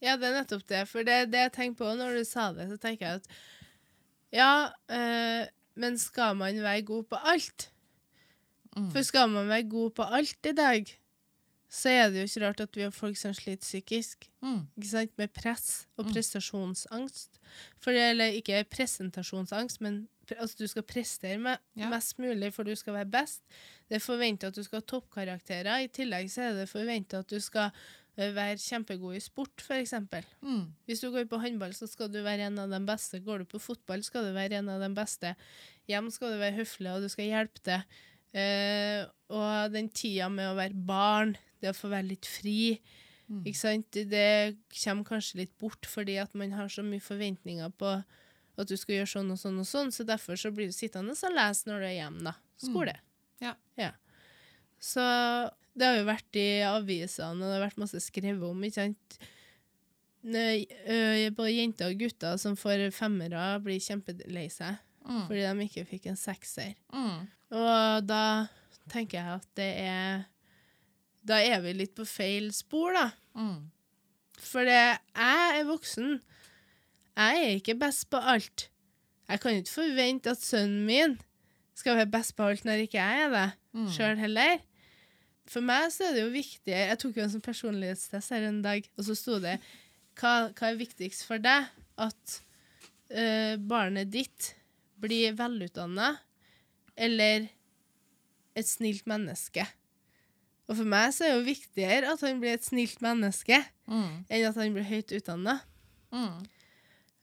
ja, 0.05 0.15
det 0.19 0.29
er 0.29 0.39
nettopp 0.39 0.65
det. 0.69 0.83
For 0.89 1.07
det, 1.07 1.19
det 1.33 1.45
jeg 1.47 1.53
tenker 1.55 1.83
på 1.83 1.93
når 1.97 2.19
du 2.19 2.25
sa 2.27 2.49
det, 2.55 2.67
så 2.71 2.79
tenker 2.81 3.07
jeg 3.07 3.21
at 3.21 3.29
ja, 4.35 4.51
øh, 4.91 5.47
men 5.79 5.97
skal 5.99 6.35
man 6.39 6.59
være 6.63 6.85
god 6.87 7.07
på 7.11 7.19
alt? 7.31 7.69
Mm. 8.75 8.89
For 8.91 9.07
skal 9.07 9.29
man 9.31 9.49
være 9.49 9.69
god 9.71 9.95
på 9.95 10.07
alt 10.17 10.49
i 10.49 10.55
dag, 10.55 10.91
så 11.75 11.91
er 11.91 12.09
det 12.13 12.21
jo 12.21 12.27
ikke 12.29 12.43
rart 12.45 12.61
at 12.63 12.77
vi 12.77 12.83
har 12.85 12.93
folk 12.95 13.17
som 13.19 13.33
sliter 13.35 13.65
psykisk. 13.65 14.29
Mm. 14.45 14.61
Ikke 14.77 14.87
sant? 14.93 15.11
Med 15.19 15.33
press 15.35 15.87
og 15.97 16.05
Mm. 16.05 16.13
prestasjonsangst. 16.13 17.39
For 17.83 17.91
eller 17.91 18.31
ikke 18.37 18.61
presentasjonsangst, 18.71 19.81
men 19.81 20.07
altså, 20.39 20.55
du 20.57 20.67
skal 20.71 20.83
prestere 20.87 21.37
med 21.37 21.57
Ja. 21.75 21.89
mest 21.89 22.17
mulig 22.17 22.53
for 22.53 22.63
du 22.63 22.73
skal 22.75 22.93
være 22.93 23.11
best. 23.11 23.41
Det 23.89 23.95
er 23.97 23.99
forventa 24.05 24.47
at 24.47 24.55
du 24.55 24.63
skal 24.63 24.79
ha 24.81 24.85
toppkarakterer. 24.87 25.83
I 25.83 25.87
tillegg 25.87 26.29
så 26.31 26.41
er 26.49 26.53
det 26.53 26.69
forventa 26.69 27.19
at 27.19 27.27
du 27.27 27.39
skal 27.39 27.71
eh, 28.17 28.31
være 28.31 28.55
kjempegod 28.57 29.15
i 29.17 29.19
sport, 29.19 29.51
f.eks. 29.59 29.91
Mm. 30.41 30.71
Hvis 30.87 31.01
du 31.01 31.11
går 31.11 31.25
på 31.27 31.41
håndball, 31.41 31.73
så 31.75 31.85
skal 31.91 32.07
du 32.07 32.21
være 32.23 32.47
en 32.47 32.59
av 32.59 32.69
de 32.71 32.79
beste. 32.87 33.19
Går 33.19 33.39
du 33.39 33.45
på 33.45 33.59
fotball, 33.59 34.01
skal 34.03 34.23
du 34.23 34.31
være 34.33 34.53
en 34.61 34.69
av 34.69 34.79
de 34.79 34.87
beste. 34.95 35.35
Hjem 35.89 36.09
skal 36.09 36.31
du 36.31 36.37
være 36.39 36.55
høflig, 36.55 36.93
og 36.95 37.01
du 37.03 37.09
skal 37.09 37.25
hjelpe 37.25 37.59
til. 37.67 37.83
Uh, 38.35 39.05
og 39.35 39.71
den 39.71 39.87
tida 39.89 40.29
med 40.29 40.47
å 40.49 40.55
være 40.57 40.73
barn, 40.85 41.35
det 41.61 41.69
å 41.71 41.77
få 41.77 41.89
være 41.89 42.07
litt 42.13 42.25
fri, 42.25 42.81
Mm. 43.27 43.41
ikke 43.43 43.57
sant? 43.57 43.89
det 43.91 44.55
kommer 44.83 45.03
kanskje 45.03 45.35
litt 45.39 45.57
bort 45.57 45.81
fordi 45.89 46.19
at 46.21 46.35
man 46.35 46.51
har 46.51 46.67
så 46.69 46.83
mye 46.85 47.01
forventninger 47.01 47.71
på 47.75 48.03
at 48.57 48.67
du 48.67 48.75
skal 48.77 48.95
gjøre 48.99 49.09
sånn 49.09 49.31
og 49.31 49.37
sånn 49.41 49.57
og 49.59 49.65
sånn, 49.65 49.89
så 49.91 50.05
derfor 50.05 50.37
så 50.37 50.51
blir 50.53 50.67
du 50.67 50.71
sittende 50.77 51.09
og 51.17 51.33
lese 51.33 51.65
når 51.65 51.79
du 51.81 51.85
er 51.87 51.95
hjemme, 52.05 52.21
da. 52.23 52.33
Skole. 52.61 52.93
Ja. 53.41 53.55
Så 54.79 55.01
det 55.75 55.85
har 55.87 55.97
jo 55.97 56.05
vært 56.05 56.37
i 56.37 56.61
avisene, 56.69 57.41
og 57.41 57.49
det 57.49 57.57
har 57.57 57.65
vært 57.69 57.81
masse 57.81 57.99
skrevet 57.99 58.43
om, 58.47 58.61
ikke 58.61 58.73
sant. 58.85 59.17
Nø- 60.23 61.31
Både 61.35 61.51
jenter 61.53 61.89
og 61.91 61.99
gutter 61.99 62.37
som 62.37 62.55
får 62.55 62.91
femmere, 62.93 63.59
blir 63.63 63.79
kjempelei 63.81 64.47
seg 64.51 64.77
Mm. 65.05 65.27
fordi 65.27 65.41
de 65.41 65.65
ikke 65.67 65.87
fikk 65.87 66.05
en 66.07 66.15
sekser. 66.15 66.75
Mm. 66.93 67.27
Og 67.51 68.07
da 68.07 68.47
tenker 68.89 69.17
jeg 69.19 69.27
at 69.35 69.47
det 69.55 69.77
er 69.81 70.25
Da 71.25 71.39
er 71.41 71.61
vi 71.63 71.73
litt 71.73 71.95
på 71.97 72.05
feil 72.05 72.51
spor, 72.53 72.93
da. 72.93 73.07
Mm. 73.37 73.63
For 74.45 74.67
jeg 74.69 74.99
er 75.15 75.63
voksen. 75.67 76.19
Jeg 77.15 77.43
er 77.45 77.55
ikke 77.57 77.77
best 77.81 78.09
på 78.11 78.19
alt. 78.21 78.67
Jeg 79.29 79.41
kan 79.41 79.57
ikke 79.57 79.73
forvente 79.73 80.29
at 80.35 80.43
sønnen 80.43 80.83
min 80.85 81.15
skal 81.75 81.97
være 81.97 82.11
best 82.13 82.35
på 82.37 82.45
alt 82.51 82.65
når 82.67 82.83
ikke 82.85 83.01
jeg 83.01 83.23
er 83.25 83.31
det 83.33 83.45
Mm. 83.75 83.89
sjøl 83.91 84.15
heller. 84.21 84.59
For 85.51 85.59
meg 85.65 85.89
så 85.91 86.05
er 86.07 86.13
det 86.15 86.21
jo 86.23 86.29
viktig 86.31 86.71
Jeg 86.71 86.97
tok 87.01 87.17
jo 87.17 87.23
en 87.25 87.29
sånn 87.33 87.43
personlighetstest 87.43 88.31
her 88.31 88.45
en 88.47 88.61
dag, 88.63 88.85
og 88.97 89.03
så 89.03 89.15
sto 89.19 89.35
det 89.43 89.57
hva, 90.15 90.47
hva 90.55 90.69
er 90.71 90.77
viktigst 90.79 91.25
for 91.27 91.37
deg? 91.43 91.67
At 91.99 92.37
øh, 93.11 93.57
barnet 93.67 94.09
ditt 94.13 94.53
blir 94.97 95.35
velutdanna, 95.35 96.13
eller 96.95 97.49
et 98.55 98.67
snilt 98.69 99.03
menneske? 99.11 99.65
Og 100.65 100.79
for 100.79 100.87
meg 100.89 101.11
så 101.13 101.25
er 101.25 101.33
det 101.33 101.37
jo 101.37 101.45
viktigere 101.51 102.11
at 102.13 102.23
han 102.25 102.39
blir 102.41 102.55
et 102.57 102.65
snilt 102.65 103.01
menneske, 103.05 103.59
Mm. 103.85 104.25
enn 104.29 104.45
at 104.49 104.55
han 104.57 104.73
blir 104.73 104.87
høyt 104.89 105.11
utdanna. 105.13 105.59
Mm. 106.11 106.39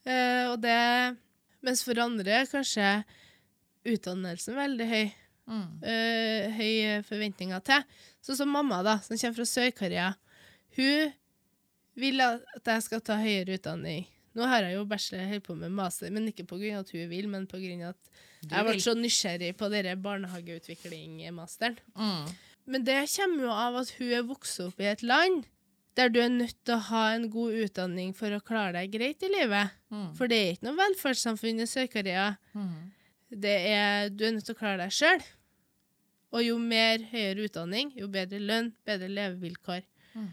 Uh, 0.07 0.45
og 0.53 0.61
det 0.63 1.17
Mens 1.63 1.79
for 1.83 1.95
andre 2.03 2.41
er 2.41 2.45
kanskje 2.51 3.05
utdannelsen 3.87 4.55
veldig 4.57 4.87
høy. 4.89 5.11
Mm. 5.47 5.67
Uh, 5.83 6.55
høye 6.57 6.97
forventninger 7.07 7.61
til. 7.63 7.85
Sånn 8.23 8.35
som 8.41 8.51
mamma, 8.51 8.81
da, 8.83 8.97
som 8.99 9.15
kommer 9.15 9.37
fra 9.37 9.45
Sør-Korea. 9.47 10.09
Hun 10.75 11.13
vil 11.99 12.19
at 12.23 12.67
jeg 12.67 12.83
skal 12.83 12.99
ta 12.99 13.15
høyere 13.21 13.55
utdanning. 13.55 14.07
Nå 14.35 14.47
har 14.49 14.65
jeg 14.65 14.75
jo 14.75 14.85
bachelor, 14.89 15.27
jeg 15.29 15.43
på 15.45 15.55
med 15.55 15.71
master, 15.71 16.11
men 16.11 16.27
ikke 16.31 16.47
pga. 16.49 16.79
at 16.79 16.89
hun 16.91 17.09
vil, 17.09 17.27
men 17.29 17.47
pga. 17.47 17.89
at 17.93 18.11
jeg 18.49 18.65
ble 18.65 18.79
så 18.81 18.95
nysgjerrig 18.97 19.53
på 19.55 19.69
denne 19.71 19.95
barnehageutvikling-masteren. 20.03 21.77
Mm. 21.95 22.31
Men 22.65 22.85
det 22.87 23.01
kommer 23.15 23.47
jo 23.47 23.51
av 23.51 23.81
at 23.81 23.91
hun 23.97 24.13
er 24.15 24.27
vokst 24.27 24.61
opp 24.63 24.79
i 24.81 24.89
et 24.91 25.03
land 25.03 25.47
der 25.97 26.09
du 26.09 26.19
er 26.23 26.31
nødt 26.31 26.57
til 26.65 26.73
å 26.73 26.85
ha 26.89 27.03
en 27.13 27.27
god 27.29 27.53
utdanning 27.65 28.13
for 28.17 28.33
å 28.33 28.41
klare 28.41 28.73
deg 28.79 28.95
greit 28.95 29.23
i 29.25 29.29
livet. 29.29 29.75
Mm. 29.93 30.09
For 30.17 30.31
det 30.31 30.39
er 30.39 30.55
ikke 30.55 30.65
noe 30.65 30.79
velferdssamfunn 30.79 31.61
i 31.61 31.67
Sør-Korea. 31.69 32.27
Mm. 32.57 32.77
Er, 33.33 34.09
du 34.09 34.25
er 34.25 34.33
nødt 34.33 34.47
til 34.47 34.55
å 34.55 34.57
klare 34.57 34.81
deg 34.81 34.95
sjøl. 34.95 35.21
Og 36.33 36.41
jo 36.47 36.55
mer 36.57 37.03
høyere 37.11 37.45
utdanning, 37.45 37.91
jo 37.97 38.09
bedre 38.09 38.39
lønn, 38.41 38.71
bedre 38.87 39.09
levevilkår. 39.11 39.85
Mm. 40.17 40.31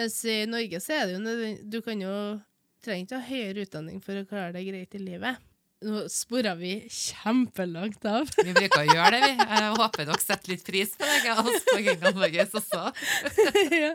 Mens 0.00 0.16
i 0.28 0.38
Norge 0.48 0.80
så 0.84 0.96
er 0.96 1.08
det 1.08 1.16
jo 1.16 1.52
Du 1.72 1.78
kan 1.84 2.00
jo 2.00 2.14
trenger 2.84 3.04
ikke 3.04 3.20
ha 3.20 3.28
høyere 3.28 3.66
utdanning 3.66 4.00
for 4.04 4.20
å 4.20 4.26
klare 4.28 4.56
deg 4.56 4.68
greit 4.70 4.96
i 4.96 5.02
livet. 5.02 5.44
Nå 5.84 6.06
spora 6.08 6.54
vi 6.56 6.70
kjempelangt 6.88 8.04
av. 8.08 8.30
Vi 8.40 8.54
bruker 8.56 8.80
å 8.80 8.94
gjøre 8.94 9.10
det, 9.12 9.26
vi. 9.26 9.32
Jeg 9.44 9.72
håper 9.76 10.06
dere 10.08 10.22
setter 10.22 10.52
litt 10.54 10.62
pris 10.64 10.94
på 10.96 11.04
det. 11.04 11.16
Jeg 11.26 11.42
oss 11.42 11.66
på 11.68 11.76
Grenland 11.84 12.16
Norges 12.16 12.54
også. 12.56 12.80
ja. 13.82 13.90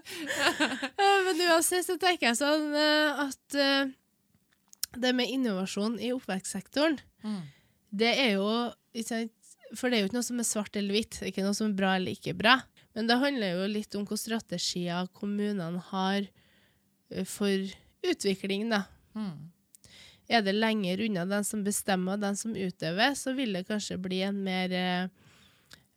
Men 1.25 1.41
uansett 1.47 1.87
så 1.87 1.95
tenker 2.01 2.29
jeg 2.29 2.37
sånn 2.37 2.67
eh, 2.77 3.23
at 3.25 3.57
eh, 3.57 3.89
det 5.01 5.13
med 5.17 5.33
innovasjon 5.33 5.97
i 6.01 6.13
oppvekstsektoren 6.15 6.99
Mm. 7.21 7.41
det 7.93 8.11
er 8.17 8.31
jo 8.33 8.45
For 9.77 9.91
det 9.93 9.97
er 9.97 10.01
jo 10.01 10.07
ikke 10.07 10.15
noe 10.17 10.25
som 10.25 10.39
er 10.41 10.47
svart 10.47 10.75
eller 10.79 10.95
hvitt. 10.95 11.19
Det 11.19 11.27
er 11.27 11.29
ikke 11.29 11.43
noe 11.45 11.53
som 11.53 11.67
er 11.69 11.75
bra 11.77 11.91
eller 11.99 12.15
ikke 12.17 12.33
bra. 12.33 12.55
Men 12.97 13.05
det 13.07 13.19
handler 13.21 13.53
jo 13.59 13.67
litt 13.69 13.93
om 13.95 14.07
hvilke 14.07 14.17
strategier 14.19 15.05
kommunene 15.13 15.79
har 15.91 16.25
eh, 16.25 17.25
for 17.29 17.69
utvikling, 18.09 18.71
da. 18.73 18.81
Mm. 19.13 19.50
Er 20.31 20.41
det 20.45 20.53
lenger 20.55 21.01
unna 21.03 21.25
den 21.27 21.43
som 21.43 21.63
bestemmer 21.65 22.19
den 22.21 22.37
som 22.39 22.53
utøver, 22.55 23.15
så 23.19 23.33
vil 23.35 23.51
det 23.57 23.65
kanskje 23.67 23.97
bli 23.99 24.21
en 24.23 24.37
mer 24.45 24.71
eh, 24.71 25.07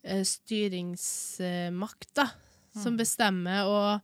eh, 0.03 0.25
styringsmakt, 0.27 2.11
da, 2.19 2.29
som 2.75 2.97
bestemmer, 2.99 3.69
og 3.71 4.01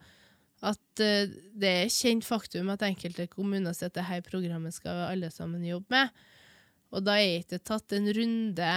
at 0.70 1.02
eh, 1.02 1.32
det 1.56 1.70
er 1.84 1.90
kjent 1.92 2.26
faktum 2.26 2.70
at 2.70 2.84
enkelte 2.86 3.26
kommuner 3.32 3.74
sier 3.74 3.90
at 3.90 3.96
dette 3.98 4.20
programmet 4.30 4.76
skal 4.76 5.06
alle 5.08 5.30
sammen 5.34 5.64
jobbe 5.66 5.90
med. 5.96 6.12
Og 6.94 7.04
da 7.06 7.16
er 7.18 7.40
ikke 7.40 7.58
tatt 7.62 7.92
en 7.96 8.06
runde 8.14 8.70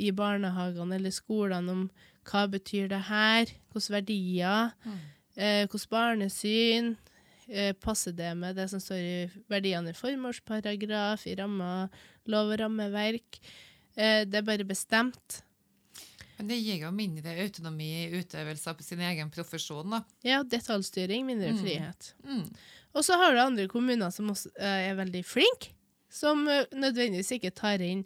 i 0.00 0.10
barnehagene 0.16 0.96
eller 0.96 1.12
skolene 1.12 1.72
om 1.74 1.84
hva 2.30 2.44
betyr 2.52 2.88
det 2.92 3.02
her, 3.08 3.50
hvilke 3.72 3.94
verdier, 3.96 4.72
Mm. 4.86 4.98
eh, 5.36 5.66
hvilket 5.66 5.90
barnesyn, 5.90 6.96
passer 7.82 8.12
det 8.16 8.30
med 8.38 8.56
det 8.56 8.68
som 8.70 8.80
står 8.82 9.00
i 9.02 9.30
verdiene 9.50 9.90
i 9.90 9.96
formålsparagraf, 9.98 11.26
i 11.26 11.34
ramma, 11.38 11.88
lov 12.30 12.52
og 12.54 12.60
rammeverk. 12.60 13.40
Eh, 13.96 14.24
det 14.24 14.38
er 14.42 14.46
bare 14.46 14.64
bestemt. 14.68 15.40
Men 16.38 16.48
det 16.48 16.56
gir 16.62 16.78
jo 16.86 16.90
mindre 16.94 17.34
autonomi 17.42 17.88
i 18.06 18.20
utøvelse 18.22 18.72
på 18.78 18.82
sin 18.86 19.00
egen 19.04 19.28
profesjon, 19.34 19.90
da. 19.92 20.02
Ja, 20.24 20.42
detaljstyring, 20.42 21.26
mindre 21.26 21.50
Mm. 21.52 21.58
frihet. 21.60 22.14
Mm. 22.24 22.46
Og 22.94 23.04
så 23.04 23.16
har 23.20 23.32
du 23.34 23.38
andre 23.42 23.68
kommuner 23.68 24.10
som 24.10 24.30
også 24.30 24.48
eh, 24.56 24.88
er 24.90 24.94
veldig 24.96 25.24
flinke, 25.24 25.74
som 26.08 26.46
eh, 26.48 26.64
nødvendigvis 26.72 27.32
ikke 27.36 27.52
tar 27.54 27.80
inn, 27.84 28.04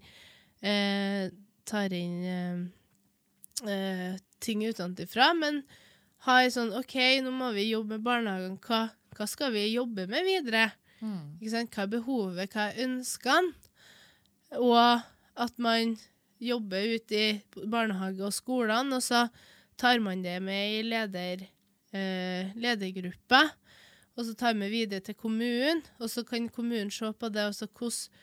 eh, 0.62 1.30
tar 1.64 1.92
inn 1.92 2.24
eh, 2.24 3.70
eh, 3.70 4.18
ting 4.40 4.64
utenfra, 4.66 5.30
men 5.38 5.62
har 6.26 6.48
sånn 6.50 6.72
OK, 6.76 6.94
nå 7.22 7.30
må 7.32 7.52
vi 7.54 7.70
jobbe 7.70 7.96
med 7.98 8.02
barnehagen. 8.02 8.58
Hva, 8.64 8.90
hva 9.14 9.26
skal 9.30 9.54
vi 9.54 9.66
jobbe 9.72 10.06
med 10.10 10.26
videre? 10.26 10.68
Mm. 11.00 11.36
Hva 11.40 11.84
er 11.84 11.90
behovet, 11.92 12.54
hva 12.54 12.68
er 12.70 12.82
ønskene? 12.86 13.54
Og 14.60 15.02
at 15.34 15.58
man 15.58 15.96
jobber 16.42 16.94
ute 16.94 17.18
i 17.18 17.64
barnehage 17.70 18.22
og 18.24 18.34
skolene, 18.34 18.98
og 18.98 19.02
så 19.02 19.26
tar 19.80 20.02
man 20.02 20.22
det 20.22 20.38
med 20.42 20.78
i 20.78 20.82
leder, 20.86 21.46
eh, 21.94 22.52
ledergruppa. 22.54 23.42
Og 24.14 24.28
så 24.28 24.36
tar 24.38 24.54
vi 24.54 24.68
videre 24.70 25.02
til 25.02 25.16
kommunen, 25.18 25.82
og 25.98 26.10
så 26.10 26.22
kan 26.26 26.48
kommunen 26.48 26.90
se 26.90 27.10
på 27.12 27.28
det. 27.34 27.48
og 27.48 27.54
så 27.54 27.66
hvordan 27.66 28.22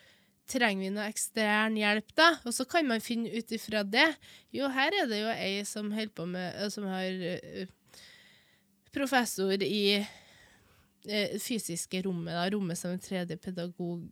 Trenger 0.50 0.82
vi 0.82 0.88
noe 0.90 1.06
ekstern 1.06 1.76
hjelp, 1.78 2.08
da? 2.18 2.32
Og 2.44 2.54
så 2.56 2.66
kan 2.68 2.86
man 2.88 3.00
finne 3.00 3.30
ut 3.30 3.52
ifra 3.54 3.84
det. 3.86 4.08
Jo, 4.52 4.66
her 4.74 4.90
er 4.98 5.06
det 5.06 5.20
jo 5.20 5.30
ei 5.30 5.62
som 5.68 5.92
holder 5.94 6.16
på 6.18 6.26
med 6.26 6.56
eh, 6.58 6.68
Som 6.68 6.88
har 6.90 7.06
eh, 7.06 7.70
professor 8.92 9.54
i 9.62 10.02
fysiske 11.42 12.02
rommet, 12.06 12.34
da, 12.36 12.44
rommet 12.54 12.78
som 12.78 12.94
en 12.94 13.02
tredje 13.02 13.36
pedagog. 13.42 14.04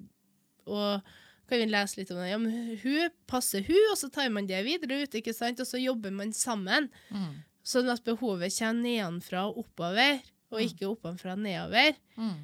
Og 0.70 1.12
kan 1.50 1.58
vi 1.58 1.66
lese 1.66 1.98
litt 1.98 2.10
om 2.14 2.20
det. 2.20 2.30
Ja, 2.30 2.38
men 2.38 2.76
hun 2.82 3.14
passer 3.30 3.64
hun, 3.66 3.80
og 3.90 3.98
så 3.98 4.10
tar 4.12 4.30
man 4.32 4.48
det 4.48 4.62
videre 4.66 5.02
ut, 5.02 5.16
ikke 5.18 5.34
sant? 5.34 5.62
Og 5.62 5.68
så 5.68 5.80
jobber 5.82 6.14
man 6.14 6.34
sammen. 6.36 6.88
Mm. 7.10 7.40
Sånn 7.66 7.90
at 7.92 8.04
behovet 8.06 8.54
kommer 8.56 8.84
nedenfra 8.86 9.48
og 9.50 9.64
oppover, 9.64 10.20
og 10.50 10.62
ikke 10.62 10.88
oppenfra 10.90 11.34
og 11.36 11.42
nedover. 11.44 11.98
Mm. 12.18 12.38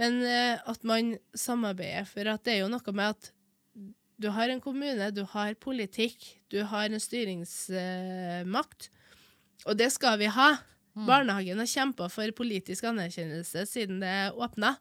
Men 0.00 0.20
eh, 0.26 0.60
at 0.60 0.84
man 0.86 1.14
samarbeider, 1.36 2.06
for 2.08 2.28
at 2.32 2.44
det 2.44 2.56
er 2.56 2.62
jo 2.64 2.72
noe 2.72 2.96
med 2.96 3.14
at 3.14 3.30
du 4.20 4.28
har 4.30 4.50
en 4.50 4.62
kommune, 4.62 5.10
du 5.10 5.24
har 5.32 5.56
politikk, 5.60 6.22
du 6.52 6.62
har 6.70 6.86
en 6.86 7.02
styringsmakt, 7.02 8.88
og 9.64 9.78
det 9.80 9.90
skal 9.94 10.20
vi 10.20 10.30
ha. 10.30 10.52
Mm. 10.94 11.06
Barnehagen 11.08 11.60
har 11.62 11.70
kjempa 11.70 12.08
for 12.12 12.30
politisk 12.38 12.86
anerkjennelse 12.86 13.66
siden 13.66 14.00
det 14.02 14.32
åpna, 14.38 14.76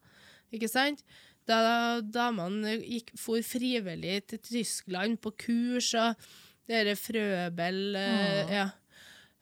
ikke 0.53 0.69
sant? 0.69 1.01
Da 1.49 1.99
damene 2.05 2.77
gikk 2.79 3.11
for 3.19 3.43
frivillig 3.43 4.21
til 4.31 4.39
Tyskland 4.45 5.19
på 5.23 5.33
kurs, 5.43 5.89
og 5.99 6.15
dere 6.69 6.95
Frøbel 6.95 7.97
eh, 7.99 8.43
Mm. 8.43 8.53
Ja. 8.53 8.69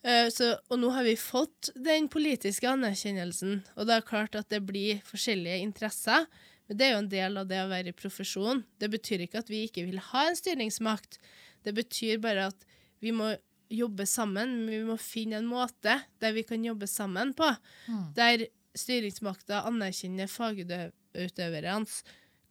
Eh, 0.02 0.30
så, 0.34 0.56
og 0.72 0.80
nå 0.82 0.90
har 0.96 1.06
vi 1.06 1.14
fått 1.20 1.70
den 1.78 2.08
politiske 2.10 2.66
anerkjennelsen, 2.70 3.60
og 3.76 3.86
det 3.86 4.00
er 4.00 4.08
klart 4.08 4.38
at 4.40 4.50
det 4.50 4.64
blir 4.66 5.04
forskjellige 5.06 5.62
interesser. 5.62 6.26
Men 6.68 6.80
det 6.80 6.88
er 6.88 6.94
jo 6.96 7.04
en 7.04 7.12
del 7.12 7.38
av 7.38 7.48
det 7.52 7.60
å 7.62 7.70
være 7.70 7.92
i 7.92 7.98
profesjon. 7.98 8.64
Det 8.80 8.90
betyr 8.90 9.26
ikke 9.26 9.44
at 9.44 9.52
vi 9.52 9.66
ikke 9.68 9.86
vil 9.90 10.02
ha 10.08 10.28
en 10.30 10.38
styringsmakt. 10.40 11.20
Det 11.68 11.76
betyr 11.78 12.22
bare 12.24 12.48
at 12.50 12.66
vi 13.04 13.12
må 13.14 13.34
jobbe 13.72 14.06
sammen. 14.10 14.58
men 14.66 14.70
Vi 14.70 14.82
må 14.88 14.98
finne 15.00 15.40
en 15.42 15.50
måte 15.50 16.00
der 16.22 16.36
vi 16.36 16.44
kan 16.48 16.64
jobbe 16.64 16.88
sammen 16.88 17.34
på. 17.38 17.48
Mm. 17.88 18.08
Der 18.18 18.48
styringsmakta 18.78 19.66
anerkjenner 19.68 20.30
fagutøvernes 20.32 22.02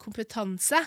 kompetanse. 0.00 0.80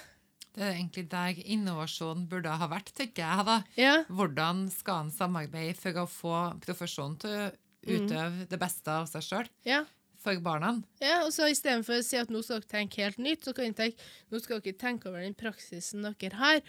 Det 0.53 0.61
er 0.61 0.75
egentlig 0.75 1.07
der 1.09 1.39
innovasjon 1.49 2.27
burde 2.29 2.53
ha 2.61 2.69
vært, 2.69 2.91
tenker 2.93 3.25
jeg. 3.25 3.45
da. 3.47 3.57
Ja. 3.79 3.95
Hvordan 4.09 4.67
skal 4.69 5.07
en 5.07 5.13
samarbeide 5.13 5.77
for 5.79 6.03
å 6.03 6.05
få 6.09 6.37
profesjonen 6.61 7.17
til 7.21 7.33
å 7.33 7.51
utøve 7.83 8.45
det 8.49 8.59
beste 8.61 8.93
av 8.93 9.09
seg 9.09 9.25
sjøl 9.25 9.49
ja. 9.65 9.81
for 10.21 10.37
barna? 10.45 10.75
Ja, 11.01 11.23
og 11.25 11.33
så 11.33 11.49
Istedenfor 11.49 11.97
å 11.97 12.05
si 12.05 12.21
at 12.21 12.29
nå 12.33 12.43
skal 12.45 12.61
dere 12.61 12.73
tenke 12.75 13.01
helt 13.01 13.17
nytt, 13.17 13.47
så 13.47 13.55
kan 13.57 13.73
dere 13.73 13.79
tenke 13.81 14.11
nå 14.29 14.43
skal 14.43 14.61
dere 14.61 14.81
tenke 14.85 15.09
over 15.09 15.25
den 15.25 15.37
praksisen 15.37 16.05
dere 16.05 16.37
har. 16.37 16.61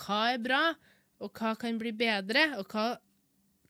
Hva 0.00 0.20
er 0.34 0.44
bra, 0.44 0.64
og 1.20 1.32
hva 1.36 1.54
kan 1.60 1.80
bli 1.80 1.94
bedre, 1.96 2.44
og 2.60 2.68
hva 2.72 2.90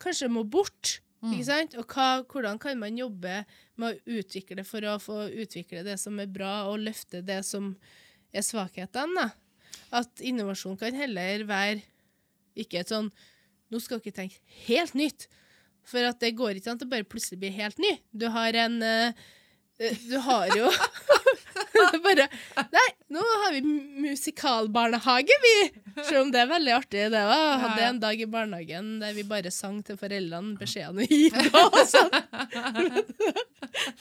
kanskje 0.00 0.30
må 0.32 0.42
bort 0.48 0.98
Mm. 1.20 1.34
Ikke 1.34 1.46
sant? 1.50 1.74
Og 1.76 1.92
hva, 1.92 2.22
hvordan 2.24 2.60
kan 2.60 2.78
man 2.80 2.96
jobbe 2.96 3.42
med 3.80 3.88
å 3.90 4.18
utvikle 4.20 4.64
for 4.64 4.84
å 4.88 4.96
få 5.02 5.26
utvikle 5.28 5.82
det 5.84 5.98
som 6.00 6.16
er 6.20 6.30
bra, 6.32 6.70
og 6.70 6.80
løfte 6.86 7.20
det 7.24 7.42
som 7.48 7.74
er 8.32 8.46
svakhetene? 8.46 9.26
At 9.94 10.22
innovasjon 10.24 10.78
kan 10.80 10.96
heller 10.96 11.44
være 11.48 11.82
ikke 12.58 12.82
et 12.82 12.92
sånn 12.92 13.12
Nå 13.70 13.78
skal 13.78 14.00
dere 14.02 14.16
tenke 14.16 14.40
helt 14.66 14.96
nytt. 14.98 15.28
For 15.86 16.02
at 16.02 16.18
det 16.18 16.32
går 16.34 16.56
ikke 16.58 16.72
an 16.72 16.80
det 16.80 16.88
bare 16.90 17.06
plutselig 17.06 17.36
blir 17.38 17.52
helt 17.54 17.78
ny. 17.78 17.92
Du 18.10 18.24
har 18.34 18.56
en 18.58 18.80
eh, 18.82 19.20
Du 19.80 20.16
har 20.20 20.50
jo 20.52 20.66
bare 22.04 22.26
Nei, 22.74 22.86
nå 23.16 23.22
har 23.42 23.54
vi 23.54 23.60
musikalbarnehage, 24.04 25.36
vi! 25.44 25.54
Selv 26.04 26.26
om 26.26 26.32
det 26.34 26.42
er 26.42 26.50
veldig 26.50 26.74
artig. 26.76 27.06
Det 27.14 27.22
var. 27.30 27.54
Hadde 27.64 27.86
en 27.86 28.00
dag 28.02 28.20
i 28.20 28.26
barnehagen 28.30 28.90
der 29.00 29.14
vi 29.16 29.24
bare 29.28 29.50
sang 29.54 29.78
til 29.86 29.96
foreldrene 30.00 30.58
beskjedene 30.60 31.06
vi 31.08 31.30
ga. 31.32 31.64
og 31.70 31.80
sånn. 31.88 32.12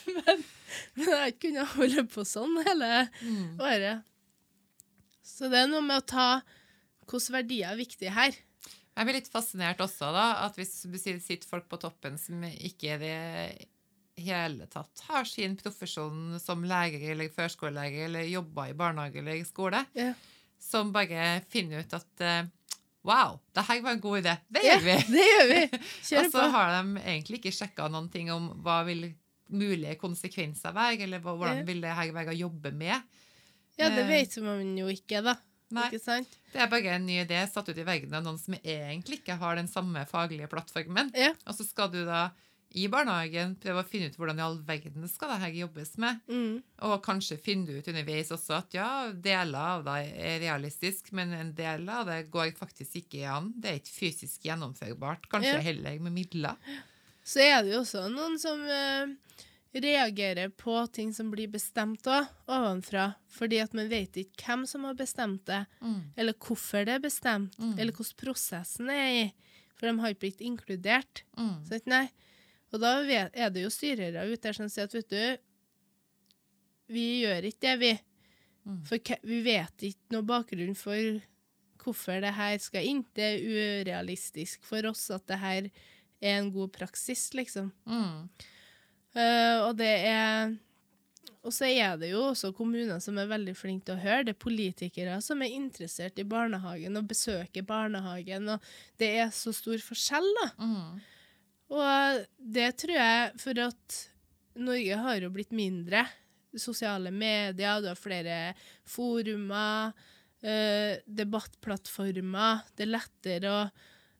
Men, 0.10 0.44
men 1.00 1.10
jeg 1.10 1.34
kunne 1.42 1.64
holde 1.74 2.04
på 2.12 2.24
sånn 2.28 2.60
hele 2.66 2.90
Mm. 3.24 3.58
året. 3.64 4.04
Så 5.26 5.48
det 5.52 5.64
er 5.64 5.70
noe 5.72 5.82
med 5.86 6.02
å 6.02 6.06
ta 6.08 6.28
hvilke 7.10 7.34
verdier 7.34 7.72
er 7.72 7.80
viktig 7.80 8.12
her. 8.14 8.36
Jeg 8.36 9.08
blir 9.08 9.16
litt 9.18 9.32
fascinert 9.32 9.80
også, 9.84 10.10
da, 10.14 10.26
at 10.46 10.58
hvis 10.60 10.74
du 10.92 10.98
sitter 11.00 11.48
folk 11.48 11.70
på 11.72 11.80
toppen 11.82 12.18
som 12.20 12.44
ikke 12.50 12.96
er 12.98 13.00
det 13.04 13.16
hele 14.20 14.68
tatt 14.72 15.04
har 15.08 15.26
sin 15.30 15.56
profesjon 15.60 16.38
som 16.42 16.64
lege 16.68 17.00
eller 17.12 17.30
førskolelege 17.34 18.06
eller 18.08 18.28
jobber 18.30 18.70
i 18.72 18.78
barnehage 18.78 19.20
eller 19.24 19.40
i 19.40 19.46
skole, 19.48 19.84
Ja. 19.98 20.14
som 20.60 20.92
bare 20.96 21.42
finner 21.50 21.84
ut 21.86 21.94
at 22.00 22.22
eh, 22.26 22.44
Wow, 23.08 23.38
det 23.56 23.64
her 23.64 23.80
var 23.82 23.94
en 23.96 24.02
god 24.04 24.18
idé. 24.20 24.34
Det 24.52 24.60
gjør 24.66 24.82
vi! 24.84 24.96
det 25.16 25.24
gjør 25.24 25.46
vi. 25.54 25.60
Og 26.20 26.32
så 26.34 26.42
har 26.52 26.74
de 26.76 27.00
egentlig 27.00 27.38
ikke 27.40 27.54
sjekka 27.56 27.86
noen 27.88 28.10
ting 28.12 28.28
om 28.34 28.50
hva 28.66 28.82
vil 28.86 29.06
mulige 29.50 29.96
konsekvenser 29.98 30.76
være, 30.76 31.06
eller 31.08 31.24
hvordan 31.24 31.64
vil 31.66 31.80
det 31.82 31.94
her 31.96 32.12
være 32.14 32.34
å 32.36 32.40
jobbe 32.42 32.74
med. 32.76 33.00
Ja, 33.80 33.88
det 33.96 34.04
Eh, 34.04 34.10
vet 34.12 34.36
man 34.44 34.76
jo 34.78 34.90
ikke, 34.92 35.24
da. 35.26 35.38
Nei. 35.72 35.88
Det 35.96 36.60
er 36.60 36.68
bare 36.68 36.96
en 36.98 37.06
ny 37.08 37.22
idé 37.24 37.40
satt 37.50 37.70
ut 37.72 37.78
i 37.80 37.86
verden 37.88 38.14
av 38.20 38.24
noen 38.26 38.38
som 38.42 38.56
egentlig 38.60 39.22
ikke 39.22 39.38
har 39.40 39.56
den 39.56 39.68
samme 39.72 40.04
faglige 40.10 40.50
plattformen. 40.52 41.12
Ja. 41.16 41.32
Og 41.48 41.56
så 41.56 41.64
skal 41.66 41.92
du 41.94 42.02
da 42.06 42.26
i 42.78 42.88
barnehagen 42.88 43.56
prøve 43.58 43.82
å 43.82 43.88
finne 43.90 44.10
ut 44.12 44.18
hvordan 44.20 44.38
i 44.38 44.44
all 44.46 44.58
verden 44.68 45.08
skal 45.10 45.32
det 45.34 45.40
her 45.42 45.56
jobbes 45.64 45.96
med. 45.98 46.20
Mm. 46.30 46.60
Og 46.86 47.00
kanskje 47.04 47.40
finne 47.42 47.80
ut 47.80 47.88
underveis 47.90 48.30
også 48.36 48.60
at 48.60 48.74
ja, 48.78 48.90
deler 49.12 49.58
av 49.58 49.84
det 49.88 49.96
er 50.22 50.40
realistisk, 50.44 51.12
men 51.18 51.34
en 51.34 51.54
del 51.58 51.88
av 51.90 52.06
det 52.12 52.30
går 52.30 52.52
faktisk 52.60 53.00
ikke 53.02 53.24
an. 53.30 53.54
Det 53.58 53.72
er 53.72 53.80
ikke 53.82 53.96
fysisk 53.98 54.46
gjennomførbart. 54.46 55.26
Kanskje 55.32 55.56
Ja. 55.56 55.64
heller 55.66 55.98
med 56.00 56.14
midler. 56.14 56.56
Så 57.26 57.40
er 57.42 57.64
det 57.64 57.74
jo 57.74 57.82
også 57.82 58.06
noen 58.14 58.38
som 58.42 58.62
eh, 58.70 59.08
reagerer 59.74 60.50
på 60.50 60.76
ting 60.94 61.12
som 61.14 61.30
blir 61.32 61.48
bestemt 61.52 62.06
òg, 62.10 62.26
ovenfra. 62.50 63.12
Fordi 63.30 63.60
at 63.62 63.74
man 63.78 63.90
vet 63.92 64.18
ikke 64.18 64.46
hvem 64.48 64.66
som 64.68 64.86
har 64.88 64.94
bestemt 64.98 65.44
det, 65.50 65.66
eller 66.18 66.34
hvorfor 66.34 66.86
det 66.86 66.96
er 66.98 67.04
bestemt, 67.06 67.58
Mm. 67.60 67.76
eller 67.80 67.94
hvordan 67.94 68.18
prosessen 68.18 68.90
er 68.90 69.26
i. 69.26 69.34
For 69.76 69.88
de 69.88 70.00
har 70.00 70.10
ikke 70.14 70.20
blitt 70.26 70.42
inkludert. 70.42 71.22
Mm. 71.38 71.66
Så, 71.68 71.80
Nei. 71.88 72.10
Og 72.70 72.82
da 72.84 72.98
er 73.02 73.50
det 73.54 73.64
jo 73.64 73.72
styrere 73.74 74.28
ute 74.30 74.44
der 74.44 74.58
som 74.58 74.70
sier 74.70 74.90
at 74.90 74.94
vet 74.94 75.10
du, 75.10 75.48
vi 76.94 77.08
gjør 77.24 77.50
ikke 77.50 77.66
det, 77.66 77.76
vi. 77.82 77.92
Mm. 78.70 78.80
For 78.86 79.12
vi 79.26 79.42
vet 79.46 79.90
ikke 79.90 80.16
noe 80.16 80.28
bakgrunn 80.28 80.78
for 80.78 81.20
hvorfor 81.80 82.22
det 82.22 82.34
her 82.36 82.58
skal 82.62 82.86
inn. 82.86 83.04
Det 83.16 83.26
er 83.26 83.44
urealistisk 83.46 84.66
for 84.68 84.86
oss 84.90 85.08
at 85.14 85.26
det 85.30 85.40
her 85.42 85.70
er 86.20 86.34
en 86.38 86.50
god 86.54 86.74
praksis, 86.76 87.30
liksom. 87.38 87.72
Mm. 87.90 88.26
Uh, 89.16 89.58
og 89.66 89.78
det 89.80 89.94
er 90.06 90.52
Og 91.40 91.54
så 91.56 91.66
er 91.66 91.96
det 91.98 92.12
jo 92.12 92.20
også 92.30 92.52
kommuner 92.54 93.00
som 93.02 93.18
er 93.18 93.30
veldig 93.30 93.54
flinke 93.56 93.88
til 93.88 93.96
å 93.96 94.04
høre. 94.04 94.26
Det 94.28 94.34
er 94.36 94.44
politikere 94.44 95.16
som 95.24 95.40
er 95.42 95.54
interessert 95.56 96.20
i 96.20 96.28
barnehagen 96.28 97.00
og 97.00 97.08
besøker 97.08 97.64
barnehagen, 97.64 98.50
og 98.52 98.66
det 99.00 99.08
er 99.24 99.32
så 99.34 99.54
stor 99.56 99.80
forskjell, 99.80 100.28
da. 100.42 100.50
Mm. 100.60 101.00
Og 101.70 102.24
det 102.40 102.72
tror 102.82 102.96
jeg 102.98 103.34
for 103.42 103.60
at 103.62 103.98
Norge 104.60 104.96
har 104.98 105.20
jo 105.22 105.30
blitt 105.34 105.52
mindre. 105.56 106.02
Sosiale 106.58 107.12
medier, 107.14 107.82
du 107.84 107.88
har 107.92 108.00
flere 108.00 108.38
forumer, 108.90 109.94
eh, 110.42 110.98
debattplattformer. 111.06 112.64
Det 112.76 112.88
er 112.88 112.94
lettere 112.96 113.52
å 113.54 113.62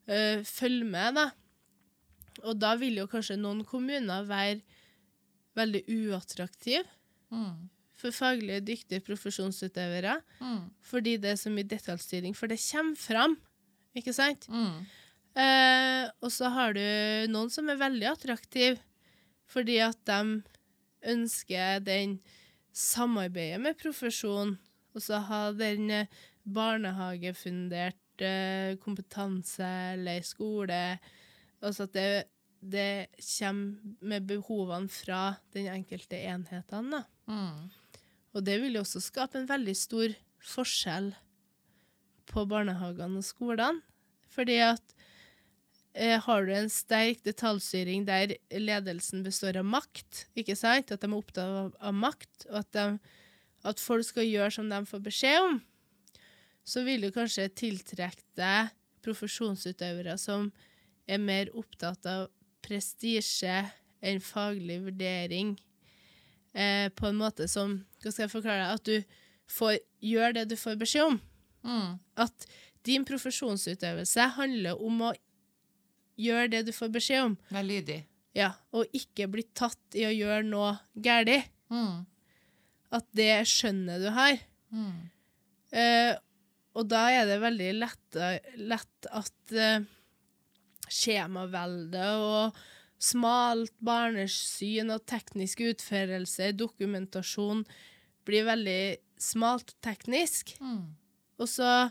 eh, 0.10 0.44
følge 0.46 0.86
med, 0.86 1.18
da. 1.18 1.26
Og 2.46 2.56
da 2.62 2.76
vil 2.80 3.02
jo 3.02 3.08
kanskje 3.12 3.36
noen 3.40 3.66
kommuner 3.68 4.24
være 4.30 4.62
veldig 5.60 5.84
uattraktive 5.90 6.86
Mm. 7.30 7.68
for 7.94 8.10
faglig 8.10 8.56
dyktige 8.66 9.04
profesjonsutøvere. 9.06 10.16
Mm. 10.42 10.70
Fordi 10.82 11.18
det 11.22 11.30
er 11.30 11.36
så 11.38 11.52
mye 11.54 11.68
detaljstyring. 11.68 12.34
For 12.36 12.48
det 12.50 12.58
kommer 12.72 12.96
fram, 12.98 13.36
ikke 13.94 14.14
sant? 14.16 14.48
Mm. 14.50 14.86
Eh, 15.40 16.10
og 16.20 16.32
så 16.34 16.50
har 16.52 16.76
du 16.76 16.84
noen 17.32 17.52
som 17.54 17.70
er 17.72 17.80
veldig 17.80 18.10
attraktive, 18.12 18.80
fordi 19.50 19.80
at 19.84 20.00
de 20.10 20.42
ønsker 21.10 21.80
den 21.86 22.18
samarbeidet 22.76 23.62
med 23.64 23.80
profesjon, 23.80 24.58
og 24.94 25.04
så 25.04 25.22
ha 25.30 25.42
den 25.56 25.90
eh, 25.94 26.20
barnehagefundert 26.50 28.24
eh, 28.26 28.76
kompetanse 28.84 29.70
eller 29.96 30.26
skole. 30.28 30.82
Altså 31.64 31.88
at 31.88 31.96
det, 31.96 32.10
det 32.60 32.92
kommer 33.22 33.96
med 34.12 34.28
behovene 34.28 34.92
fra 34.92 35.40
den 35.56 35.70
enkelte 35.72 36.20
enhetene. 36.34 37.00
da. 37.00 37.06
Mm. 37.30 37.70
Og 38.36 38.46
det 38.46 38.60
vil 38.62 38.78
jo 38.78 38.84
også 38.84 39.02
skape 39.02 39.40
en 39.40 39.50
veldig 39.50 39.76
stor 39.78 40.14
forskjell 40.46 41.14
på 42.30 42.46
barnehagene 42.50 43.22
og 43.22 43.26
skolene. 43.26 43.86
Fordi 44.30 44.60
at 44.62 44.99
har 46.00 46.46
du 46.48 46.54
en 46.56 46.70
sterk 46.72 47.24
detaljstyring 47.26 48.06
der 48.08 48.36
ledelsen 48.56 49.24
består 49.26 49.58
av 49.60 49.66
makt, 49.68 50.26
ikke 50.40 50.56
sant? 50.56 50.94
At 50.94 51.04
de 51.04 51.10
er 51.10 51.18
opptatt 51.18 51.44
av, 51.44 51.74
av 51.90 51.96
makt, 51.96 52.46
og 52.48 52.62
at, 52.62 52.70
de, 52.76 53.18
at 53.68 53.84
folk 53.84 54.08
skal 54.08 54.28
gjøre 54.28 54.54
som 54.56 54.70
de 54.72 54.80
får 54.88 55.04
beskjed 55.10 55.48
om, 55.50 55.60
så 56.64 56.86
vil 56.86 57.04
du 57.04 57.10
kanskje 57.12 57.50
tiltrekke 57.52 58.24
deg 58.40 58.72
profesjonsutøvere 59.04 60.16
som 60.22 60.50
er 61.10 61.22
mer 61.24 61.52
opptatt 61.58 62.06
av 62.08 62.28
prestisje 62.64 63.64
enn 64.06 64.22
faglig 64.24 64.80
vurdering 64.86 65.56
eh, 66.54 66.88
på 66.94 67.10
en 67.10 67.20
måte 67.20 67.48
som 67.52 67.80
Hva 68.00 68.14
skal 68.14 68.28
jeg 68.28 68.32
forklare 68.32 68.68
deg? 68.68 68.76
At 68.78 68.86
du 68.88 69.18
får 69.50 69.80
gjør 70.06 70.36
det 70.38 70.46
du 70.52 70.56
får 70.60 70.78
beskjed 70.80 71.10
om. 71.10 71.18
Mm. 71.68 71.98
At 72.16 72.46
din 72.88 73.04
profesjonsutøvelse 73.08 74.28
handler 74.38 74.80
om 74.80 75.02
å 75.10 75.14
gjøre 76.20 76.52
det 76.54 76.64
du 76.68 76.72
får 76.76 76.92
beskjed 76.94 77.26
om, 77.30 77.36
Vær 77.54 77.66
lydig. 77.66 78.02
ja, 78.38 78.52
og 78.76 78.92
ikke 78.96 79.28
bli 79.32 79.46
tatt 79.58 79.96
i 79.98 80.06
å 80.08 80.14
gjøre 80.14 80.44
noe 80.48 80.74
galt. 80.96 81.50
Mm. 81.70 82.06
At 82.92 83.06
det 83.14 83.32
skjønner 83.50 84.02
du 84.02 84.10
har. 84.16 84.40
Mm. 84.74 85.10
Eh, 85.72 86.12
og 86.78 86.88
da 86.90 87.04
er 87.14 87.28
det 87.30 87.40
veldig 87.42 87.70
lett, 87.78 88.20
lett 88.58 89.10
at 89.14 89.54
eh, 89.54 89.86
skjemavelde 90.90 92.06
og 92.20 92.60
smalt 93.00 93.74
barnesyn 93.86 94.92
og 94.92 95.06
teknisk 95.08 95.62
utførelse, 95.70 96.52
dokumentasjon, 96.58 97.64
blir 98.28 98.48
veldig 98.50 98.82
smalt 99.22 99.74
og 99.76 99.84
teknisk. 99.86 100.56
Mm. 100.60 100.96
Og 101.40 101.48
så, 101.48 101.90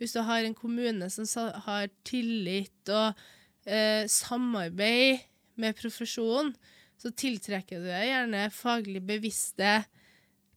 hvis 0.00 0.16
du 0.16 0.22
har 0.26 0.42
en 0.44 0.56
kommune 0.58 1.06
som 1.12 1.28
har 1.68 1.90
tillit 2.08 2.90
og 2.90 3.20
eh, 3.66 4.04
samarbeid 4.06 5.24
med 5.58 5.76
profesjonen, 5.78 6.54
så 6.98 7.10
tiltrekker 7.14 7.78
du 7.78 7.86
deg 7.86 8.08
gjerne 8.10 8.46
faglig 8.54 9.02
bevisste 9.06 9.84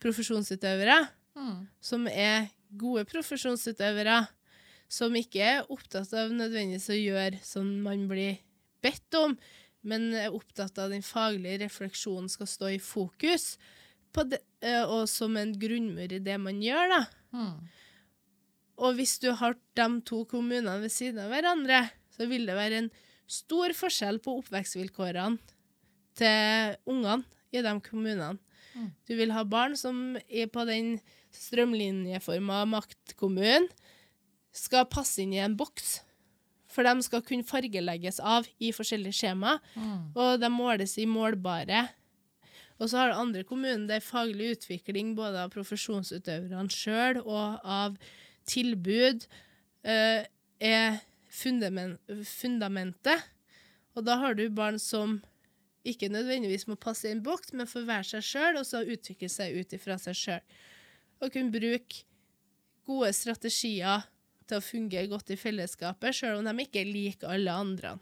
profesjonsutøvere 0.02 1.08
Mm. 1.32 1.68
som 1.80 2.08
er 2.08 2.50
gode 2.76 3.06
profesjonsutøvere, 3.08 4.28
som 4.92 5.16
ikke 5.16 5.40
er 5.40 5.70
opptatt 5.72 6.12
av 6.14 6.34
nødvendigvis 6.36 6.90
å 6.92 6.98
gjøre 6.98 7.40
som 7.46 7.70
man 7.86 8.08
blir 8.10 8.42
bedt 8.84 9.16
om, 9.16 9.38
men 9.82 10.14
er 10.14 10.36
opptatt 10.36 10.78
av 10.78 10.92
den 10.92 11.02
faglige 11.02 11.62
refleksjonen 11.64 12.28
skal 12.30 12.50
stå 12.52 12.74
i 12.76 12.82
fokus, 12.84 13.58
på 14.12 14.26
det, 14.28 14.42
eh, 14.60 14.84
og 14.84 15.08
som 15.08 15.38
en 15.38 15.54
grunnmur 15.56 16.12
i 16.12 16.20
det 16.20 16.38
man 16.38 16.60
gjør. 16.60 16.90
da. 16.90 17.06
Mm. 17.32 17.70
Og 18.78 18.96
hvis 18.96 19.20
du 19.24 19.32
har 19.32 19.56
de 19.76 20.02
to 20.02 20.26
kommunene 20.26 20.82
ved 20.82 20.92
siden 20.92 21.20
av 21.24 21.32
hverandre, 21.32 21.90
så 22.22 22.30
vil 22.30 22.46
det 22.46 22.58
være 22.58 22.84
en 22.84 22.92
stor 23.32 23.74
forskjell 23.74 24.20
på 24.22 24.38
oppvekstvilkårene 24.42 25.40
til 26.20 26.78
ungene 26.92 27.26
i 27.52 27.64
de 27.64 27.74
kommunene. 27.84 28.36
Mm. 28.76 28.92
Du 29.08 29.16
vil 29.18 29.34
ha 29.36 29.44
barn 29.48 29.74
som 29.80 30.16
er 30.30 30.48
på 30.52 30.64
den 30.70 31.00
strømlinjeforma 31.36 32.64
maktkommunen 32.70 33.68
skal 34.56 34.88
passe 34.92 35.24
inn 35.24 35.34
i 35.36 35.42
en 35.44 35.58
boks. 35.60 36.02
For 36.72 36.88
de 36.88 37.04
skal 37.04 37.24
kunne 37.28 37.48
fargelegges 37.48 38.22
av 38.24 38.46
i 38.64 38.72
forskjellige 38.76 39.18
skjema, 39.18 39.58
og 40.16 40.38
de 40.40 40.50
måles 40.52 40.96
i 41.00 41.08
målbare. 41.08 41.86
Og 42.80 42.90
så 42.90 42.98
har 42.98 43.12
du 43.12 43.20
andre 43.20 43.44
kommuner 43.48 43.90
der 43.90 44.04
faglig 44.04 44.56
utvikling 44.56 45.12
både 45.18 45.44
av 45.44 45.52
profesjonsutøverne 45.54 46.72
sjøl 46.74 47.20
og 47.22 47.60
av 47.62 47.98
tilbud 48.50 49.28
eh, 49.86 50.24
er 50.58 51.02
fundamen 51.32 51.98
fundamentet. 52.28 53.28
Og 53.96 54.06
da 54.08 54.18
har 54.22 54.38
du 54.38 54.46
barn 54.54 54.80
som 54.80 55.20
ikke 55.88 56.12
nødvendigvis 56.14 56.68
må 56.70 56.78
passe 56.80 57.10
i 57.10 57.16
en 57.16 57.24
boks, 57.26 57.56
men 57.58 57.70
får 57.70 57.88
være 57.88 58.10
seg 58.12 58.28
sjøl, 58.28 58.60
og 58.60 58.68
så 58.68 58.84
utvikle 58.86 59.30
seg 59.32 59.58
ut 59.58 59.74
ifra 59.76 59.98
seg 60.02 60.18
sjøl. 60.18 60.56
Og 61.22 61.34
kunne 61.34 61.54
bruke 61.54 62.06
gode 62.88 63.12
strategier 63.16 64.06
til 64.50 64.60
å 64.60 64.66
fungere 64.66 65.10
godt 65.10 65.34
i 65.34 65.40
fellesskapet, 65.40 66.18
sjøl 66.18 66.40
om 66.40 66.48
de 66.48 66.66
ikke 66.66 66.86
liker 66.88 67.34
alle 67.34 67.58
andre. 67.64 67.96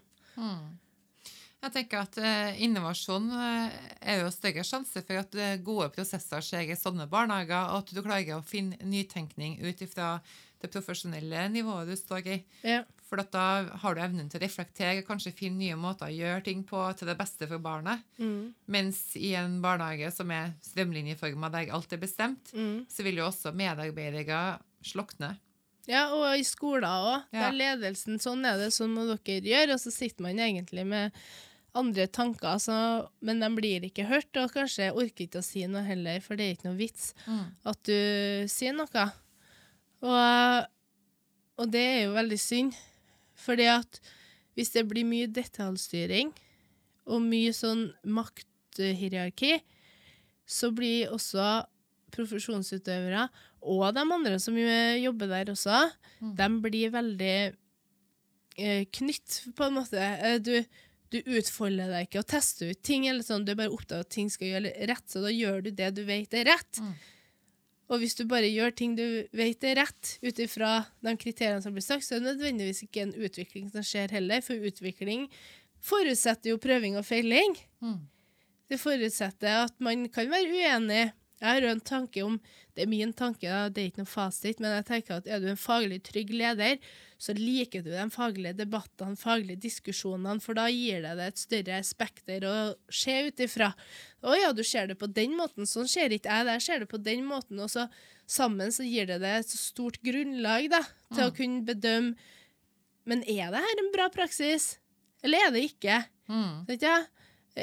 Jeg 1.60 1.74
tenker 1.74 2.00
at 2.00 2.16
eh, 2.24 2.60
Innovasjon 2.64 3.26
eh, 3.36 3.80
er 4.00 4.22
jo 4.22 4.30
større 4.32 4.62
sjanse 4.64 5.02
for 5.04 5.20
at 5.20 5.34
eh, 5.36 5.58
gode 5.60 5.90
prosesser 5.92 6.44
skjer 6.44 6.72
i 6.72 6.78
sånne 6.78 7.04
barnehager, 7.10 7.74
og 7.74 7.82
at 7.82 7.92
du 7.92 8.00
klarer 8.00 8.38
å 8.38 8.46
finne 8.46 8.80
nytenkning 8.80 9.58
ut 9.60 9.82
ifra 9.84 10.14
det 10.60 10.70
profesjonelle 10.72 11.44
nivået 11.52 11.92
du 11.92 11.96
står 12.00 12.32
i. 12.32 12.38
Ja. 12.64 12.80
For 13.10 13.18
da 13.34 13.44
har 13.82 13.96
du 13.96 14.00
evnen 14.04 14.28
til 14.30 14.38
å 14.38 14.44
reflektere, 14.44 15.02
kanskje 15.02 15.32
finne 15.34 15.58
nye 15.58 15.74
måter 15.76 16.06
å 16.06 16.14
gjøre 16.14 16.44
ting 16.46 16.60
på 16.68 16.78
til 16.94 17.10
det 17.10 17.16
beste 17.18 17.48
for 17.50 17.58
barnet. 17.58 18.04
Mm. 18.22 18.52
Mens 18.70 19.00
i 19.18 19.32
en 19.34 19.56
barnehage 19.64 20.12
som 20.14 20.30
er 20.30 20.52
strømlinjeforma, 20.62 21.50
der 21.50 21.72
alt 21.74 21.92
er 21.92 21.98
bestemt, 21.98 22.52
Mm. 22.54 22.86
så 22.88 23.02
vil 23.02 23.18
jo 23.18 23.26
også 23.26 23.50
medarbeidere 23.52 24.60
slokne. 24.86 25.32
Ja, 25.90 26.04
og 26.14 26.38
i 26.38 26.44
skoler 26.46 26.86
òg. 26.86 27.24
Ja. 27.34 27.48
Der 27.50 27.56
ledelsen 27.58 28.20
sånn 28.22 28.46
er 28.46 28.56
det, 28.62 28.68
sånn 28.70 28.94
må 28.94 29.08
dere 29.10 29.40
gjøre. 29.42 29.74
Og 29.74 29.80
så 29.82 29.90
sitter 29.90 30.22
man 30.22 30.38
egentlig 30.38 30.86
med 30.86 31.10
andre 31.74 32.06
tanker, 32.06 32.46
altså, 32.54 33.08
men 33.22 33.40
de 33.42 33.48
blir 33.56 33.82
ikke 33.88 34.06
hørt. 34.06 34.30
Og 34.38 34.52
kanskje 34.54 34.92
orker 34.94 35.26
ikke 35.26 35.42
å 35.42 35.46
si 35.46 35.64
noe 35.66 35.82
heller, 35.82 36.20
for 36.22 36.36
det 36.38 36.46
er 36.46 36.54
ikke 36.54 36.68
noe 36.70 36.78
vits 36.78 37.10
at 37.64 37.82
du 37.90 38.46
sier 38.46 38.72
noe. 38.78 39.08
Og, 40.02 40.66
og 41.58 41.70
det 41.74 41.82
er 41.88 42.00
jo 42.06 42.14
veldig 42.14 42.38
synd. 42.38 42.78
Fordi 43.40 43.66
at 43.72 44.00
hvis 44.58 44.72
det 44.74 44.86
blir 44.90 45.06
mye 45.08 45.28
detaljstyring 45.30 46.32
og 47.10 47.22
mye 47.24 47.52
sånn 47.56 47.86
makthierarki, 48.04 49.56
så 50.50 50.70
blir 50.74 51.12
også 51.14 51.46
profesjonsutøvere 52.14 53.28
og 53.70 53.84
de 53.94 54.02
andre 54.02 54.38
som 54.42 54.56
jobber 54.58 55.28
der 55.30 55.52
også, 55.52 55.82
de 56.36 56.46
blir 56.64 56.90
veldig 56.94 57.34
eh, 58.58 58.84
knytt, 58.92 59.42
på 59.56 59.66
en 59.68 59.76
måte. 59.78 60.00
Eh, 60.00 60.38
Du, 60.40 60.54
du 61.10 61.18
utfolder 61.36 61.88
deg 61.90 62.06
ikke 62.08 62.20
og 62.22 62.28
tester 62.30 62.70
ut 62.70 62.82
ting, 62.86 63.06
eller 63.10 63.22
sånn. 63.26 63.44
du 63.44 63.52
er 63.52 63.58
bare 63.58 63.72
opptatt 63.74 63.96
av 63.98 64.04
at 64.06 64.10
ting 64.14 64.28
skal 64.30 64.48
gjøre 64.52 64.72
rett, 64.90 65.06
så 65.10 65.22
da 65.24 65.30
gjør 65.32 65.62
du 65.66 65.70
det 65.74 65.88
du 65.96 66.04
vet 66.08 66.34
er 66.38 66.44
rett. 66.52 66.80
Og 67.90 67.98
hvis 67.98 68.14
du 68.14 68.22
bare 68.30 68.46
gjør 68.46 68.70
ting 68.78 68.92
du 68.94 69.04
vet 69.34 69.64
er 69.66 69.80
rett, 69.80 70.12
ut 70.22 70.38
ifra 70.38 70.84
de 71.02 71.14
kriteriene 71.18 71.62
som 71.64 71.74
blir 71.74 71.82
sagt, 71.82 72.06
så 72.06 72.16
er 72.16 72.22
det 72.22 72.36
nødvendigvis 72.36 72.84
ikke 72.86 73.02
en 73.02 73.16
utvikling 73.18 73.70
som 73.72 73.82
skjer 73.82 74.14
heller, 74.14 74.44
for 74.46 74.54
utvikling 74.54 75.26
forutsetter 75.82 76.52
jo 76.52 76.60
prøving 76.62 76.98
og 77.00 77.06
feiling. 77.08 77.56
Det 78.70 78.78
forutsetter 78.78 79.64
at 79.64 79.74
man 79.82 80.06
kan 80.12 80.30
være 80.30 80.52
uenig. 80.52 81.10
Jeg 81.40 81.48
har 81.48 81.64
jo 81.64 81.70
en 81.72 81.80
tanke 81.80 82.22
om 82.22 82.40
Det 82.76 82.84
er 82.84 82.88
min 82.88 83.12
tanke, 83.12 83.48
det 83.74 83.80
er 83.80 83.86
ikke 83.90 84.04
noen 84.04 84.06
fasit, 84.06 84.60
men 84.60 84.70
jeg 84.76 84.84
tenker 84.86 85.16
at 85.16 85.26
er 85.26 85.40
du 85.42 85.48
en 85.50 85.58
faglig 85.58 85.98
trygg 86.06 86.30
leder, 86.30 86.76
så 87.20 87.34
liker 87.36 87.82
du 87.84 87.90
de 87.92 88.06
faglige 88.12 88.56
debattene, 88.62 89.18
faglige 89.20 89.60
diskusjonene, 89.66 90.40
for 90.40 90.56
da 90.56 90.64
gir 90.72 91.02
det 91.04 91.12
deg 91.18 91.26
et 91.34 91.42
større 91.42 91.80
spekter 91.84 92.46
å 92.48 92.54
se 92.88 93.16
ut 93.26 93.42
ifra. 93.44 93.68
Å 94.24 94.36
ja, 94.38 94.52
du 94.56 94.62
ser 94.64 94.88
det 94.88 94.96
på 95.00 95.08
den 95.12 95.36
måten, 95.36 95.68
sånn 95.68 95.88
ser 95.90 96.14
ikke 96.16 96.32
jeg 96.32 96.48
det, 96.48 96.54
jeg 96.56 96.64
ser 96.64 96.84
det 96.84 96.88
på 96.88 97.00
den 97.04 97.26
måten, 97.28 97.60
og 97.60 97.68
så 97.72 97.84
sammen 98.30 98.72
så 98.72 98.86
gir 98.88 99.10
det 99.10 99.20
deg 99.20 99.42
et 99.42 99.52
stort 99.52 100.00
grunnlag 100.06 100.70
da, 100.72 100.80
til 101.12 101.26
å 101.28 101.34
kunne 101.36 101.64
bedømme 101.68 102.16
Men 103.08 103.22
er 103.24 103.48
det 103.52 103.60
her 103.64 103.80
en 103.80 103.92
bra 103.94 104.08
praksis, 104.12 104.78
eller 105.24 105.46
er 105.48 105.52
det 105.54 105.62
ikke? 105.70 105.96
Ikke? 106.70 106.96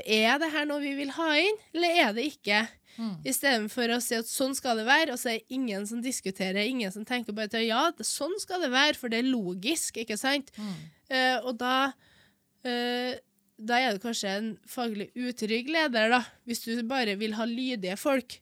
Er 0.03 0.39
det 0.41 0.49
her 0.51 0.65
noe 0.67 0.81
vi 0.83 0.93
vil 0.97 1.13
ha 1.15 1.27
inn, 1.39 1.59
eller 1.73 1.99
er 2.03 2.13
det 2.17 2.25
ikke? 2.33 2.65
Istedenfor 3.27 3.93
å 3.93 3.99
si 4.01 4.17
at 4.17 4.29
sånn 4.29 4.55
skal 4.57 4.79
det 4.81 4.87
være, 4.87 5.13
og 5.13 5.21
så 5.21 5.33
er 5.33 5.39
det 5.39 5.55
ingen 5.59 5.85
som 5.89 6.01
diskuterer, 6.01 6.63
ingen 6.65 6.91
som 6.93 7.05
tenker 7.05 7.35
bare 7.37 7.51
til 7.53 7.67
ja, 7.67 7.85
sånn 8.01 8.35
skal 8.41 8.63
det 8.65 8.71
være, 8.73 8.97
for 8.97 9.13
det 9.13 9.21
er 9.21 9.29
logisk, 9.29 9.97
ikke 10.01 10.17
sant? 10.17 10.51
Eh, 11.09 11.37
og 11.43 11.55
da 11.61 11.91
uh, 11.93 13.13
da 13.57 13.79
er 13.81 13.95
du 13.95 14.01
kanskje 14.03 14.33
en 14.37 14.49
faglig 14.69 15.07
utrygg 15.17 15.69
leder, 15.73 16.11
da, 16.13 16.21
hvis 16.45 16.61
du 16.65 16.83
bare 16.85 17.15
vil 17.17 17.33
ha 17.39 17.45
lydige 17.49 17.97
folk. 17.97 18.37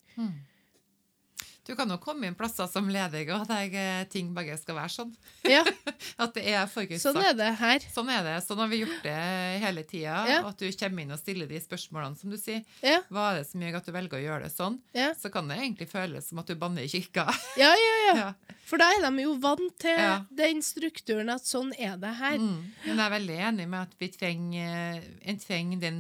Du 1.66 1.72
kan 1.74 1.90
jo 1.90 1.96
komme 1.98 2.28
inn 2.30 2.36
plasser 2.38 2.68
som 2.70 2.86
leder 2.94 3.26
og 3.34 3.48
der 3.50 3.74
eh, 3.74 4.04
ting 4.12 4.28
bare 4.36 4.54
skal 4.62 4.78
være 4.78 4.92
sånn. 4.94 5.14
Ja, 5.50 5.64
At 6.22 6.36
det 6.38 6.44
er 6.52 6.68
forutsatt. 6.70 7.02
sånn 7.02 7.18
er 7.26 7.34
det 7.38 7.48
her. 7.58 7.86
Sånn 7.90 8.10
er 8.14 8.22
det. 8.28 8.36
Sånn 8.46 8.60
har 8.62 8.70
vi 8.70 8.84
gjort 8.84 9.00
det 9.04 9.16
hele 9.64 9.82
tida. 9.88 10.20
Ja. 10.30 10.40
At 10.46 10.62
du 10.62 10.68
kommer 10.78 11.02
inn 11.06 11.16
og 11.16 11.22
stiller 11.22 11.50
de 11.50 11.58
spørsmålene, 11.64 12.20
som 12.20 12.30
du 12.30 12.38
sier. 12.38 12.62
Ja, 12.86 13.00
Hva 13.10 13.32
er 13.32 13.40
det 13.40 13.48
som 13.50 13.64
gjør 13.66 13.80
at 13.80 13.90
du 13.90 13.94
velger 13.96 14.20
å 14.20 14.24
gjøre 14.26 14.46
det 14.46 14.54
sånn? 14.54 14.78
ja, 14.94 15.08
Så 15.18 15.32
kan 15.34 15.50
det 15.50 15.58
egentlig 15.58 15.88
føles 15.90 16.30
som 16.30 16.42
at 16.44 16.52
du 16.52 16.54
banner 16.62 16.86
i 16.86 16.92
kirka. 16.92 17.26
ja, 17.64 17.72
ja, 17.74 17.96
ja. 18.14 18.28
For 18.66 18.82
da 18.82 18.92
er 18.94 19.08
de 19.08 19.26
jo 19.26 19.34
vant 19.42 19.74
til 19.82 20.22
den 20.38 20.62
strukturen 20.66 21.34
at 21.34 21.46
sånn 21.50 21.74
er 21.82 21.98
det 22.02 22.14
her. 22.22 22.38
Mm. 22.42 22.62
Men 22.86 22.94
jeg 23.02 23.06
er 23.08 23.16
veldig 23.18 23.40
enig 23.50 23.66
med 23.74 23.82
at 23.88 23.98
vi 24.02 24.12
trenger, 24.14 25.02
en 25.26 25.42
trenger 25.42 25.82
den 25.82 26.00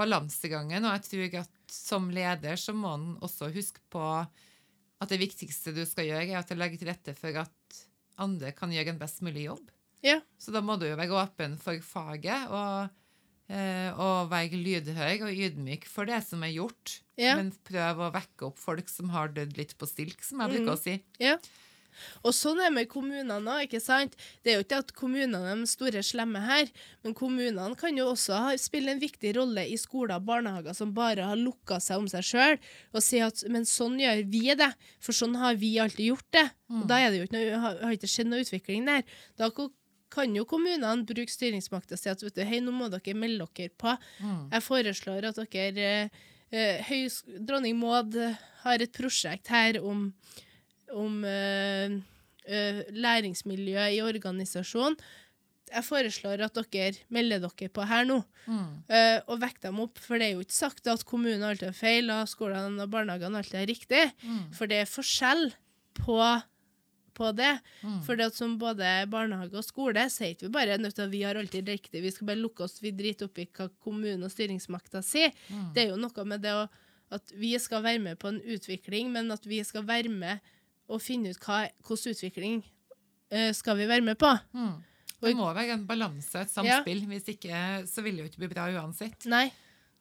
balansegangen. 0.00 0.86
Og 0.86 0.94
jeg 0.96 1.08
tror 1.10 1.40
at 1.42 1.74
som 1.74 2.08
leder 2.14 2.58
så 2.58 2.74
må 2.74 2.94
en 2.96 3.10
også 3.22 3.50
huske 3.54 3.82
på 3.92 4.04
at 5.00 5.12
det 5.12 5.20
viktigste 5.22 5.72
du 5.76 5.82
skal 5.88 6.08
gjøre, 6.10 6.28
er 6.28 6.40
at 6.40 6.50
du 6.50 6.58
legger 6.58 6.80
til 6.80 6.90
rette 6.92 7.14
for 7.16 7.42
at 7.42 7.82
andre 8.20 8.52
kan 8.56 8.72
gjøre 8.72 8.92
en 8.92 9.00
best 9.00 9.22
mulig 9.24 9.46
jobb. 9.46 9.70
Ja. 10.04 10.18
Så 10.40 10.52
da 10.52 10.62
må 10.64 10.76
du 10.80 10.86
jo 10.88 10.98
være 10.98 11.16
åpen 11.22 11.56
for 11.60 11.80
faget 11.84 12.52
og, 12.52 12.92
eh, 13.52 13.88
og 13.96 14.30
være 14.32 14.60
lydhør 14.60 15.26
og 15.28 15.42
ydmyk 15.46 15.88
for 15.88 16.08
det 16.08 16.20
som 16.26 16.44
er 16.44 16.54
gjort. 16.56 17.00
Ja. 17.20 17.36
Men 17.40 17.52
prøv 17.66 18.04
å 18.06 18.12
vekke 18.14 18.48
opp 18.48 18.60
folk 18.60 18.92
som 18.92 19.12
har 19.14 19.32
dødd 19.36 19.56
litt 19.60 19.76
på 19.80 19.88
stilk, 19.88 20.24
som 20.24 20.44
jeg 20.44 20.56
bruker 20.56 20.74
å 20.76 20.80
si. 20.80 20.96
Ja. 21.20 21.36
Og 22.24 22.34
sånn 22.36 22.60
er 22.60 22.70
det 22.70 22.76
med 22.76 22.90
kommunene 22.92 23.38
òg, 23.54 23.66
ikke 23.66 23.80
sant? 23.82 24.16
Det 24.44 24.52
er 24.52 24.60
jo 24.60 24.66
ikke 24.66 24.80
at 24.84 24.94
kommunene 24.96 25.40
er 25.52 25.60
de 25.62 25.70
store 25.70 26.02
slemme 26.06 26.42
her, 26.44 26.70
men 27.04 27.16
kommunene 27.16 27.74
kan 27.80 27.96
jo 27.98 28.10
også 28.12 28.38
ha, 28.38 28.54
spille 28.60 28.94
en 28.94 29.02
viktig 29.02 29.34
rolle 29.38 29.66
i 29.68 29.76
skoler 29.80 30.16
og 30.18 30.28
barnehager 30.28 30.76
som 30.76 30.94
bare 30.96 31.26
har 31.30 31.40
lukka 31.40 31.80
seg 31.82 32.02
om 32.02 32.08
seg 32.10 32.26
sjøl, 32.26 32.56
og 32.94 33.04
si 33.04 33.20
at 33.24 33.44
men 33.50 33.66
sånn 33.68 33.98
gjør 34.00 34.24
vi 34.30 34.46
det, 34.58 34.72
for 35.02 35.16
sånn 35.16 35.36
har 35.40 35.58
vi 35.60 35.74
alltid 35.82 36.12
gjort 36.12 36.30
det. 36.36 36.46
Og 36.70 36.88
da 36.90 37.00
er 37.02 37.10
det 37.10 37.18
jo 37.20 37.28
ikke 37.28 37.36
noe, 37.38 37.60
har, 37.66 37.78
har 37.84 37.92
ikke 37.96 38.10
skjedd 38.10 38.30
noe 38.30 38.44
utvikling 38.44 38.86
der. 38.86 39.02
Da 39.38 39.50
kan 40.10 40.34
jo 40.34 40.44
kommunene 40.48 41.04
bruke 41.06 41.30
styringsmakta 41.30 41.94
og 41.94 42.00
si 42.00 42.10
at 42.10 42.22
vet 42.22 42.34
du, 42.34 42.42
hei, 42.46 42.60
nå 42.62 42.72
må 42.74 42.88
dere 42.90 43.14
melde 43.14 43.46
dere 43.56 43.70
på. 43.78 43.94
Jeg 44.50 44.66
foreslår 44.66 45.28
at 45.30 45.38
dere 45.52 45.86
eh, 45.86 46.20
eh, 46.50 46.80
høys, 46.88 47.20
Dronning 47.38 47.78
Maud 47.78 48.16
har 48.64 48.82
et 48.82 48.92
prosjekt 48.96 49.48
her 49.54 49.78
om 49.82 50.08
om 50.96 51.24
uh, 51.24 51.96
uh, 52.50 52.80
læringsmiljø 52.90 53.88
i 53.96 54.00
organisasjonen. 54.04 54.98
Jeg 55.70 55.86
foreslår 55.86 56.40
at 56.42 56.56
dere 56.72 56.98
melder 57.14 57.44
dere 57.44 57.68
på 57.70 57.84
her 57.86 58.02
nå, 58.08 58.16
eh, 58.90 59.20
og 59.30 59.36
vekk 59.38 59.60
dem 59.62 59.76
opp. 59.84 60.00
For 60.02 60.18
det 60.18 60.26
er 60.26 60.32
jo 60.34 60.40
ikke 60.42 60.56
sagt 60.56 60.88
at 60.90 61.04
kommunen 61.06 61.44
alltid 61.46 61.68
har 61.70 61.76
feil, 61.78 62.10
og 62.10 62.26
skolene 62.26 62.82
og 62.82 62.90
barnehagene 62.90 63.38
alltid 63.38 63.60
har 63.60 63.68
riktig. 63.70 64.00
For 64.56 64.66
det 64.66 64.80
er 64.82 64.90
forskjell 64.90 65.52
på, 65.94 66.18
på 67.14 67.30
det. 67.38 67.52
For 68.02 68.18
det 68.18 68.32
at 68.32 68.34
som 68.40 68.58
både 68.58 69.06
barnehage 69.14 69.54
og 69.54 69.62
skole 69.62 70.08
sier 70.10 70.34
ikke 70.34 70.48
vi 70.48 70.52
bare 70.58 70.78
nødt 70.82 70.98
til 70.98 71.06
at 71.06 71.14
vi 71.14 71.22
har 71.22 71.38
alltid 71.38 71.68
riktig, 71.70 72.02
vi 72.02 72.10
skal 72.10 72.26
bare 72.32 72.42
lukke 72.42 72.66
oss, 72.66 72.82
vi 72.82 72.90
driter 72.90 73.30
opp 73.30 73.38
i 73.38 73.46
hva 73.46 73.70
kommunen 73.78 74.26
og 74.26 74.34
styringsmakta 74.34 75.06
sier. 75.06 75.30
Det 75.74 75.84
er 75.86 75.92
jo 75.94 76.02
noe 76.02 76.24
med 76.26 76.42
det 76.42 76.56
å, 76.56 76.66
at 77.14 77.30
vi 77.38 77.54
skal 77.62 77.86
være 77.86 78.02
med 78.02 78.18
på 78.18 78.34
en 78.34 78.42
utvikling, 78.42 79.12
men 79.14 79.30
at 79.30 79.46
vi 79.46 79.62
skal 79.62 79.86
være 79.86 80.10
med 80.10 80.42
og 80.90 81.00
finne 81.02 81.30
ut 81.34 81.38
hva, 81.46 81.62
hvordan 81.86 82.14
utvikling 82.16 82.60
eh, 83.30 83.52
skal 83.56 83.78
vi 83.78 83.86
være 83.90 84.04
med 84.06 84.18
på. 84.20 84.30
Det 85.20 85.34
må 85.36 85.50
være 85.54 85.74
en 85.76 85.86
balanse, 85.88 86.40
et 86.46 86.50
samspill. 86.52 87.04
Hvis 87.10 87.28
ikke 87.34 87.86
så 87.90 88.02
vil 88.02 88.16
det 88.18 88.24
jo 88.24 88.30
ikke 88.32 88.42
bli 88.46 88.52
bra 88.54 88.68
uansett. 88.72 89.26
Nei, 89.30 89.46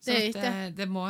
det 0.05 0.15
er 0.15 0.27
ikke 0.29 0.43
det. 0.45 0.75
det, 0.79 0.87
må, 0.87 1.03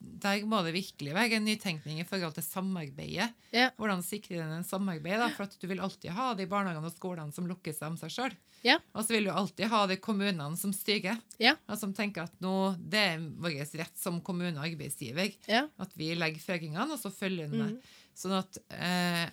der 0.00 0.44
må 0.48 0.60
det 0.66 0.74
virkelig 0.76 1.14
være 1.16 1.38
en 1.38 1.46
nytenkning 1.48 2.02
i 2.02 2.06
forhold 2.08 2.36
til 2.36 2.44
samarbeidet. 2.44 3.30
Ja. 3.56 3.70
Hvordan 3.80 4.04
sikrer 4.04 4.42
den 4.44 4.58
en 4.58 4.64
samarbeid? 4.68 5.18
Da? 5.24 5.30
For 5.36 5.48
at 5.48 5.56
du 5.60 5.66
vil 5.70 5.80
alltid 5.80 6.12
ha 6.16 6.30
de 6.36 6.46
barnehagene 6.52 6.88
og 6.92 6.94
skolene 6.96 7.32
som 7.36 7.48
lukker 7.48 7.72
seg 7.76 7.94
om 7.94 7.96
seg 8.00 8.12
sjøl. 8.12 8.36
Ja. 8.60 8.74
Og 8.92 9.06
så 9.08 9.14
vil 9.16 9.24
du 9.24 9.32
alltid 9.32 9.70
ha 9.72 9.86
de 9.88 9.96
kommunene 10.04 10.52
som 10.60 10.74
styrer, 10.76 11.16
Ja. 11.40 11.54
og 11.66 11.78
som 11.80 11.94
tenker 11.96 12.26
at 12.28 12.34
nå, 12.44 12.76
det 12.76 13.00
er 13.14 13.22
vår 13.40 13.56
rett 13.80 13.96
som 13.96 14.18
kommune 14.20 14.52
og 14.60 14.66
arbeidsgiver 14.68 15.32
Ja. 15.48 15.62
at 15.80 15.96
vi 15.96 16.10
legger 16.14 16.44
føringene, 16.44 16.92
og 16.92 17.00
så 17.00 17.08
følger 17.08 17.48
vi 17.48 17.62
Mm. 17.70 17.78
Sånn 18.16 18.34
at 18.38 18.58
eh, 18.70 19.28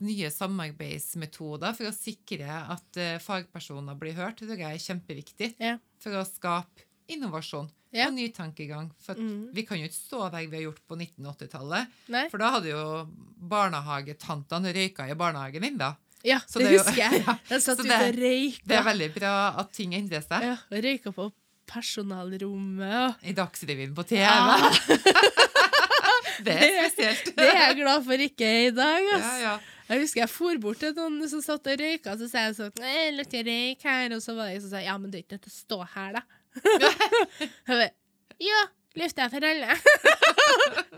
nye 0.00 0.30
samarbeidsmetoder 0.30 1.74
for 1.74 1.88
å 1.90 1.94
sikre 1.94 2.46
at 2.74 2.96
eh, 3.02 3.18
fagpersoner 3.22 3.94
blir 3.98 4.14
hørt. 4.18 4.38
Det 4.40 4.48
tror 4.48 4.58
jeg 4.58 4.74
er 4.78 4.86
kjempeviktig 4.86 5.54
Ja. 5.58 5.76
for 6.02 6.10
å 6.20 6.24
skape 6.26 6.86
innovasjon 7.08 7.68
Ja. 7.92 8.06
og 8.08 8.14
nytankegang. 8.14 8.90
For 9.02 9.12
at 9.12 9.18
Mm. 9.18 9.52
vi 9.52 9.62
kan 9.64 9.78
jo 9.78 9.84
ikke 9.86 9.98
stå 10.08 10.30
der 10.32 10.46
vi 10.46 10.56
har 10.56 10.64
gjort 10.72 10.80
på 10.88 10.96
1980-tallet. 10.96 11.86
For 12.30 12.38
da 12.38 12.50
hadde 12.56 12.70
jo 12.70 13.08
barnehagetantene 13.38 14.72
røyka 14.72 15.10
i 15.10 15.14
barnehagen 15.14 15.60
min, 15.60 15.76
da. 15.78 15.94
Ja, 16.24 16.38
Så 16.46 16.58
det, 16.60 16.68
det 16.70 16.72
jo- 16.78 16.84
husker 16.84 16.96
jeg. 17.10 17.24
ja, 17.26 17.36
Jeg 17.50 17.62
satt 17.62 17.78
ute 17.80 17.88
det- 17.88 18.00
og 18.08 18.14
røyka. 18.22 18.64
Det 18.66 18.76
er 18.78 18.82
veldig 18.84 19.14
bra 19.14 19.34
at 19.58 19.72
ting 19.72 19.92
endrer 19.94 20.22
seg. 20.22 20.42
Ja, 20.42 20.56
røyka 20.70 21.12
på 21.12 21.32
personalrommet. 21.66 23.16
Og 23.18 23.28
I 23.28 23.32
Dagsrevyen 23.34 23.94
på 23.94 24.06
TV. 24.06 24.22
Ja. 24.22 24.70
det 26.48 26.56
er 26.58 26.90
spesielt. 26.90 27.32
det 27.36 27.46
er 27.48 27.60
jeg 27.66 27.78
glad 27.82 28.04
for 28.08 28.26
ikke 28.26 28.50
i 28.66 28.74
dag. 28.74 29.08
Altså. 29.16 29.32
Ja, 29.42 29.52
ja. 29.52 29.54
Jeg 29.92 30.04
husker 30.06 30.22
jeg 30.22 30.30
for 30.32 30.60
bort 30.62 30.80
til 30.80 30.94
noen 30.96 31.18
som 31.28 31.42
satt 31.44 31.66
og 31.68 31.80
røyka, 31.82 32.14
så 32.16 32.28
sa 32.30 32.46
jeg 32.46 32.54
sånn 32.56 32.70
«Nei, 32.80 32.92
Det 32.96 33.16
lukter 33.18 33.48
røyk 33.48 33.82
her. 33.88 34.14
Og 34.16 34.22
så 34.24 34.36
var 34.36 34.48
det 34.48 34.54
en 34.56 34.64
som 34.64 34.72
sa 34.72 34.84
ja, 34.84 34.94
men 35.00 35.12
det 35.12 35.18
er 35.18 35.26
ikke 35.26 35.36
nødt 35.36 35.48
til 35.48 35.52
å 35.52 35.58
stå 35.58 35.80
her, 35.96 36.16
da. 36.16 36.22
jeg 37.42 37.50
bare, 37.66 37.90
ja, 38.42 38.62
lufta 39.02 39.26
er 39.26 39.34
for 39.34 39.48
alle. 39.50 39.76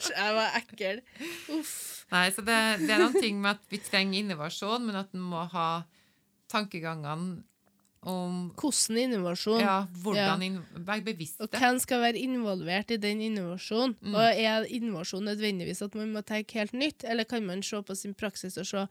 Jeg 0.04 0.34
var 0.36 0.56
ekkel. 0.58 1.00
Uff. 1.54 1.74
Nei, 2.12 2.26
så 2.34 2.42
det, 2.44 2.56
det 2.82 2.92
er 2.92 3.00
noen 3.00 3.16
ting 3.16 3.38
med 3.40 3.54
at 3.54 3.62
vi 3.72 3.78
trenger 3.82 4.20
innovasjon, 4.20 4.84
men 4.84 4.98
at 4.98 5.14
en 5.16 5.22
må 5.24 5.44
ha 5.54 5.68
tankegangene 6.52 7.42
om 8.06 8.52
Hvordan 8.58 9.00
innovasjon? 9.00 9.60
ja, 9.60 9.86
hvordan 10.02 10.42
Ja. 10.42 10.60
Vær 10.86 11.02
bevisst 11.04 11.38
det. 11.38 11.48
Og 11.48 11.58
hvem 11.58 11.78
skal 11.80 12.00
være 12.00 12.18
involvert 12.18 12.90
i 12.90 12.96
den 13.00 13.20
innovasjonen? 13.20 13.96
Mm. 14.00 14.14
Og 14.14 14.22
er 14.44 14.64
innovasjon 14.68 15.24
nødvendigvis 15.24 15.82
at 15.82 15.94
man 15.94 16.12
må 16.12 16.20
tenke 16.20 16.58
helt 16.60 16.72
nytt, 16.72 17.04
eller 17.04 17.24
kan 17.24 17.44
man 17.46 17.62
se 17.62 17.82
på 17.82 17.94
sin 17.94 18.14
praksis 18.14 18.58
og 18.58 18.66
se 18.66 18.86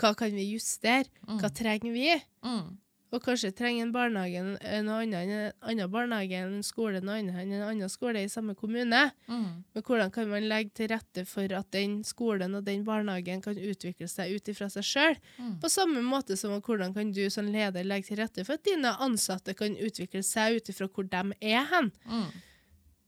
hva 0.00 0.14
kan 0.16 0.32
vi 0.34 0.52
justere? 0.52 1.08
Hva 1.26 1.50
trenger 1.52 1.92
vi? 1.92 2.08
Mm. 2.44 2.78
Og 3.12 3.20
kanskje 3.20 3.50
trenger 3.52 3.82
en 3.84 3.92
barnehage 3.92 4.38
en- 4.40 4.58
enn 4.62 4.88
en 4.88 5.52
annen 5.60 5.90
barnehage, 5.92 6.32
en 6.32 6.62
skole 6.64 7.00
noe 7.04 7.18
annet 7.20 7.34
enn 7.42 7.52
en 7.52 7.62
annen 7.66 7.88
skole 7.92 8.22
i 8.24 8.28
samme 8.32 8.54
kommune. 8.56 9.10
Mm. 9.28 9.64
Men 9.74 9.82
hvordan 9.82 10.10
kan 10.14 10.28
man 10.30 10.46
legge 10.48 10.72
til 10.74 10.88
rette 10.88 11.26
for 11.28 11.52
at 11.52 11.70
den 11.70 11.98
skolen 12.08 12.54
og 12.56 12.64
den 12.64 12.84
barnehagen 12.84 13.42
kan 13.44 13.54
utvikle 13.60 14.08
seg 14.08 14.32
ut 14.34 14.48
ifra 14.48 14.70
seg 14.72 14.82
sjøl? 14.82 15.16
Mm. 15.38 15.58
På 15.60 15.68
samme 15.68 16.00
måte 16.02 16.38
som 16.40 16.54
hvordan 16.62 16.94
kan 16.94 17.12
du 17.12 17.28
som 17.30 17.44
leder 17.52 17.84
legge 17.84 18.06
til 18.08 18.16
rette 18.22 18.46
for 18.46 18.54
at 18.54 18.64
dine 18.64 18.94
ansatte 18.98 19.54
kan 19.54 19.76
utvikle 19.76 20.22
seg 20.24 20.56
ut 20.56 20.68
ifra 20.72 20.88
hvor 20.88 21.04
de 21.10 21.22
er 21.42 21.64
hen? 21.68 21.92
Mm. 22.08 22.30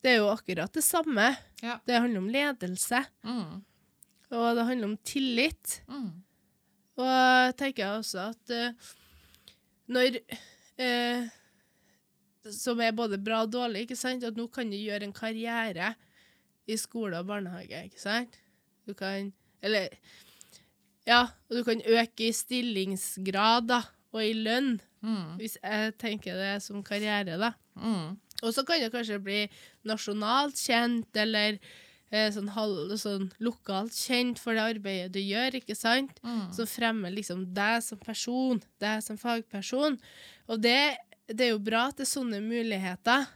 Det 0.05 0.11
er 0.12 0.16
jo 0.20 0.28
akkurat 0.28 0.70
det 0.76 0.84
samme. 0.84 1.30
Ja. 1.62 1.78
Det 1.86 1.96
handler 1.98 2.18
om 2.20 2.28
ledelse, 2.28 3.07
Mm. 3.24 3.64
og 4.32 4.57
det 4.57 4.66
handler 4.68 4.84
om 4.84 4.96
tillit. 4.98 5.80
Mm. 5.88 6.11
Og 6.98 7.07
jeg 7.09 7.57
tenker 7.57 7.86
også 7.98 8.28
at 8.30 8.50
eh, 8.50 8.72
når 9.89 10.18
eh, 10.80 11.26
Som 12.53 12.80
er 12.85 12.93
både 12.97 13.18
bra 13.24 13.43
og 13.45 13.53
dårlig, 13.53 13.87
ikke 13.87 13.97
sant? 13.97 14.24
At 14.24 14.37
nå 14.37 14.47
kan 14.53 14.68
du 14.70 14.76
gjøre 14.76 15.07
en 15.09 15.12
karriere 15.16 15.95
i 16.68 16.76
skole 16.80 17.18
og 17.20 17.26
barnehage, 17.28 17.85
ikke 17.89 18.01
sant? 18.01 18.39
Du 18.89 18.95
kan 18.95 19.32
Eller 19.62 19.89
Ja, 21.07 21.26
og 21.51 21.57
du 21.59 21.64
kan 21.64 21.82
øke 21.85 22.28
i 22.28 22.32
stillingsgrad, 22.32 23.66
da, 23.68 23.82
og 24.12 24.24
i 24.24 24.32
lønn, 24.32 24.80
Mm. 25.05 25.37
hvis 25.37 25.59
jeg 25.62 25.93
tenker 26.01 26.32
det 26.32 26.62
som 26.64 26.82
karriere, 26.82 27.37
da. 27.37 27.51
Mm. 27.76 28.16
Og 28.43 28.55
så 28.55 28.62
kan 28.64 28.80
det 28.80 28.89
kanskje 28.91 29.18
bli 29.20 29.43
nasjonalt 29.85 30.57
kjent, 30.57 31.11
eller 31.14 31.59
sånn, 32.34 32.50
halv, 32.54 32.92
sånn 33.00 33.28
lokalt 33.42 33.94
kjent 33.96 34.38
for 34.42 34.56
det 34.56 34.64
arbeidet 34.74 35.14
du 35.16 35.20
gjør, 35.22 35.56
ikke 35.58 35.76
sant? 35.78 36.20
Mm. 36.22 36.52
Som 36.54 36.68
fremmer 36.70 37.14
liksom 37.14 37.46
deg 37.56 37.80
som 37.82 38.00
person, 38.02 38.60
deg 38.82 39.02
som 39.04 39.18
fagperson. 39.20 39.98
Og 40.46 40.62
det, 40.62 40.96
det 41.30 41.48
er 41.48 41.54
jo 41.54 41.62
bra 41.64 41.88
at 41.90 41.98
det 41.98 42.06
er 42.06 42.12
sånne 42.12 42.42
muligheter 42.44 43.26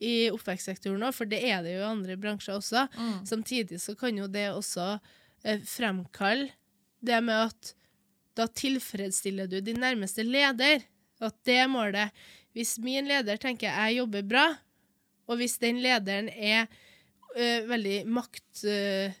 i 0.00 0.14
oppvekstsektoren 0.32 1.02
òg, 1.04 1.14
for 1.16 1.28
det 1.28 1.42
er 1.44 1.64
det 1.64 1.74
jo 1.74 1.82
i 1.82 1.90
andre 1.90 2.16
bransjer 2.20 2.56
også. 2.56 2.86
Mm. 2.96 3.16
Samtidig 3.28 3.80
så 3.82 3.94
kan 4.00 4.16
jo 4.16 4.28
det 4.32 4.48
også 4.52 4.94
eh, 5.44 5.60
fremkalle 5.68 6.50
det 7.04 7.20
med 7.24 7.50
at 7.50 7.74
da 8.38 8.46
tilfredsstiller 8.48 9.48
du 9.50 9.58
din 9.64 9.80
nærmeste 9.80 10.24
leder. 10.24 10.84
At 11.20 11.36
det 11.44 11.58
er 11.60 11.68
målet. 11.68 12.16
Hvis 12.56 12.78
min 12.80 13.08
leder 13.08 13.36
tenker 13.40 13.68
jeg 13.68 14.00
jobber 14.00 14.24
bra, 14.24 14.46
og 15.28 15.38
hvis 15.38 15.58
den 15.62 15.82
lederen 15.84 16.30
er 16.32 16.70
eh, 17.36 17.66
veldig 17.68 17.98
makt, 18.10 18.64
eh, 18.64 19.14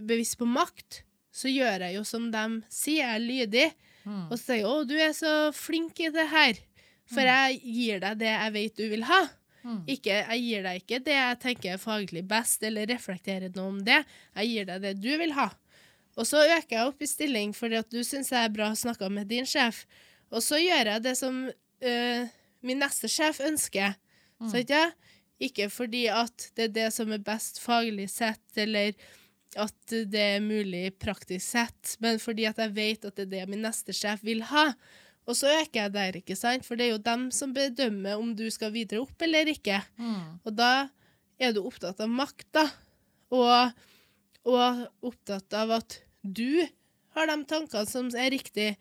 bevisst 0.00 0.38
på 0.40 0.48
makt, 0.48 1.02
så 1.32 1.50
gjør 1.50 1.86
jeg 1.86 1.98
jo 1.98 2.04
som 2.06 2.30
de 2.32 2.44
sier, 2.72 3.04
jeg 3.04 3.14
er 3.14 3.24
lydig. 3.24 3.66
Mm. 4.04 4.24
Og 4.30 4.34
så 4.38 4.42
sier 4.44 4.62
jeg 4.62 4.66
'Å, 4.68 4.86
du 4.88 4.96
er 4.96 5.12
så 5.12 5.34
flink 5.52 6.00
i 6.00 6.10
det 6.10 6.28
her', 6.28 6.62
for 7.08 7.24
jeg 7.24 7.60
gir 7.62 8.00
deg 8.00 8.18
det 8.18 8.32
jeg 8.32 8.52
vet 8.52 8.76
du 8.76 8.88
vil 8.88 9.04
ha. 9.08 9.22
Mm. 9.64 9.82
Ikke, 9.90 10.16
jeg 10.24 10.42
gir 10.44 10.62
deg 10.62 10.82
ikke 10.82 11.00
det 11.04 11.16
jeg 11.16 11.38
tenker 11.42 11.72
er 11.74 11.80
faglig 11.82 12.22
best, 12.28 12.62
eller 12.62 12.88
reflekterer 12.88 13.52
noe 13.54 13.72
om 13.74 13.80
det. 13.84 14.04
Jeg 14.36 14.52
gir 14.52 14.68
deg 14.68 14.82
det 14.82 14.94
du 15.00 15.10
vil 15.20 15.32
ha. 15.36 15.50
Og 16.18 16.26
så 16.26 16.42
øker 16.42 16.74
jeg 16.76 16.86
opp 16.88 17.02
i 17.02 17.08
stilling 17.08 17.54
fordi 17.54 17.78
at 17.78 17.90
du 17.90 18.00
syns 18.02 18.32
jeg 18.34 18.42
er 18.42 18.54
bra 18.54 18.72
snakka 18.74 19.10
med 19.12 19.28
din 19.30 19.46
sjef. 19.46 19.84
Og 20.34 20.42
så 20.44 20.58
gjør 20.60 20.92
jeg 20.94 21.04
det 21.04 21.14
som 21.18 21.44
eh, 21.80 22.28
min 22.66 22.82
neste 22.82 23.10
sjef 23.10 23.40
ønsker. 23.44 23.94
Mm. 24.38 24.50
Sant? 24.50 24.72
Ikke 25.38 25.68
fordi 25.70 26.06
at 26.10 26.50
det 26.58 26.68
er 26.68 26.74
det 26.74 26.88
som 26.94 27.12
er 27.14 27.22
best 27.22 27.60
faglig 27.62 28.08
sett, 28.10 28.46
eller 28.58 28.94
at 29.56 29.94
det 30.12 30.24
er 30.36 30.44
mulig 30.44 30.90
praktisk 31.00 31.44
sett, 31.54 31.94
men 32.04 32.18
fordi 32.20 32.48
at 32.50 32.58
jeg 32.60 32.74
vet 32.76 33.06
at 33.08 33.16
det 33.16 33.28
er 33.28 33.34
det 33.36 33.44
min 33.50 33.62
neste 33.64 33.94
sjef 33.96 34.24
vil 34.26 34.42
ha. 34.50 34.72
Og 35.28 35.36
så 35.36 35.50
øker 35.60 35.82
jeg 35.82 35.92
der, 35.94 36.18
ikke 36.20 36.36
sant? 36.36 36.64
For 36.64 36.78
det 36.78 36.88
er 36.88 36.94
jo 36.94 37.04
dem 37.04 37.28
som 37.34 37.52
bedømmer 37.56 38.20
om 38.20 38.32
du 38.36 38.46
skal 38.52 38.72
videre 38.72 39.02
opp 39.04 39.24
eller 39.24 39.50
ikke. 39.52 39.80
Mm. 40.00 40.40
Og 40.42 40.54
da 40.56 40.88
er 41.38 41.52
du 41.54 41.62
opptatt 41.68 42.00
av 42.00 42.12
makt, 42.12 42.46
da. 42.56 42.64
Og, 43.36 43.82
og 44.48 45.10
opptatt 45.10 45.52
av 45.56 45.74
at 45.78 45.98
du 46.22 46.64
har 47.16 47.28
de 47.28 47.36
tankene 47.48 47.88
som 47.88 48.08
er 48.16 48.32
riktige. 48.32 48.78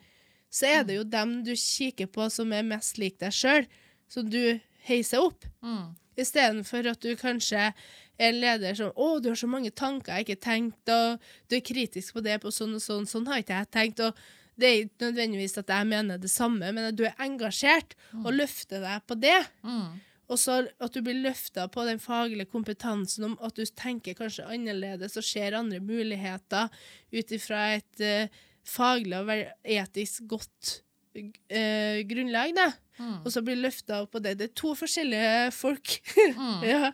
Så 0.48 0.70
er 0.72 0.88
det 0.88 0.96
jo 1.02 1.04
dem 1.08 1.42
du 1.44 1.52
kikker 1.60 2.08
på 2.12 2.30
som 2.32 2.54
er 2.56 2.66
mest 2.66 3.00
lik 3.02 3.20
deg 3.20 3.36
sjøl, 3.36 3.68
som 4.08 4.30
du 4.32 4.56
heiser 4.88 5.24
opp. 5.24 5.46
Mm. 5.62 5.96
Istedenfor 6.18 6.90
at 6.94 7.04
du 7.04 7.12
kanskje 7.20 7.70
er 8.18 8.32
en 8.32 8.40
leder 8.42 8.74
som 8.74 8.92
'Å, 8.92 9.22
du 9.22 9.30
har 9.30 9.36
så 9.38 9.48
mange 9.48 9.72
tanker 9.72 10.18
jeg 10.18 10.26
ikke 10.26 10.42
tenkt', 10.42 10.90
og 10.90 11.20
du 11.50 11.56
er 11.56 11.62
kritisk 11.62 12.14
på 12.14 12.24
det 12.24 12.42
på 12.42 12.50
sånn 12.50 12.74
og 12.76 12.82
sånn. 12.82 13.06
Sånn 13.06 13.28
har 13.28 13.44
ikke 13.44 13.60
jeg 13.60 13.72
tenkt. 13.72 14.00
og 14.00 14.16
det 14.58 14.68
er 14.68 14.80
ikke 14.86 15.06
nødvendigvis 15.06 15.58
at 15.58 15.70
jeg 15.70 15.86
mener 15.86 16.18
det 16.18 16.32
samme, 16.34 16.72
men 16.74 16.90
at 16.90 16.98
du 16.98 17.06
er 17.06 17.14
engasjert 17.22 17.94
og 18.26 18.34
løfter 18.34 18.82
deg 18.82 19.04
på 19.06 19.14
det. 19.22 19.46
Mm. 19.62 20.02
Og 20.28 20.40
så 20.42 20.58
at 20.84 20.96
du 20.96 21.04
blir 21.06 21.22
løfta 21.24 21.68
på 21.72 21.86
den 21.88 22.02
faglige 22.04 22.50
kompetansen 22.52 23.24
om 23.30 23.38
at 23.46 23.56
du 23.56 23.64
tenker 23.66 24.18
kanskje 24.18 24.48
annerledes 24.50 25.16
og 25.20 25.24
ser 25.24 25.56
andre 25.56 25.80
muligheter 25.80 26.74
ut 27.14 27.32
ifra 27.38 27.78
et 27.78 28.04
uh, 28.04 28.28
faglig 28.68 29.22
og 29.22 29.32
etisk 29.78 30.28
godt 30.28 30.82
eh, 31.18 32.02
grunnlag. 32.10 32.54
Da. 32.58 32.68
Mm. 32.98 33.16
Og 33.24 33.32
så 33.34 33.44
blir 33.46 33.60
løfta 33.62 34.02
opp 34.04 34.14
på 34.16 34.22
det. 34.24 34.38
Det 34.40 34.50
er 34.50 34.60
to 34.60 34.74
forskjellige 34.78 35.50
folk. 35.56 35.98
Mm. 36.38 36.62
ja. 36.74 36.94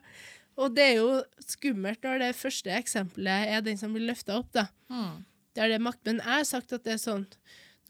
Og 0.60 0.74
det 0.76 0.86
er 0.86 0.96
jo 1.00 1.12
skummelt 1.42 2.04
når 2.06 2.28
det 2.28 2.34
første 2.38 2.74
eksempelet 2.76 3.54
er 3.56 3.64
den 3.66 3.80
som 3.80 3.94
blir 3.96 4.06
løfta 4.10 4.38
opp. 4.42 4.52
da. 4.54 4.68
Mm. 4.92 5.24
Der 5.58 5.70
det 5.70 5.78
er 5.78 5.86
makt. 5.86 6.04
Men 6.06 6.22
jeg 6.22 6.42
har 6.42 6.50
sagt 6.50 6.74
at 6.74 6.86
det 6.86 6.98
er 6.98 7.02
sånn 7.02 7.28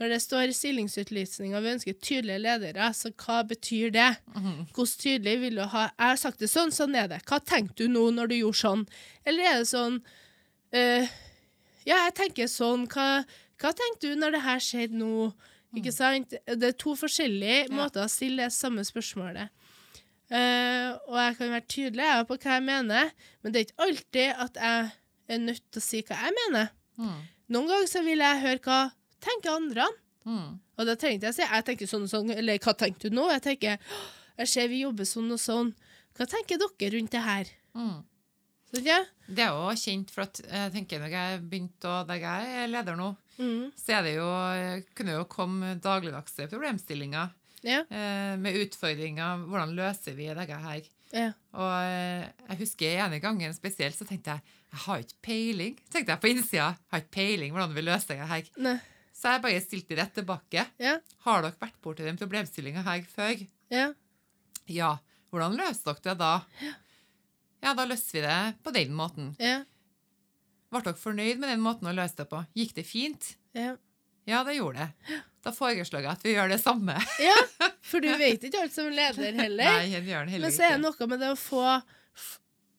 når 0.02 0.10
det 0.10 0.22
står 0.24 0.50
i 0.50 0.56
stillingsutlysninga 0.58 1.60
vi 1.62 1.72
ønsker 1.76 1.98
tydelige 2.02 2.42
ledere, 2.42 2.88
så 2.98 3.12
hva 3.14 3.44
betyr 3.46 3.92
det? 3.94 4.10
Mm. 4.34 4.66
Hvordan 4.74 5.00
tydelig 5.04 5.36
vil 5.44 5.60
du 5.62 5.66
ha 5.70 5.84
Jeg 5.86 6.08
har 6.10 6.20
sagt 6.20 6.42
det 6.42 6.50
sånn, 6.50 6.74
sånn 6.74 6.98
er 6.98 7.12
det. 7.12 7.22
Hva 7.30 7.38
tenkte 7.40 7.86
du 7.86 7.94
nå 7.94 8.08
når 8.16 8.32
du 8.32 8.36
gjorde 8.40 8.62
sånn? 8.64 8.84
Eller 9.24 9.52
er 9.52 9.62
det 9.62 9.70
sånn 9.70 10.00
eh, 10.74 11.06
Ja, 11.86 12.00
jeg 12.08 12.16
tenker 12.18 12.50
sånn. 12.50 12.88
Hva, 12.90 13.24
hva 13.62 13.74
tenkte 13.78 14.10
du 14.10 14.18
når 14.18 14.38
det 14.38 14.44
her 14.48 14.64
skjedde 14.66 14.98
nå? 14.98 15.30
Ikke 15.74 15.94
sant? 15.94 16.36
Det 16.46 16.70
er 16.70 16.78
to 16.78 16.94
forskjellige 16.98 17.68
måter 17.74 18.06
å 18.06 18.12
stille 18.12 18.46
det 18.46 18.56
samme 18.56 18.86
spørsmålet. 18.86 19.52
Uh, 20.34 20.96
og 21.12 21.18
jeg 21.20 21.36
kan 21.38 21.52
være 21.52 21.70
tydelig 21.70 22.06
jeg, 22.08 22.26
på 22.30 22.38
hva 22.42 22.56
jeg 22.56 22.66
mener, 22.66 23.10
men 23.44 23.54
det 23.54 23.60
er 23.60 23.66
ikke 23.68 23.86
alltid 23.86 24.44
at 24.46 24.60
jeg 24.64 25.36
er 25.36 25.42
nødt 25.44 25.66
til 25.70 25.82
å 25.82 25.86
si 25.86 26.02
hva 26.08 26.20
jeg 26.24 26.36
mener. 26.40 26.72
Mm. 26.98 27.20
Noen 27.54 27.70
ganger 27.70 27.92
så 27.92 28.02
vil 28.06 28.24
jeg 28.24 28.42
høre 28.46 28.64
hva 28.66 28.80
tenker 29.24 29.54
andre. 29.54 29.88
Mm. 30.24 30.48
Og 30.80 30.88
da 30.88 30.96
trengte 30.98 31.28
jeg 31.28 31.36
å 31.36 31.38
si 31.38 31.46
jeg 31.46 31.68
tenker 31.68 31.90
sånn 31.90 32.08
og 32.08 32.12
sånn, 32.14 32.32
eller 32.34 32.62
hva 32.64 32.74
tenker 32.78 33.10
du 33.10 33.18
nå? 33.18 33.28
Jeg 33.34 33.44
tenker 33.46 33.78
jeg 34.40 34.50
ser 34.50 34.72
vi 34.72 34.82
jobber 34.82 35.08
sånn 35.08 35.30
og 35.34 35.42
sånn. 35.42 35.70
Hva 36.18 36.28
tenker 36.30 36.62
dere 36.62 36.94
rundt 36.96 37.14
det 37.14 37.22
her? 37.26 37.52
Mm. 37.78 38.00
Sånn, 38.72 38.88
ja? 38.88 39.00
Det 39.28 39.44
er 39.46 39.54
jo 39.56 39.70
kjent, 39.80 40.10
for 40.12 40.26
at 40.26 40.42
jeg 40.44 40.72
tenker 40.74 41.00
når 41.00 41.14
jeg 41.16 41.42
begynte 41.50 41.88
å, 41.90 42.02
der 42.08 42.20
jeg 42.24 42.58
er 42.64 42.72
leder 42.74 42.98
nå, 43.00 43.14
Mm. 43.34 43.72
så 43.74 43.96
er 43.98 44.04
det 44.06 44.12
jo, 44.14 44.26
kunne 44.94 45.14
jo 45.16 45.24
komme 45.26 45.72
dagligdagse 45.82 46.46
problemstillinger 46.52 47.32
ja. 47.66 47.80
eh, 47.90 48.36
med 48.38 48.60
utfordringer. 48.62 49.40
Hvordan 49.50 49.72
løser 49.74 50.14
vi 50.14 50.28
dette 50.30 50.60
her? 50.62 50.84
Ja. 51.14 51.32
Og 51.58 51.72
eh, 51.82 52.28
jeg 52.52 52.60
husker 52.60 53.00
ene 53.08 53.18
gangen 53.24 53.56
spesielt, 53.58 53.98
så 53.98 54.06
tenkte 54.06 54.36
jeg 54.36 54.44
jeg 54.74 54.82
har 54.86 55.02
ikke 55.02 55.18
peiling. 55.26 55.76
tenkte 55.90 56.14
jeg 56.14 56.22
på 56.22 56.30
innsida. 56.30 56.68
Jeg 56.78 56.94
har 56.94 57.02
ikke 57.04 57.16
peiling 57.18 57.52
hvordan 57.54 57.74
vi 57.74 57.82
løser 57.86 58.18
det 58.22 58.30
her. 58.30 58.48
Nei. 58.68 58.76
Så 59.18 59.34
jeg 59.34 59.44
bare 59.48 59.60
stilte 59.66 59.98
rett 59.98 60.14
tilbake. 60.18 60.68
Ja. 60.82 60.96
Har 61.26 61.42
dere 61.46 61.58
vært 61.62 61.82
borti 61.82 62.06
den 62.06 62.18
problemstillinga 62.22 62.82
her 62.86 63.04
før? 63.16 63.44
Ja. 63.74 63.90
Ja. 64.70 64.94
Hvordan 65.34 65.58
løser 65.58 65.94
dere 65.94 66.06
det 66.12 66.18
da? 66.22 66.32
Ja, 66.62 66.74
da 67.72 67.86
løste 67.88 68.18
vi 68.18 68.24
det 68.26 68.40
på 68.64 68.74
den 68.76 68.92
måten. 68.98 69.32
Ja. 69.40 69.62
Ble 70.74 70.82
dere 70.84 71.00
fornøyd 71.00 71.40
med 71.40 71.54
den 71.54 71.64
måten 71.64 71.88
å 71.88 71.94
løse 71.96 72.18
det 72.20 72.28
på? 72.32 72.42
Gikk 72.58 72.74
det 72.76 72.84
fint? 72.90 73.36
Ja. 73.56 73.76
Ja, 74.28 74.44
det 74.48 74.56
gjorde 74.58 74.84
det. 74.84 75.20
Da 75.44 75.52
foreslår 75.52 76.06
jeg 76.06 76.12
at 76.14 76.22
vi 76.24 76.34
gjør 76.36 76.52
det 76.54 76.60
samme. 76.64 76.96
ja. 77.24 77.38
For 77.84 78.04
du 78.04 78.08
vet 78.18 78.44
ikke 78.48 78.62
alt 78.64 78.74
som 78.76 78.88
leder 78.90 79.36
heller. 79.36 79.68
Nei, 79.68 79.90
jeg 79.92 80.08
gjør 80.08 80.24
den 80.24 80.34
heller 80.34 80.48
Men 80.48 80.56
så 80.56 80.66
er 80.66 80.78
det 80.78 80.84
noe 80.86 81.08
med 81.12 81.20
det 81.20 81.32
å 81.34 81.40
få, 81.40 81.64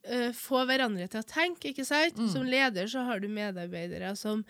eh, 0.09 0.31
få 0.37 0.63
hverandre 0.69 1.09
til 1.13 1.21
å 1.21 1.27
tenke, 1.29 1.75
ikke 1.75 1.85
sant? 1.87 2.17
Mm. 2.17 2.31
Som 2.33 2.47
leder 2.49 2.89
så 2.91 3.05
har 3.05 3.21
du 3.21 3.29
medarbeidere 3.29 4.15
som 4.19 4.43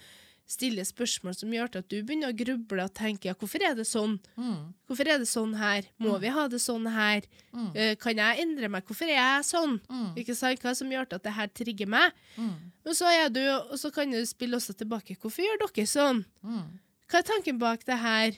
stiller 0.46 0.84
spørsmål 0.84 1.34
som 1.38 1.52
gjør 1.54 1.70
til 1.72 1.80
at 1.80 1.88
du 1.88 1.96
begynner 2.04 2.28
å 2.32 2.36
gruble 2.36 2.84
og 2.84 2.92
tenke 2.94 3.30
ja, 3.30 3.34
hvorfor 3.40 3.62
er 3.64 3.74
det 3.78 3.86
sånn? 3.88 4.18
Mm, 4.36 4.74
Hvorfor 4.86 5.08
er 5.08 5.18
det 5.22 5.28
sånn 5.30 5.54
her? 5.56 5.86
Må 6.04 6.18
vi 6.20 6.28
ha 6.28 6.44
det 6.52 6.60
sånn 6.60 6.84
her? 6.92 7.24
mm, 7.54 7.70
Uh, 7.74 7.94
kan 7.96 8.16
jeg 8.20 8.42
endre 8.44 8.68
meg? 8.68 8.84
Hvorfor 8.84 9.08
er 9.08 9.16
jeg 9.16 9.44
sånn? 9.48 9.78
mm, 9.88 10.10
Ikke 10.20 10.36
sant? 10.36 10.60
Hva 10.60 10.74
som 10.76 10.90
gjør 10.92 11.08
til 11.08 11.16
at 11.16 11.24
det 11.24 11.32
her 11.38 11.48
trigger 11.48 11.88
meg? 11.88 12.12
mm, 12.36 12.54
Og 12.84 12.94
så, 12.94 13.08
er 13.08 13.28
du, 13.32 13.40
og 13.48 13.78
så 13.80 13.90
kan 13.90 14.10
du 14.12 14.20
spille 14.28 14.56
også 14.60 14.74
tilbake. 14.76 15.16
Hvorfor 15.16 15.42
gjør 15.46 15.62
dere 15.64 15.86
sånn? 15.88 16.24
mm. 16.44 16.64
Hva 17.08 17.18
er 17.20 17.28
tanken 17.28 17.58
bak 17.60 17.84
det 17.88 17.96
her? 18.00 18.36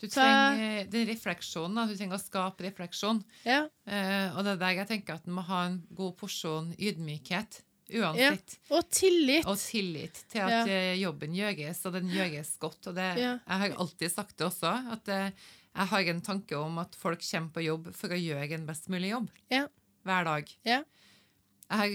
Du 0.00 0.08
trenger 0.10 0.86
den 0.90 1.06
refleksjonen. 1.08 1.86
Du 1.88 1.94
trenger 1.96 2.18
å 2.18 2.22
skape 2.22 2.66
refleksjon. 2.66 3.22
Ja, 3.46 3.68
Uh, 3.86 4.32
og 4.38 4.44
det 4.44 4.52
er 4.56 4.60
der 4.62 4.74
jeg 4.80 4.86
tenker 4.88 5.14
at 5.18 5.26
en 5.28 5.34
må 5.36 5.42
ha 5.46 5.66
en 5.68 5.78
god 5.94 6.14
porsjon 6.16 6.70
ydmykhet. 6.80 7.58
Uansett. 7.92 8.54
Og 8.72 8.86
tillit. 8.90 9.44
Og 9.46 9.58
tillit 9.60 10.22
til 10.32 10.40
at 10.40 10.50
Ja. 10.50 10.62
eh, 10.72 10.94
jobben 11.02 11.34
gjøres, 11.36 11.82
og 11.86 11.92
den 11.98 12.08
gjøres 12.08 12.54
godt. 12.58 12.86
Og 12.88 12.94
det, 12.96 13.10
Ja. 13.18 13.34
Jeg 13.46 13.58
har 13.64 13.76
alltid 13.78 14.10
sagt 14.12 14.36
det 14.38 14.46
også, 14.46 14.72
at 14.92 15.08
eh, 15.08 15.30
jeg 15.76 15.86
har 15.90 16.00
en 16.00 16.20
tanke 16.22 16.56
om 16.56 16.78
at 16.78 16.94
folk 16.94 17.20
kommer 17.20 17.50
på 17.52 17.64
jobb 17.64 17.94
for 17.94 18.08
å 18.08 18.18
gjøre 18.18 18.52
en 18.54 18.66
best 18.66 18.88
mulig 18.88 19.10
jobb. 19.10 19.28
Ja. 19.50 19.66
Hver 20.04 20.24
dag. 20.24 20.48
Ja. 20.64 20.82
Jeg, 21.70 21.78
har, 21.78 21.88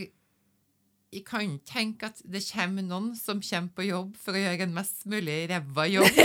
jeg 1.14 1.26
kan 1.26 1.60
tenke 1.66 2.06
at 2.06 2.22
det 2.26 2.44
kommer 2.52 2.84
noen 2.84 3.16
som 3.18 3.40
kommer 3.42 3.70
på 3.74 3.88
jobb 3.88 4.16
for 4.18 4.34
å 4.34 4.42
gjøre 4.44 4.62
en 4.68 4.74
mest 4.74 5.06
mulig 5.10 5.50
ræva 5.50 5.88
jobb. 5.90 6.06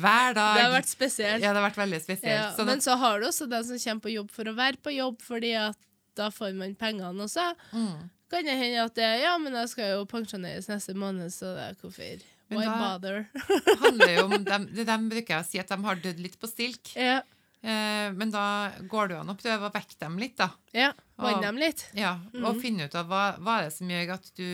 Hver 0.00 0.34
dag. 0.34 0.56
Det 0.56 0.64
har 0.64 0.72
vært 0.74 0.88
spesielt. 0.90 1.42
Ja, 1.42 1.52
det 1.52 1.60
har 1.60 1.66
vært 1.70 1.80
veldig 1.82 2.00
spesielt. 2.02 2.32
Ja, 2.40 2.52
Sånn 2.56 2.66
men 2.70 2.80
at, 2.80 2.86
så 2.86 2.96
har 3.00 3.20
du 3.20 3.26
også 3.28 3.48
den 3.50 3.64
som 3.68 3.78
kommer 3.78 4.06
på 4.06 4.12
jobb 4.14 4.30
for 4.34 4.44
å 4.50 4.54
være 4.56 4.80
på 4.84 4.94
jobb, 4.96 5.20
fordi 5.24 5.52
at 5.58 5.76
da 6.18 6.30
får 6.34 6.54
man 6.58 6.76
pengene 6.78 7.26
også. 7.26 7.52
mm. 7.72 8.10
Kan 8.32 8.46
det 8.48 8.54
hende 8.56 8.82
at 8.82 8.94
det, 8.96 9.08
ja, 9.20 9.34
men 9.38 9.54
jeg 9.54 9.68
skal 9.70 9.90
jo 9.92 10.06
pensjoneres 10.10 10.66
neste 10.70 10.94
måned, 10.98 11.30
så 11.30 11.52
det 11.54 11.66
er 11.68 11.76
hvorfor 11.78 12.24
Why 12.54 12.64
bother? 12.66 13.26
handler 13.84 14.10
jo 14.14 14.24
om 14.26 14.34
dem, 14.50 14.66
det 14.74 14.86
dem 14.88 15.06
bruker 15.12 15.36
jeg 15.36 15.44
å 15.44 15.46
si 15.46 15.60
at 15.62 15.70
de 15.70 15.78
har 15.84 16.00
dødd 16.02 16.22
litt 16.24 16.40
på 16.40 16.50
stilk. 16.50 16.94
ja, 16.96 17.20
Eh, 17.64 18.12
men 18.12 18.28
da 18.32 18.70
går 18.90 19.08
det 19.08 19.14
jo 19.16 19.20
an 19.22 19.32
å 19.32 19.38
prøve 19.40 19.68
å 19.70 19.72
vekke 19.72 19.96
dem 19.96 20.18
litt, 20.20 20.34
da. 20.36 20.50
ja. 20.76 20.90
vanne 21.16 21.38
Vann 21.38 21.46
dem 21.46 21.60
litt. 21.62 21.86
Ja, 21.96 22.18
mm. 22.34 22.42
Og 22.44 22.58
finne 22.60 22.90
ut 22.90 22.96
av 22.98 23.08
hva, 23.08 23.22
hva 23.40 23.60
er 23.60 23.70
det 23.70 23.76
som 23.78 23.88
gjør 23.88 24.12
at 24.18 24.28
du 24.36 24.48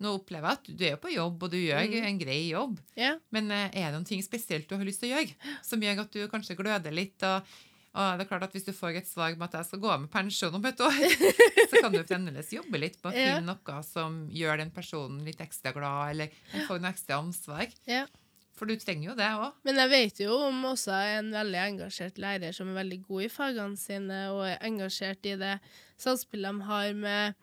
nå 0.00 0.12
opplever 0.16 0.56
at 0.56 0.68
du 0.68 0.84
er 0.84 0.96
på 1.00 1.12
jobb, 1.12 1.36
og 1.44 1.52
du 1.52 1.58
gjør 1.58 1.84
mm. 1.84 2.06
en 2.08 2.20
grei 2.20 2.38
jobb. 2.48 2.80
Yeah. 2.96 3.20
Men 3.32 3.52
eh, 3.52 3.68
er 3.76 3.90
det 3.90 3.98
noen 3.98 4.08
ting 4.08 4.24
spesielt 4.24 4.68
du 4.68 4.76
har 4.76 4.88
lyst 4.88 5.04
til 5.04 5.12
å 5.12 5.18
gjøre, 5.18 5.52
som 5.64 5.84
gjør 5.84 6.02
at 6.06 6.16
du 6.16 6.24
kanskje 6.32 6.56
gløder 6.56 6.96
litt? 6.96 7.16
Og, 7.28 7.56
og 7.96 8.18
det 8.20 8.26
er 8.26 8.28
klart 8.28 8.42
at 8.44 8.52
Hvis 8.52 8.66
du 8.68 8.72
får 8.76 8.98
et 9.00 9.08
svar 9.08 9.32
med 9.36 9.46
at 9.48 9.56
jeg 9.58 9.68
skal 9.70 9.80
gå 9.80 9.88
av 9.94 10.00
med 10.04 10.10
pensjon 10.12 10.54
om 10.58 10.64
et 10.68 10.80
år, 10.84 10.98
så 11.70 11.80
kan 11.80 11.92
du 11.96 12.02
fremdeles 12.04 12.52
jobbe 12.52 12.78
litt 12.82 13.00
på 13.02 13.08
å 13.10 13.16
Ja. 13.16 13.38
finne 13.38 13.54
noe 13.56 13.82
som 13.88 14.20
gjør 14.30 14.60
den 14.60 14.70
personen 14.76 15.24
litt 15.24 15.40
ekstra 15.40 15.72
glad, 15.72 16.10
eller 16.12 16.30
får 16.68 16.80
noe 16.84 16.92
ekstra 16.92 17.18
ansvar. 17.24 17.66
ja. 17.88 18.04
For 18.56 18.64
du 18.64 18.72
trenger 18.80 19.10
jo 19.10 19.14
det 19.18 19.26
òg. 19.36 19.52
Men 19.68 19.76
jeg 19.82 19.90
vet 19.92 20.20
jo 20.22 20.36
om 20.46 20.62
også 20.70 20.94
en 21.18 21.26
veldig 21.34 21.58
engasjert 21.60 22.16
lærer 22.16 22.54
som 22.56 22.70
er 22.72 22.78
veldig 22.78 23.02
god 23.04 23.26
i 23.26 23.28
fagene 23.28 23.76
sine, 23.76 24.20
og 24.32 24.46
er 24.48 24.56
engasjert 24.64 25.26
i 25.28 25.34
det 25.36 25.50
samspillet 26.00 26.56
de 26.56 26.64
har 26.64 26.94
med, 26.96 27.34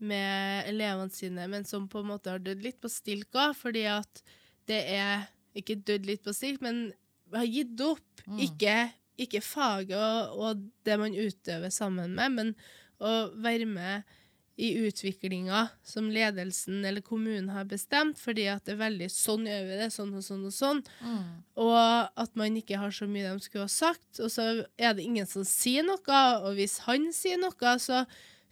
med 0.00 0.68
elevene 0.68 1.08
sine, 1.12 1.46
men 1.48 1.64
som 1.64 1.86
på 1.88 2.02
en 2.02 2.10
måte 2.12 2.32
har 2.34 2.40
dødd 2.44 2.60
litt 2.64 2.76
på 2.84 2.90
stilk 2.92 3.32
òg, 3.32 3.54
fordi 3.56 3.86
at 3.88 4.20
det 4.68 4.82
er 4.92 5.24
ikke 5.56 5.78
dødd 5.88 6.04
litt 6.08 6.22
på 6.28 6.36
stilk, 6.36 6.60
men 6.64 6.90
har 7.32 7.48
gitt 7.48 7.80
opp. 7.84 8.22
Mm. 8.26 8.38
Ikke, 8.44 8.76
ikke 9.20 9.42
faget 9.44 9.96
og, 9.98 10.38
og 10.40 10.64
det 10.88 10.96
man 11.00 11.14
utøver 11.16 11.70
sammen 11.74 12.14
med, 12.16 12.32
men 12.38 12.54
å 13.00 13.30
være 13.40 13.66
med 13.68 14.16
i 14.60 14.74
utviklinga 14.84 15.62
som 15.88 16.10
ledelsen 16.12 16.82
eller 16.84 17.00
kommunen 17.00 17.48
har 17.54 17.64
bestemt, 17.64 18.18
fordi 18.20 18.44
at 18.52 18.66
det 18.66 18.74
er 18.74 18.82
veldig 18.82 19.06
sånn 19.08 19.46
gjør 19.48 19.62
vi 19.70 19.78
det, 19.80 19.86
sånn 19.94 20.10
og 20.18 20.24
sånn 20.26 20.42
og 20.50 20.52
sånn. 20.52 20.82
Og 21.56 21.78
at 22.20 22.34
man 22.36 22.58
ikke 22.60 22.76
har 22.82 22.92
så 22.92 23.08
mye 23.08 23.30
de 23.30 23.40
skulle 23.46 23.64
ha 23.64 23.72
sagt. 23.72 24.20
Og 24.20 24.28
så 24.34 24.44
er 24.76 24.92
det 24.98 25.06
ingen 25.06 25.24
som 25.30 25.46
sier 25.48 25.86
noe, 25.88 26.20
og 26.44 26.58
hvis 26.58 26.76
han 26.84 27.08
sier 27.16 27.40
noe, 27.40 27.72
så 27.80 28.02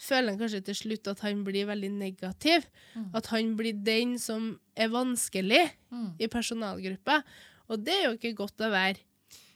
føler 0.01 0.33
han 0.33 0.41
kanskje 0.41 0.62
til 0.71 0.79
slutt 0.81 1.12
at 1.12 1.21
han 1.27 1.43
blir 1.45 1.69
veldig 1.69 1.91
negativ. 1.99 2.64
Mm. 2.95 3.11
At 3.19 3.29
han 3.35 3.53
blir 3.61 3.77
den 3.85 4.16
som 4.23 4.55
er 4.79 4.89
vanskelig 4.95 5.66
Mm. 5.93 6.14
i 6.21 6.27
personalgruppa. 6.29 7.23
Og 7.69 7.85
det 7.85 7.95
er 7.99 8.05
jo 8.09 8.16
ikke 8.16 8.37
godt 8.37 8.61
å 8.64 8.73
være 8.73 8.97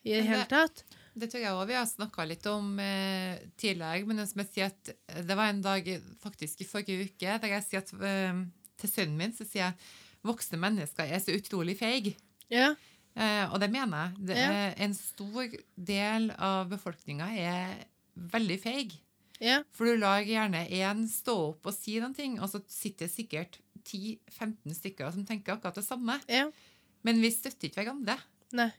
i 0.04 0.14
det 0.18 0.22
hele 0.26 0.44
tatt. 0.48 0.84
Det 1.14 1.28
tror 1.30 1.42
jeg 1.42 1.52
også 1.52 1.68
vi 1.68 1.74
har 1.76 1.88
snakka 1.90 2.24
litt 2.24 2.46
om 2.48 2.78
eh, 2.80 3.38
tidligere. 3.60 4.06
Men 4.08 4.22
jeg 4.22 4.46
sier 4.48 4.70
at, 4.70 4.92
det 5.28 5.36
var 5.36 5.50
en 5.52 5.60
dag 5.64 5.88
faktisk 6.22 6.62
i 6.64 6.68
forrige 6.68 7.04
uke 7.10 7.38
der 7.42 7.52
jeg 7.56 7.66
sier 7.68 7.82
at 7.84 7.92
eh, 8.00 8.40
til 8.80 8.90
sønnen 8.90 9.18
min 9.20 9.34
så 9.36 9.44
sier 9.44 9.66
jeg 9.66 9.74
voksne 10.24 10.58
mennesker 10.62 11.04
er 11.12 11.20
så 11.20 11.34
utrolig 11.36 11.76
feige. 11.80 12.16
Ja, 12.52 12.72
Eh, 13.12 13.44
og 13.52 13.58
det 13.60 13.66
mener 13.68 14.06
jeg. 14.16 14.26
Det 14.28 14.36
Ja. 14.38 14.52
en 14.86 14.94
stor 14.96 15.50
del 15.76 16.30
av 16.38 16.70
befolkninga 16.70 17.26
er 17.36 17.74
veldig 18.16 18.56
feig. 18.62 18.94
ja, 19.38 19.58
For 19.70 19.84
du 19.84 19.98
lar 20.00 20.22
gjerne 20.24 20.62
én 20.70 21.02
stå 21.06 21.34
opp 21.50 21.66
og 21.66 21.74
si 21.74 21.98
noen 22.00 22.14
ting, 22.16 22.40
og 22.40 22.48
så 22.48 22.62
sitter 22.66 23.04
det 23.04 23.12
sikkert 23.12 23.58
10-15 23.84 24.72
stykker 24.78 25.12
som 25.12 25.26
tenker 25.26 25.52
akkurat 25.58 25.74
det 25.74 25.84
samme. 25.84 26.20
ja. 26.26 26.50
Men 27.04 27.20
vi 27.20 27.30
støtter 27.34 27.68
ikke 27.68 27.82
hverandre. 27.82 28.16
Nei. 28.54 28.70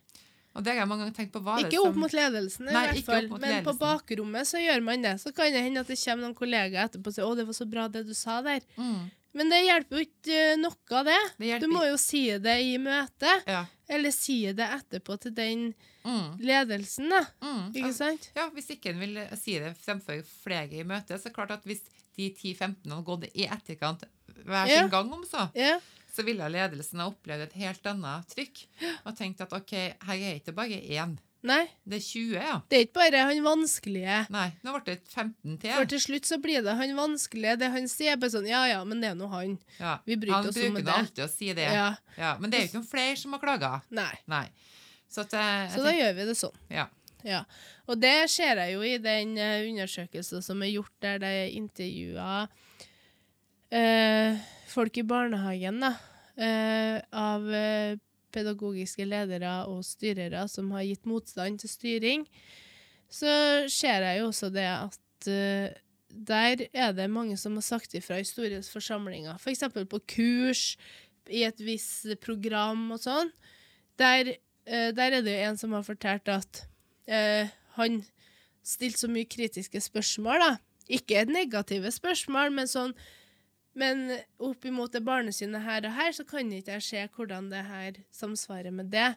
Og 0.56 0.62
det 0.64 0.74
har 0.74 0.84
jeg 0.84 0.88
mange 0.88 1.02
ganger 1.08 1.16
tenkt 1.18 1.32
på. 1.34 1.42
Det 1.44 1.66
Ikke 1.72 1.82
opp 1.88 1.96
mot 1.98 2.14
ledelsen, 2.14 2.68
i 2.70 2.74
Nei, 2.76 2.84
hvert 2.92 3.06
fall. 3.08 3.28
Men 3.42 3.64
på 3.66 3.74
bakrommet 3.80 4.46
så 4.46 4.60
gjør 4.62 4.84
man 4.86 5.02
det. 5.02 5.16
Så 5.22 5.32
kan 5.34 5.50
det 5.52 5.64
hende 5.66 5.82
at 5.82 5.88
det 5.90 5.98
kommer 5.98 6.28
noen 6.28 6.36
kollegaer 6.38 6.86
etterpå 6.90 7.08
og 7.10 7.14
sier 7.16 7.26
'Å, 7.26 7.36
det 7.36 7.46
var 7.48 7.54
så 7.58 7.66
bra 7.70 7.88
det 7.88 8.06
du 8.06 8.14
sa 8.14 8.42
der'. 8.42 8.62
mm, 8.78 9.12
Men 9.36 9.50
det 9.50 9.64
hjelper 9.66 9.98
jo 9.98 10.06
ikke 10.06 10.52
eh, 10.54 10.56
noe 10.62 10.76
av 11.00 11.06
det. 11.06 11.22
Det 11.40 11.60
Du 11.62 11.68
må 11.68 11.82
jo 11.90 11.98
si 11.98 12.38
det 12.38 12.58
i 12.62 12.78
møtet, 12.78 13.48
Ja. 13.48 13.66
eller 13.90 14.12
si 14.12 14.46
det 14.54 14.68
etterpå 14.70 15.20
til 15.20 15.32
den 15.34 15.74
Mm, 16.06 16.38
ledelsen, 16.40 17.10
da. 17.10 17.26
mm. 17.42 17.74
Ikke 17.74 17.94
sant? 17.94 18.30
Ja, 18.36 18.50
Hvis 18.50 18.68
ikke 18.70 18.90
en 18.92 19.00
vil 19.00 19.28
si 19.36 19.58
det 19.58 19.76
fremfor 19.78 20.22
flere 20.44 20.74
i 20.74 20.84
møte, 20.84 21.16
så 21.18 21.26
er 21.26 21.30
det 21.32 21.34
klart 21.34 21.52
at 21.52 21.64
hvis 21.64 21.82
de 22.16 22.30
10-15 22.30 22.92
hadde 22.92 23.06
gått 23.06 23.24
i 23.34 23.48
etterkant 23.48 24.04
hver 24.46 24.68
Ja. 24.68 24.82
sin 24.82 24.90
gang 24.92 25.12
om 25.14 25.24
så, 25.26 25.50
Ja. 25.56 25.80
Så 26.14 26.24
ville 26.28 26.46
ledelsen 26.54 27.02
ha 27.02 27.08
opplevd 27.10 27.48
et 27.48 27.54
helt 27.58 27.86
annet 27.90 28.28
trykk. 28.36 28.64
Og 29.08 29.16
tenkt 29.18 29.42
at 29.42 29.54
ok, 29.58 29.72
her 30.06 30.14
er 30.30 30.36
ikke 30.40 30.54
bare 30.56 30.78
én, 30.82 31.18
Nei, 31.44 31.66
det 31.84 31.98
er 31.98 32.04
20, 32.08 32.36
ja. 32.40 32.52
det 32.72 32.78
er 32.78 32.84
ikke 32.86 32.94
bare 33.02 33.24
han 33.28 33.40
vanskelige. 33.44 34.20
Nei, 34.32 34.46
nå 34.64 34.72
ble 34.78 34.94
det 34.94 35.02
15 35.12 35.58
til. 35.60 35.74
For 35.76 35.90
til 35.92 36.00
slutt 36.00 36.30
så 36.30 36.38
blir 36.40 36.62
det 36.64 36.72
han 36.80 36.94
vanskelige. 36.96 37.58
Det 37.60 37.68
han 37.74 37.90
sier, 37.92 38.14
er 38.14 38.22
bare 38.22 38.32
sånn 38.32 38.48
Ja 38.48 38.62
ja, 38.70 38.78
men 38.88 39.02
det 39.04 39.10
er 39.10 39.18
nå 39.20 39.28
han. 39.28 39.58
Ja. 39.76 39.98
Vi 40.08 40.16
bryr 40.22 40.32
Han 40.38 40.48
oss 40.48 40.56
om 40.56 40.70
bruker 40.70 40.86
det. 40.86 40.88
nå 40.88 40.96
alltid 41.02 41.24
å 41.26 41.28
si 41.34 41.50
det. 41.58 41.66
Ja. 41.68 41.90
Ja, 42.16 42.30
men 42.40 42.48
det 42.54 42.62
er 42.62 42.64
jo 42.64 42.70
ikke 42.70 42.80
noen 42.80 42.88
flere 42.94 43.18
som 43.20 43.36
har 43.36 43.44
klaga. 43.44 43.74
Nei. 43.92 44.14
Nei. 44.32 44.46
Så, 45.12 45.26
at, 45.26 45.36
eh, 45.36 45.68
Så 45.76 45.84
da 45.84 45.90
tenker- 45.90 46.00
gjør 46.00 46.16
vi 46.22 46.26
det 46.32 46.38
sånn. 46.46 46.56
ja. 46.72 46.88
Ja. 47.28 47.44
Og 47.88 48.00
det 48.00 48.16
ser 48.32 48.56
jeg 48.64 48.74
jo 48.78 48.82
i 48.88 48.98
den 49.04 49.38
eh, 49.38 49.68
undersøkelsen 49.68 50.42
som 50.44 50.64
er 50.64 50.72
gjort 50.78 50.96
der 51.04 51.20
det 51.20 51.28
er 51.44 51.54
intervjua 51.60 52.48
eh, 53.72 54.40
folk 54.74 54.98
i 54.98 55.06
barnehagen, 55.08 55.80
da. 55.84 55.94
eh, 56.38 56.98
av 57.14 57.46
eh, 57.54 58.00
pedagogiske 58.34 59.06
ledere 59.06 59.54
og 59.70 59.86
styrere 59.86 60.48
som 60.50 60.72
har 60.74 60.86
gitt 60.88 61.08
motstand 61.10 61.62
til 61.62 61.72
styring. 61.72 62.28
Så 63.14 63.30
ser 63.70 64.06
jeg 64.08 64.22
jo 64.22 64.30
også 64.32 64.50
det 64.54 64.66
at 64.66 65.30
eh, 65.30 65.76
der 66.14 66.68
er 66.74 66.94
det 66.94 67.10
mange 67.10 67.38
som 67.42 67.56
har 67.58 67.66
sagt 67.66 67.96
ifra 67.98 68.20
i 68.22 68.28
store 68.28 68.62
forsamlinger, 68.66 69.38
f.eks. 69.42 69.66
på 69.90 70.02
kurs, 70.10 70.74
i 71.32 71.46
et 71.48 71.62
visst 71.64 72.10
program 72.22 72.90
og 72.92 73.00
sånn. 73.06 73.32
Der, 74.02 74.36
eh, 74.66 74.90
der 74.94 75.20
er 75.20 75.22
det 75.24 75.38
jo 75.38 75.48
en 75.48 75.60
som 75.62 75.74
har 75.78 75.86
fortalt 75.88 76.30
at 76.30 76.66
eh, 77.08 77.50
han 77.78 78.02
stilte 78.64 79.06
så 79.06 79.10
mye 79.12 79.30
kritiske 79.30 79.82
spørsmål, 79.82 80.44
da. 80.44 80.52
Ikke 80.92 81.24
negative 81.30 81.94
spørsmål, 81.96 82.52
men 82.52 82.68
sånn 82.68 82.92
Men 83.78 84.06
opp 84.38 84.66
imot 84.70 84.94
det 84.94 85.02
barnesynet 85.06 85.64
her 85.66 85.88
og 85.88 85.96
her, 85.96 86.12
så 86.14 86.26
kan 86.28 86.52
ikke 86.54 86.76
jeg 86.76 86.86
se 86.86 87.06
hvordan 87.16 87.50
det 87.52 87.64
her 87.66 87.98
samsvarer 88.14 88.74
med 88.76 88.92
det. 88.94 89.14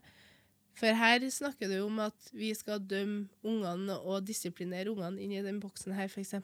For 0.77 0.97
her 0.97 1.25
snakker 1.33 1.73
jo 1.73 1.87
om 1.89 2.01
at 2.05 2.31
vi 2.37 2.53
skal 2.57 2.81
dømme 2.85 3.29
ungene 3.45 3.99
og 3.99 4.25
disiplinere 4.29 4.93
ungene 4.93 5.21
inn 5.25 5.35
i 5.37 5.45
den 5.45 5.61
boksen 5.61 5.97
her, 5.97 6.09
f.eks. 6.09 6.35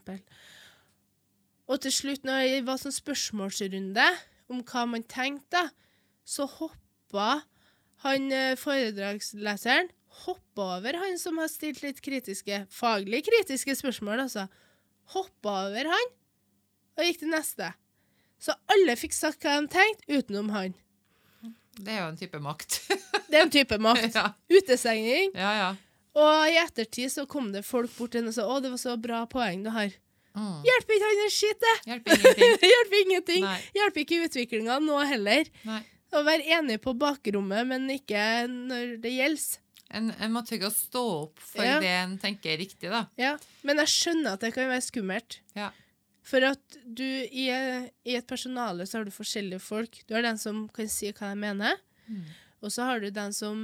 Og 1.69 1.81
til 1.81 1.95
slutt, 1.95 2.25
når 2.29 2.49
det 2.49 2.63
var 2.69 2.81
sånn 2.81 2.95
spørsmålsrunde 2.97 4.07
om 4.53 4.63
hva 4.69 4.85
man 4.89 5.05
tenkte, 5.09 5.67
så 6.25 6.47
hoppa 6.49 7.43
han 8.05 8.33
eh, 8.35 8.57
foredragsleseren 8.59 9.93
hoppa 10.25 10.67
over 10.79 10.99
han 11.01 11.17
som 11.21 11.39
har 11.41 11.49
stilt 11.51 11.81
litt 11.85 12.03
kritiske, 12.05 12.65
faglig 12.73 13.23
kritiske 13.29 13.77
spørsmål, 13.79 14.27
altså. 14.27 14.49
Hoppa 15.15 15.55
over 15.69 15.89
han 15.93 16.11
og 16.99 17.07
gikk 17.07 17.23
til 17.23 17.33
neste. 17.33 17.71
Så 18.43 18.55
alle 18.75 18.97
fikk 18.99 19.15
sagt 19.15 19.45
hva 19.47 19.61
de 19.61 19.69
tenkte, 19.71 20.09
utenom 20.11 20.49
han. 20.55 20.75
Det 21.79 21.89
er 21.95 22.03
jo 22.03 22.09
en 22.11 22.19
type 22.21 22.39
makt. 22.43 22.81
Det 23.31 23.39
er 23.39 23.47
en 23.47 23.53
type 23.55 23.79
makt. 23.81 24.11
ja. 24.19 24.27
Utestengning. 24.53 25.31
ja, 25.39 25.53
ja. 25.63 25.71
Og 26.13 26.43
i 26.53 26.59
ettertid 26.61 27.09
så 27.09 27.23
kom 27.25 27.47
det 27.55 27.63
folk 27.65 27.89
bort 27.97 28.13
til 28.13 28.21
henne 28.21 28.29
og 28.29 28.37
sa 28.37 28.45
'Å, 28.45 28.59
det 28.61 28.69
var 28.75 28.81
så 28.83 28.97
bra 29.01 29.23
poeng 29.25 29.63
du 29.65 29.71
har'. 29.73 29.95
Mm. 30.37 30.59
Hjelper 30.67 30.95
ikke 30.99 31.09
han 31.09 31.23
en 31.25 31.33
skitt, 31.33 31.63
det! 31.65 31.73
Hjelper 31.89 32.13
ingenting. 32.19 32.69
Hjelper 32.73 32.99
ingenting. 33.01 33.47
Hjelper 33.79 34.01
ikke 34.05 34.19
utviklinga 34.27 34.77
nå 34.85 34.99
heller. 35.09 35.49
Nei. 35.65 35.81
Å 36.13 36.23
være 36.27 36.45
enig 36.59 36.77
på 36.85 36.93
bakrommet, 37.01 37.65
men 37.69 37.89
ikke 37.95 38.25
når 38.53 38.97
det 39.01 39.13
gjelder. 39.15 39.59
En, 39.93 40.11
en 40.21 40.33
må 40.33 40.41
tørre 40.49 40.69
å 40.69 40.73
stå 40.73 41.03
opp 41.23 41.41
for 41.41 41.65
Ja. 41.65 41.79
det 41.81 41.89
en 42.03 42.15
tenker 42.21 42.53
er 42.55 42.61
riktig, 42.61 42.89
da. 42.93 43.07
Ja. 43.21 43.35
Men 43.65 43.81
jeg 43.85 43.93
skjønner 43.93 44.37
at 44.37 44.45
det 44.45 44.53
kan 44.57 44.69
være 44.69 44.85
skummelt. 44.85 45.41
Ja. 45.57 45.71
For 46.23 46.45
at 46.47 46.77
du 46.87 47.03
i, 47.05 47.49
i 47.51 48.15
et 48.15 48.27
personale 48.31 48.87
så 48.87 49.01
har 49.01 49.05
du 49.09 49.11
forskjellige 49.15 49.59
folk. 49.63 50.01
Du 50.07 50.15
har 50.15 50.23
den 50.23 50.39
som 50.39 50.65
kan 50.75 50.89
si 50.91 51.11
hva 51.13 51.33
de 51.33 51.41
mener, 51.43 51.81
Mm. 52.09 52.25
og 52.61 52.73
så 52.75 52.83
har 52.89 52.99
du 53.01 53.11
den 53.15 53.33
som 53.33 53.61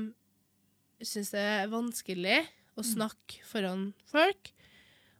syns 1.02 1.32
det 1.34 1.40
er 1.42 1.70
vanskelig 1.72 2.36
å 2.78 2.84
snakke 2.86 3.40
foran 3.44 3.88
folk. 4.06 4.52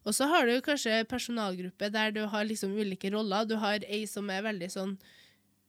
Og 0.07 0.14
så 0.14 0.28
har 0.30 0.47
du 0.47 0.55
kanskje 0.64 1.03
personalgruppe 1.11 1.91
der 1.93 2.12
du 2.14 2.20
har 2.30 2.47
liksom 2.47 2.76
ulike 2.78 3.11
roller. 3.12 3.45
Du 3.45 3.57
har 3.59 3.82
ei 3.84 4.05
som 4.07 4.30
er 4.30 4.43
veldig 4.47 4.70
sånn 4.70 4.95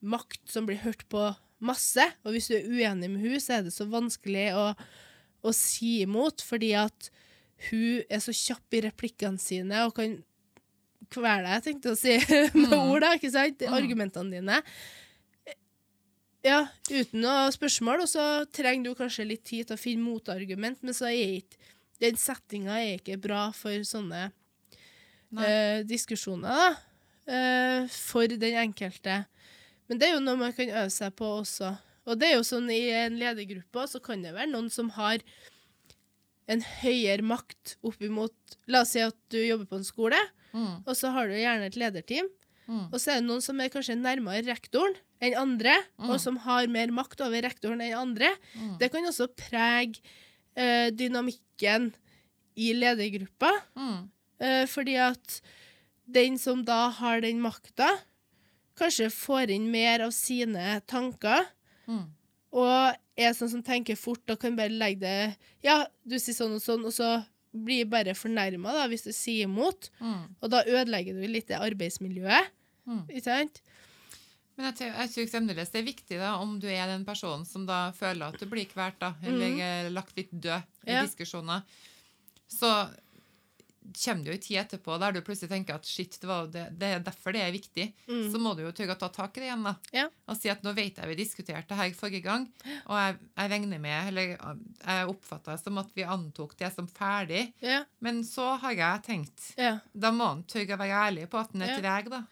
makt, 0.06 0.40
som 0.48 0.66
blir 0.70 0.78
hørt 0.86 1.04
på 1.10 1.26
masse. 1.60 2.06
Og 2.24 2.32
hvis 2.38 2.48
du 2.48 2.56
er 2.60 2.70
uenig 2.70 3.10
med 3.10 3.26
hun, 3.26 3.40
så 3.42 3.58
er 3.58 3.66
det 3.66 3.74
så 3.76 3.90
vanskelig 3.90 4.46
å, 4.56 4.68
å 5.44 5.52
si 5.58 6.00
imot, 6.06 6.46
fordi 6.46 6.72
at 6.80 7.10
hun 7.72 8.06
er 8.08 8.22
så 8.24 8.32
kjapp 8.32 8.78
i 8.78 8.86
replikkene 8.86 9.42
sine 9.42 9.82
og 9.90 9.98
kan 9.98 10.20
kvele 11.14 11.46
deg, 11.48 11.64
tenkte 11.66 11.90
jeg 11.92 11.98
å 11.98 12.00
si, 12.00 12.16
med 12.60 12.74
Mm. 12.74 12.90
ord, 12.92 13.02
da, 13.06 13.14
ikke 13.18 13.32
sant? 13.34 13.62
Mm. 13.66 13.76
Argumentene 13.80 14.40
dine. 14.40 14.60
Ja, 16.46 16.62
uten 16.88 17.20
noe 17.26 17.50
spørsmål, 17.52 18.06
og 18.06 18.08
så 18.08 18.26
trenger 18.56 18.88
du 18.94 18.96
kanskje 18.96 19.26
litt 19.28 19.44
tid 19.50 19.68
til 19.68 19.76
å 19.76 19.80
finne 19.82 20.06
motargument, 20.06 20.80
men 20.88 20.96
så 20.96 21.10
er 21.10 21.40
ikke 21.42 21.58
den 22.00 22.16
settinga 22.16 22.78
er 22.80 22.94
ikke 22.96 23.18
bra 23.20 23.50
for 23.52 23.76
sånne 23.84 24.30
eh, 25.36 25.82
diskusjoner, 25.84 26.48
da. 26.48 26.70
Eh, 27.30 27.90
for 27.92 28.32
den 28.32 28.56
enkelte. 28.62 29.18
Men 29.90 30.00
det 30.00 30.08
er 30.08 30.16
jo 30.16 30.24
noe 30.24 30.40
man 30.40 30.56
kan 30.56 30.72
øve 30.72 30.94
seg 30.96 31.12
på 31.20 31.28
også. 31.42 31.74
Og 32.08 32.18
det 32.22 32.30
er 32.32 32.38
jo 32.38 32.46
sånn 32.48 32.72
i 32.72 32.80
en 33.04 33.20
ledergruppe 33.20 33.84
så 33.92 34.00
kan 34.02 34.24
det 34.24 34.32
være 34.34 34.50
noen 34.54 34.70
som 34.74 34.88
har 34.96 35.20
en 36.50 36.64
høyere 36.80 37.22
makt 37.30 37.76
oppimot 37.86 38.56
La 38.72 38.82
oss 38.86 38.96
si 38.96 39.04
at 39.04 39.18
du 39.30 39.38
jobber 39.44 39.68
på 39.70 39.78
en 39.82 39.86
skole, 39.86 40.18
Mm. 40.54 40.84
og 40.88 40.96
så 40.98 41.12
har 41.14 41.28
du 41.28 41.34
gjerne 41.38 41.66
et 41.70 41.76
lederteam. 41.78 42.28
Mm. 42.68 42.88
Og 42.94 43.00
så 43.02 43.12
er 43.12 43.20
det 43.22 43.28
noen 43.28 43.42
som 43.42 43.60
er 43.62 43.70
kanskje 43.70 43.96
nærmere 43.98 44.46
rektoren 44.46 44.96
enn 45.22 45.36
andre, 45.38 45.76
Mm. 46.00 46.10
og 46.10 46.20
som 46.20 46.38
har 46.38 46.68
mer 46.68 46.88
makt 46.94 47.22
over 47.22 47.42
rektoren 47.42 47.82
enn 47.82 47.94
andre. 47.98 48.30
Mm. 48.56 48.78
Det 48.80 48.92
kan 48.92 49.04
også 49.06 49.28
prege 49.36 50.02
eh, 50.56 50.90
dynamikken 50.92 51.94
i 52.58 52.74
ledergruppa. 52.74 53.52
Mm. 53.78 54.10
Eh, 54.42 54.66
fordi 54.68 54.96
at 54.98 55.42
den 56.10 56.38
som 56.38 56.64
da 56.66 56.90
har 56.90 57.22
den 57.22 57.40
makta, 57.42 57.88
kanskje 58.80 59.10
får 59.12 59.50
inn 59.52 59.70
mer 59.72 60.02
av 60.02 60.12
sine 60.12 60.82
tanker, 60.88 61.46
Mm. 61.88 62.06
og 62.54 62.96
er 63.18 63.32
sånn 63.34 63.50
som 63.50 63.64
tenker 63.64 63.96
fort 63.98 64.30
og 64.30 64.40
kan 64.40 64.56
bare 64.56 64.70
legge 64.70 65.00
det 65.02 65.38
Ja, 65.64 65.86
du 66.08 66.16
sier 66.20 66.34
sånn 66.36 66.54
og 66.56 66.62
sånn, 66.62 66.86
og 66.86 66.92
så 66.94 67.26
blir 67.52 67.88
bare 67.90 68.14
fornærma 68.18 68.86
hvis 68.92 69.08
du 69.08 69.12
sier 69.16 69.48
imot. 69.50 69.90
Mm. 70.00 70.24
Og 70.42 70.52
da 70.54 70.64
ødelegger 70.68 71.18
du 71.18 71.26
litt 71.28 71.50
det 71.50 71.60
arbeidsmiljøet. 71.60 72.52
Mm. 72.90 73.04
Ikke 73.10 73.26
sant? 73.26 73.62
Men 74.60 74.74
jeg 74.74 74.92
jeg 74.92 75.12
tror 75.14 75.30
fremdeles 75.32 75.70
det 75.72 75.80
er 75.80 75.88
viktig 75.88 76.18
da, 76.20 76.34
om 76.44 76.58
du 76.60 76.68
er 76.68 76.90
den 76.92 77.06
personen 77.08 77.46
som 77.48 77.64
da 77.66 77.92
føler 77.96 78.34
at 78.34 78.42
du 78.42 78.50
blir 78.50 78.68
kvalt, 78.68 78.98
da, 79.00 79.14
eller 79.24 79.56
mm. 79.56 79.94
lagt 79.96 80.18
litt 80.20 80.34
død 80.34 80.62
i 80.86 80.98
Ja. 80.98 81.06
diskusjoner. 81.06 81.64
Så 82.50 82.68
kommer 83.94 84.24
det 84.24 84.32
jo 84.32 84.36
en 84.38 84.42
tid 84.46 84.58
etterpå 84.62 84.98
der 85.02 85.12
du 85.16 85.22
plutselig 85.26 85.50
tenker 85.52 85.76
at 85.80 85.86
shit, 85.90 86.18
det, 86.22 86.28
var 86.30 86.48
det, 86.54 86.66
det 86.80 86.90
er 86.96 87.00
derfor 87.06 87.34
det 87.36 87.42
er 87.46 87.52
viktig. 87.56 87.86
Mm. 88.10 88.26
Så 88.32 88.40
må 88.42 88.54
du 88.58 88.64
jo 88.66 88.72
tørre 88.76 88.96
å 88.96 89.00
ta 89.02 89.10
tak 89.16 89.38
i 89.38 89.44
det 89.44 89.48
igjen, 89.50 89.64
da. 89.66 89.76
Ja. 89.96 90.08
Og 90.30 90.38
si 90.40 90.50
at 90.52 90.64
nå 90.64 90.74
vet 90.78 90.98
jeg 91.02 91.10
vi 91.12 91.18
diskuterte 91.20 91.68
det 91.74 91.80
her 91.82 91.94
forrige 91.98 92.24
gang, 92.26 92.48
og 92.86 92.96
jeg, 93.00 93.18
jeg 93.40 93.52
regner 93.56 93.80
med, 93.84 94.10
eller 94.12 94.36
jeg 94.36 95.08
oppfatta 95.14 95.56
det 95.56 95.64
som 95.64 95.78
at 95.82 95.94
vi 95.98 96.04
antok 96.06 96.58
det 96.60 96.74
som 96.76 96.88
ferdig. 96.88 97.46
Ja. 97.66 97.84
Men 98.06 98.24
så 98.28 98.54
har 98.62 98.76
jeg 98.78 99.04
tenkt 99.08 99.54
ja. 99.58 99.78
Da 99.94 100.12
må 100.16 100.28
han 100.34 100.44
tørre 100.50 100.76
å 100.78 100.82
være 100.84 101.00
ærlig 101.10 101.30
på 101.32 101.40
at 101.42 101.52
han 101.56 101.62
er 101.66 101.74
Ja. 101.76 101.80
treg, 101.82 102.10
da. 102.12 102.24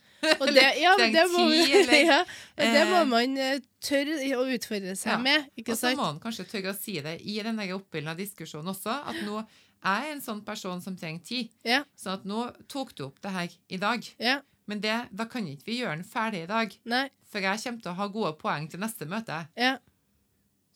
Og 0.41 0.47
det, 0.57 0.63
ja, 0.81 0.95
men 0.97 1.13
det 1.13 1.23
må, 1.29 1.43
ja, 1.53 2.23
det 2.57 2.83
må 2.89 3.01
Eh. 3.03 3.05
man 3.09 3.37
eh, 3.37 3.59
tørre 3.85 4.15
å 4.39 4.45
utfordre 4.49 4.95
seg 4.97 5.11
Ja. 5.13 5.17
med. 5.21 5.45
Ikke 5.55 5.71
Og 5.75 5.77
så 5.77 5.91
sant? 5.91 5.99
må 5.99 6.07
han 6.09 6.19
kanskje 6.23 6.47
tørre 6.49 6.73
å 6.73 6.77
si 6.79 6.95
det 7.05 7.19
i 7.21 7.37
den 7.45 7.59
oppildna 7.75 8.15
diskusjonen 8.17 8.73
også, 8.73 8.95
at 9.07 9.19
nå 9.25 9.43
er 9.85 10.11
en 10.11 10.21
sånn 10.23 10.43
person 10.45 10.81
som 10.83 10.95
trenger 10.97 11.23
tid. 11.25 11.51
Ja. 11.67 11.83
Sånn 11.99 12.19
at 12.19 12.27
nå 12.27 12.47
tok 12.71 12.95
du 12.97 13.05
opp 13.07 13.21
det 13.23 13.33
her 13.35 13.57
i 13.69 13.79
dag. 13.81 14.07
Ja. 14.21 14.39
Men 14.67 14.81
det, 14.83 14.95
da 15.15 15.27
kan 15.31 15.47
ikke 15.47 15.69
vi 15.69 15.79
gjøre 15.81 15.99
den 15.99 16.07
ferdig 16.07 16.43
i 16.43 16.49
dag. 16.49 16.73
Nei. 16.89 17.05
For 17.27 17.43
jeg 17.43 17.61
kommer 17.63 17.83
til 17.83 17.91
å 17.93 17.99
ha 17.99 18.07
gode 18.11 18.33
poeng 18.39 18.67
til 18.71 18.81
neste 18.83 19.07
møte. 19.09 19.43
Ja. 19.59 19.77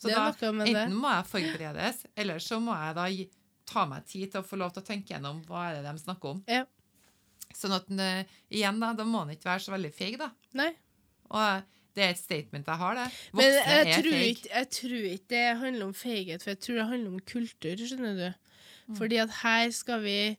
Så 0.02 0.10
da, 0.10 0.30
enten 0.34 0.95
må 0.97 1.12
jeg 1.12 1.28
forberedes, 1.30 2.06
eller 2.18 2.41
så 2.41 2.58
må 2.64 2.74
jeg 2.74 2.95
da 2.97 3.08
gi, 3.12 3.26
ta 3.70 3.84
meg 3.88 4.08
tid 4.10 4.32
til 4.34 4.41
å 4.41 4.47
få 4.47 4.58
lov 4.58 4.72
til 4.74 4.82
å 4.82 4.88
tenke 4.88 5.14
gjennom 5.14 5.43
hva 5.45 5.68
er 5.70 5.78
det 5.78 5.84
de 5.86 6.02
snakker 6.02 6.32
om. 6.34 6.39
Ja. 6.49 6.64
Sånn 7.54 7.76
at 7.76 7.91
eh, 7.91 8.32
igjen, 8.49 8.80
da, 8.82 8.93
da 8.97 9.06
må 9.06 9.22
han 9.22 9.36
ikke 9.36 9.52
være 9.52 9.64
så 9.68 9.76
veldig 9.76 9.91
feig, 9.93 10.18
da. 10.22 10.32
Nei. 10.58 10.72
Og 11.30 11.68
det 11.95 12.06
er 12.06 12.14
et 12.14 12.22
statement 12.22 12.72
jeg 12.72 12.82
har, 12.82 12.97
det. 12.97 13.06
Men 13.36 13.43
Voksne 13.43 13.76
jeg 13.76 13.82
er 13.82 13.91
tror, 13.91 14.16
feig. 14.16 14.43
jeg 14.47 14.70
tror 14.78 15.08
ikke 15.12 15.32
det 15.36 15.43
handler 15.62 15.86
om 15.86 15.93
feighet, 16.02 16.43
for 16.43 16.54
jeg 16.54 16.62
tror 16.66 16.80
det 16.80 16.88
handler 16.93 17.12
om 17.12 17.24
kultur, 17.34 17.86
skjønner 17.91 18.18
du. 18.22 18.41
Mm. 18.92 18.98
Fordi 19.00 19.18
at 19.24 19.30
her 19.42 19.72
skal 19.72 20.02
vi 20.04 20.38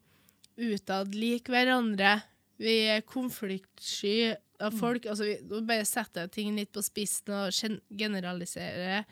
utad 0.59 1.15
like 1.17 1.49
hverandre. 1.53 2.21
Vi 2.61 2.79
er 2.93 3.01
konfliktsky 3.03 4.33
Mm. 4.33 4.37
av 4.69 4.73
folk. 4.79 5.07
Altså, 5.11 5.25
vi, 5.27 5.39
nå 5.49 5.61
bare 5.67 5.85
setter 5.89 6.21
jeg 6.27 6.31
ting 6.31 6.55
litt 6.57 6.71
på 6.73 6.83
spissen 6.85 7.33
og 7.35 7.51
gen- 7.51 7.81
generaliserer. 7.99 9.05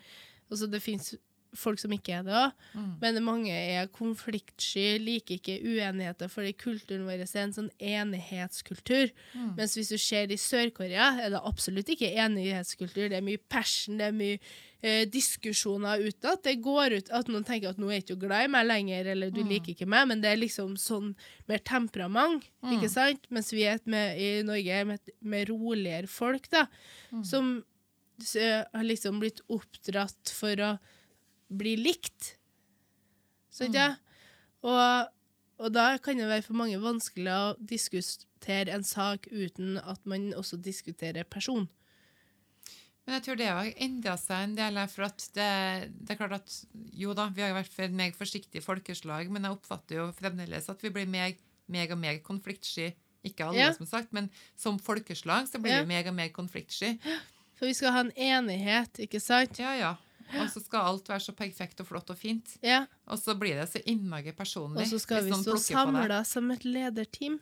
Altså, 0.49 0.69
det 0.71 0.81
fins 0.81 1.15
folk 1.53 1.77
som 1.79 1.91
ikke 1.91 2.13
er 2.13 2.23
det 2.23 2.31
òg, 2.31 2.53
Mm. 2.75 2.93
men 3.01 3.23
mange 3.25 3.51
er 3.51 3.87
konfliktsky, 3.87 4.97
liker 5.03 5.35
ikke 5.35 5.57
uenigheter, 5.61 6.29
fordi 6.29 6.53
kulturen 6.53 7.03
vår 7.05 7.19
er 7.25 7.41
en 7.43 7.51
sånn 7.51 7.69
enighetskultur. 7.81 9.11
Mm. 9.35 9.55
Mens 9.57 9.75
hvis 9.75 9.89
du 9.89 9.97
ser 9.97 10.31
i 10.31 10.37
Sør-Korea, 10.39 11.19
er 11.19 11.29
det 11.33 11.41
absolutt 11.43 11.89
ikke 11.91 12.15
enighetskultur. 12.15 13.09
Det 13.09 13.17
er 13.17 13.25
mye 13.25 13.37
passion, 13.49 13.97
det 13.97 14.07
er 14.07 14.15
mye 14.15 14.39
eh, 14.83 15.05
diskusjoner 15.05 15.99
utad. 16.07 16.41
Det 16.43 16.55
går 16.61 16.97
ut 16.97 17.09
at 17.11 17.27
noen 17.27 17.43
tenker 17.45 17.69
at 17.69 17.77
nå 17.77 17.89
er 17.91 18.01
ikke 18.01 18.15
du 18.17 18.27
glad 18.27 18.45
i 18.45 18.47
meg 18.51 18.65
lenger, 18.65 19.05
eller 19.13 19.29
du 19.31 19.43
Mm. 19.43 19.49
liker 19.49 19.73
ikke 19.75 19.87
meg, 19.87 20.07
men 20.07 20.21
det 20.21 20.31
er 20.31 20.37
liksom 20.41 20.75
sånn 20.77 21.15
mer 21.47 21.59
temperament, 21.59 22.43
Mm. 22.63 22.71
ikke 22.79 22.89
sant? 22.89 23.27
Mens 23.29 23.51
vi 23.51 23.63
er 23.63 23.79
med, 23.85 24.17
i 24.19 24.41
Norge 24.43 24.85
med, 24.85 24.99
med 25.21 25.47
roligere 25.49 26.07
folk, 26.07 26.49
da, 26.49 26.65
Mm. 27.11 27.23
som 27.25 27.63
s- 28.19 28.35
eh, 28.35 28.63
har 28.73 28.83
liksom 28.83 29.19
blitt 29.19 29.41
oppdratt 29.49 30.29
for 30.31 30.55
å 30.55 30.79
bli 31.51 31.75
likt. 31.77 32.35
Sant, 33.49 33.73
ja? 33.75 33.95
Og, 34.63 35.07
og 35.59 35.73
da 35.73 35.97
kan 35.97 36.17
det 36.17 36.27
være 36.29 36.43
for 36.43 36.53
mange 36.53 36.77
vanskelig 36.79 37.27
å 37.33 37.57
diskutere 37.65 38.69
en 38.73 38.83
sak 38.83 39.27
uten 39.31 39.77
at 39.77 39.99
man 40.05 40.31
også 40.33 40.57
diskuterer 40.61 41.23
person. 41.29 41.67
Men 43.11 43.17
jeg 43.19 43.25
tror 43.25 43.39
det 43.41 43.47
har 43.51 43.69
endra 43.83 44.13
seg 44.15 44.41
en 44.45 44.51
del. 44.55 44.77
For 44.87 45.03
at 45.03 45.23
det, 45.35 45.47
det 45.99 46.13
er 46.13 46.19
klart 46.21 46.35
at 46.37 46.53
jo 46.95 47.11
da, 47.17 47.25
vi 47.35 47.43
har 47.43 47.51
vært 47.57 47.73
for 47.73 47.91
mer 47.91 48.13
forsiktig 48.15 48.61
folkeslag, 48.63 49.27
men 49.27 49.43
jeg 49.43 49.51
oppfatter 49.57 49.97
jo 49.99 50.05
fremdeles 50.15 50.69
at 50.71 50.79
vi 50.85 50.91
blir 50.95 51.09
mer, 51.11 51.33
mer 51.67 51.91
og 51.91 51.99
mer 51.99 52.21
konfliktsky. 52.23 52.93
Ikke 53.27 53.49
alle, 53.49 53.59
Ja. 53.59 53.73
som 53.75 53.85
sagt, 53.85 54.13
men 54.15 54.29
som 54.55 54.79
folkeslag 54.79 55.49
så 55.51 55.59
blir 55.59 55.75
Ja. 55.75 55.81
vi 55.83 55.91
mer 55.91 56.07
og 56.07 56.15
mer 56.15 56.29
konfliktsky. 56.29 56.93
For 57.59 57.67
vi 57.67 57.73
skal 57.75 57.91
ha 57.91 57.99
en 57.99 58.13
enighet, 58.15 58.95
ikke 59.03 59.19
sant? 59.19 59.59
Ja, 59.59 59.75
ja. 59.75 59.91
Og 60.39 60.47
så 60.47 60.63
skal 60.63 60.87
alt 60.87 61.09
være 61.11 61.19
så 61.19 61.35
perfekt 61.35 61.81
og 61.83 61.87
flott 61.91 62.09
og 62.09 62.17
fint. 62.17 62.55
Ja. 62.63 62.85
Og 63.11 63.19
så 63.19 63.35
blir 63.37 63.59
det 63.59 63.67
så 63.73 63.83
innmari 63.85 64.31
personlig. 64.31 64.85
Og 64.87 64.87
så 64.87 65.01
skal 65.03 65.25
vi 65.27 65.31
stå 65.35 65.57
samla 65.59 66.23
som 66.25 66.49
et 66.55 66.63
lederteam. 66.63 67.41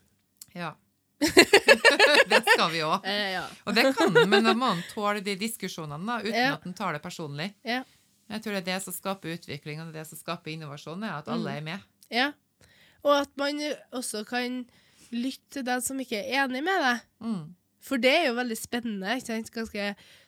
Ja. 0.55 0.73
det 2.31 2.39
skal 2.47 2.69
vi 2.73 2.81
òg. 2.85 3.05
Eh, 3.07 3.31
ja. 3.35 3.45
Og 3.67 3.75
det 3.75 3.85
kan 3.97 4.13
han, 4.15 4.29
men 4.31 4.45
da 4.47 4.53
må 4.57 4.71
han 4.73 4.83
tåle 4.93 5.21
de 5.25 5.35
diskusjonene 5.39 6.05
da, 6.07 6.19
uten 6.23 6.37
Ja. 6.39 6.53
at 6.57 6.63
han 6.67 6.75
tar 6.77 6.95
det 6.95 7.01
personlig. 7.03 7.49
Ja. 7.67 7.81
Jeg 8.29 8.43
tror 8.43 8.53
det 8.55 8.61
er 8.61 8.67
det 8.73 8.81
som 8.85 8.93
skaper 8.93 9.33
utvikling, 9.35 9.81
og 9.81 9.89
det 9.89 9.97
er 9.99 10.03
det 10.03 10.09
som 10.11 10.19
skaper 10.21 10.53
innovasjon, 10.53 11.03
er 11.03 11.17
at 11.17 11.27
alle 11.33 11.55
er 11.57 11.65
med. 11.65 11.87
Ja. 12.13 12.31
Og 13.03 13.15
at 13.21 13.31
man 13.39 13.57
også 13.95 14.25
kan 14.27 14.61
lytte 15.11 15.49
til 15.57 15.65
den 15.65 15.81
som 15.81 15.99
ikke 16.01 16.19
er 16.21 16.43
enig 16.45 16.61
med 16.63 16.83
deg. 16.85 16.99
Mm. 17.25 17.39
For 17.81 17.97
det 18.01 18.11
er 18.11 18.27
jo 18.27 18.35
veldig 18.37 18.57
spennende. 18.59 19.15
ikke 19.17 19.31
sant? 19.31 19.49
Ganske 19.55 19.87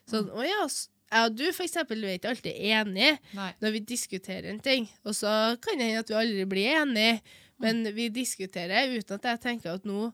sånn 0.09 0.31
Å 0.31 0.45
ja, 0.47 0.63
jeg 1.11 1.27
og 1.27 1.35
du 1.35 1.43
for 1.51 1.65
eksempel 1.67 1.99
vi 1.99 2.07
er 2.13 2.17
ikke 2.17 2.31
alltid 2.31 2.55
enige 2.71 3.17
Nei. 3.35 3.49
når 3.61 3.73
vi 3.75 3.81
diskuterer 3.91 4.47
en 4.49 4.61
ting. 4.63 4.87
Og 5.03 5.13
så 5.17 5.29
kan 5.61 5.77
det 5.77 5.89
hende 5.91 6.03
at 6.05 6.09
vi 6.09 6.15
aldri 6.15 6.45
blir 6.49 6.69
enige, 6.79 7.17
men 7.61 7.83
vi 7.93 8.07
diskuterer 8.15 8.95
uten 8.95 9.19
at 9.19 9.27
jeg 9.33 9.41
tenker 9.43 9.75
at 9.75 9.85
nå 9.85 10.07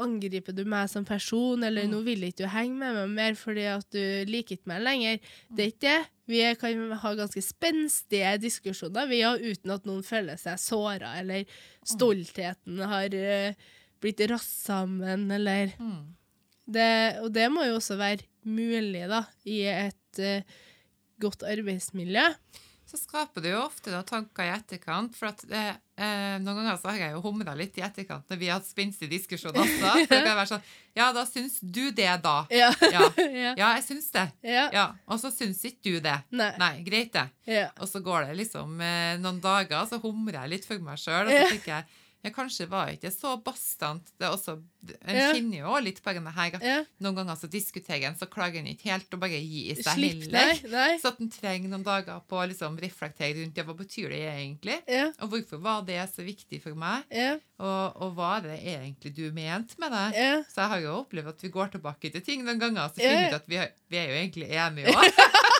angriper 0.00 0.54
du 0.56 0.62
meg 0.64 0.88
som 0.88 1.04
person, 1.04 1.62
eller 1.64 1.84
nå 1.90 2.00
vil 2.06 2.22
ikke 2.24 2.44
du 2.44 2.48
henge 2.52 2.78
med 2.80 2.94
meg 2.96 3.10
mer 3.16 3.34
fordi 3.36 3.66
at 3.68 3.86
du 3.92 4.00
liker 4.30 4.56
ikke 4.56 4.70
meg 4.72 4.80
lenger. 4.86 5.18
Det 5.50 5.64
er 5.66 5.72
ikke 5.74 5.82
det. 5.84 6.00
Vi 6.32 6.40
kan 6.56 6.80
ha 7.02 7.12
ganske 7.18 7.42
spenstige 7.44 8.38
diskusjoner 8.40 9.08
vi 9.10 9.20
har, 9.20 9.36
uten 9.42 9.74
at 9.74 9.84
noen 9.88 10.02
føler 10.06 10.38
seg 10.40 10.56
såra, 10.62 11.16
eller 11.20 11.44
stoltheten 11.84 12.80
har 12.88 13.14
eh, 13.14 13.54
blitt 14.02 14.22
rast 14.30 14.64
sammen, 14.66 15.28
eller 15.30 15.74
Mm. 15.78 16.14
det, 16.66 17.18
Og 17.22 17.32
det 17.32 17.50
må 17.52 17.64
jo 17.66 17.76
også 17.76 17.96
være 17.98 18.24
mulig, 18.44 19.04
da, 19.10 19.24
i 19.44 19.60
et 19.68 20.18
uh, 20.18 20.42
godt 21.20 21.42
arbeidsmiljø. 21.46 22.24
Så 22.86 22.98
skaper 22.98 23.40
det 23.44 23.52
jo 23.52 23.60
ofte 23.62 23.90
da, 23.92 24.02
tanker 24.02 24.44
i 24.44 24.50
etterkant. 24.56 25.14
For 25.16 25.30
at 25.30 25.44
det, 25.48 25.62
eh, 26.02 26.36
noen 26.42 26.58
ganger 26.60 26.76
så 26.82 26.90
har 26.90 26.98
jeg 27.00 27.14
jo 27.14 27.22
humra 27.24 27.54
litt 27.58 27.78
i 27.78 27.84
etterkant 27.86 28.28
når 28.32 28.40
vi 28.40 28.48
har 28.50 28.58
hatt 28.60 28.68
spenstig 28.68 29.08
diskusjon 29.12 29.54
også. 29.54 29.78
For 29.78 30.02
det 30.10 30.20
kan 30.26 30.36
være 30.36 30.48
sånn 30.50 30.66
Ja, 30.98 31.06
da 31.16 31.22
syns 31.28 31.56
du 31.62 31.84
det, 31.94 32.10
da. 32.24 32.34
Ja. 32.52 32.68
Ja, 32.92 33.06
ja. 33.16 33.54
jeg 33.78 33.84
syns 33.86 34.10
det. 34.12 34.26
ja. 34.44 34.66
Ja, 34.74 34.86
Og 35.06 35.22
så 35.22 35.30
syns 35.32 35.62
ikke 35.70 35.86
du 35.88 36.00
det. 36.04 36.18
Nei. 36.36 36.50
Nei, 36.60 36.72
greit 36.86 37.12
det. 37.16 37.26
Ja. 37.48 37.68
Og 37.80 37.88
så 37.88 38.02
går 38.04 38.28
det 38.28 38.38
liksom 38.42 38.76
eh, 38.84 39.14
noen 39.22 39.40
dager, 39.44 39.86
så 39.88 40.02
humrer 40.02 40.42
jeg 40.42 40.52
litt 40.56 40.68
for 40.68 40.82
meg 40.84 41.00
sjøl. 41.00 41.26
Og 41.30 41.32
så 41.32 41.48
tenker 41.54 41.76
jeg 41.78 41.98
ja, 42.22 42.30
kanskje 42.30 42.68
var 42.70 42.90
ikke 42.92 43.10
så 43.10 43.32
bastant. 43.42 44.12
Det 44.18 44.28
er 44.28 44.34
også, 44.36 44.60
En 45.06 45.14
Ja. 45.16 45.28
kjenner 45.32 45.58
jo 45.62 45.76
litt 45.82 46.00
på 46.02 46.10
det 46.14 46.32
her 46.34 46.56
at 46.56 46.62
ja. 46.66 46.78
noen 46.98 47.14
ganger 47.14 47.36
så 47.38 47.46
diskuterer 47.50 48.08
en, 48.08 48.16
så 48.18 48.26
klager 48.26 48.58
en 48.58 48.66
ikke 48.66 48.90
helt 48.90 49.14
og 49.14 49.20
bare 49.22 49.38
gi 49.38 49.74
seg 49.78 49.94
Slipp, 49.94 50.24
heller. 50.24 50.32
nei. 50.32 50.70
nei. 50.72 50.98
Så 50.98 51.12
at 51.12 51.20
en 51.22 51.30
trenger 51.30 51.70
noen 51.70 51.84
dager 51.86 52.18
på 52.26 52.40
å 52.40 52.46
liksom 52.50 52.78
reflektere 52.82 53.36
rundt 53.38 53.54
det. 53.54 53.64
Hva 53.66 53.76
betyr 53.78 54.10
det 54.10 54.22
egentlig? 54.32 54.80
Ja. 54.90 55.08
Og 55.22 55.30
hvorfor 55.34 55.62
var 55.62 55.82
det 55.86 56.00
så 56.14 56.26
viktig 56.26 56.62
for 56.64 56.74
meg? 56.78 57.06
Ja. 57.14 57.36
Og, 57.62 58.02
og 58.02 58.14
hva 58.18 58.32
er 58.40 58.48
det 58.48 58.58
egentlig 58.74 59.14
du 59.14 59.24
mente 59.34 59.78
med 59.78 59.94
det? 59.94 60.06
Ja. 60.18 60.34
Så 60.50 60.64
jeg 60.64 60.72
har 60.74 60.82
jo 60.86 60.96
opplevd 61.04 61.34
at 61.34 61.42
vi 61.46 61.52
går 61.54 61.74
tilbake 61.76 62.10
til 62.10 62.26
ting 62.26 62.42
noen 62.46 62.58
ganger, 62.62 62.90
så 62.90 62.98
finner 63.02 63.18
vi 63.18 63.22
ja. 63.22 63.30
ut 63.30 63.38
at 63.38 63.50
vi 63.92 63.98
er 64.02 64.10
jo 64.10 64.18
egentlig 64.18 64.50
enige 64.50 64.94
òg. 64.98 65.51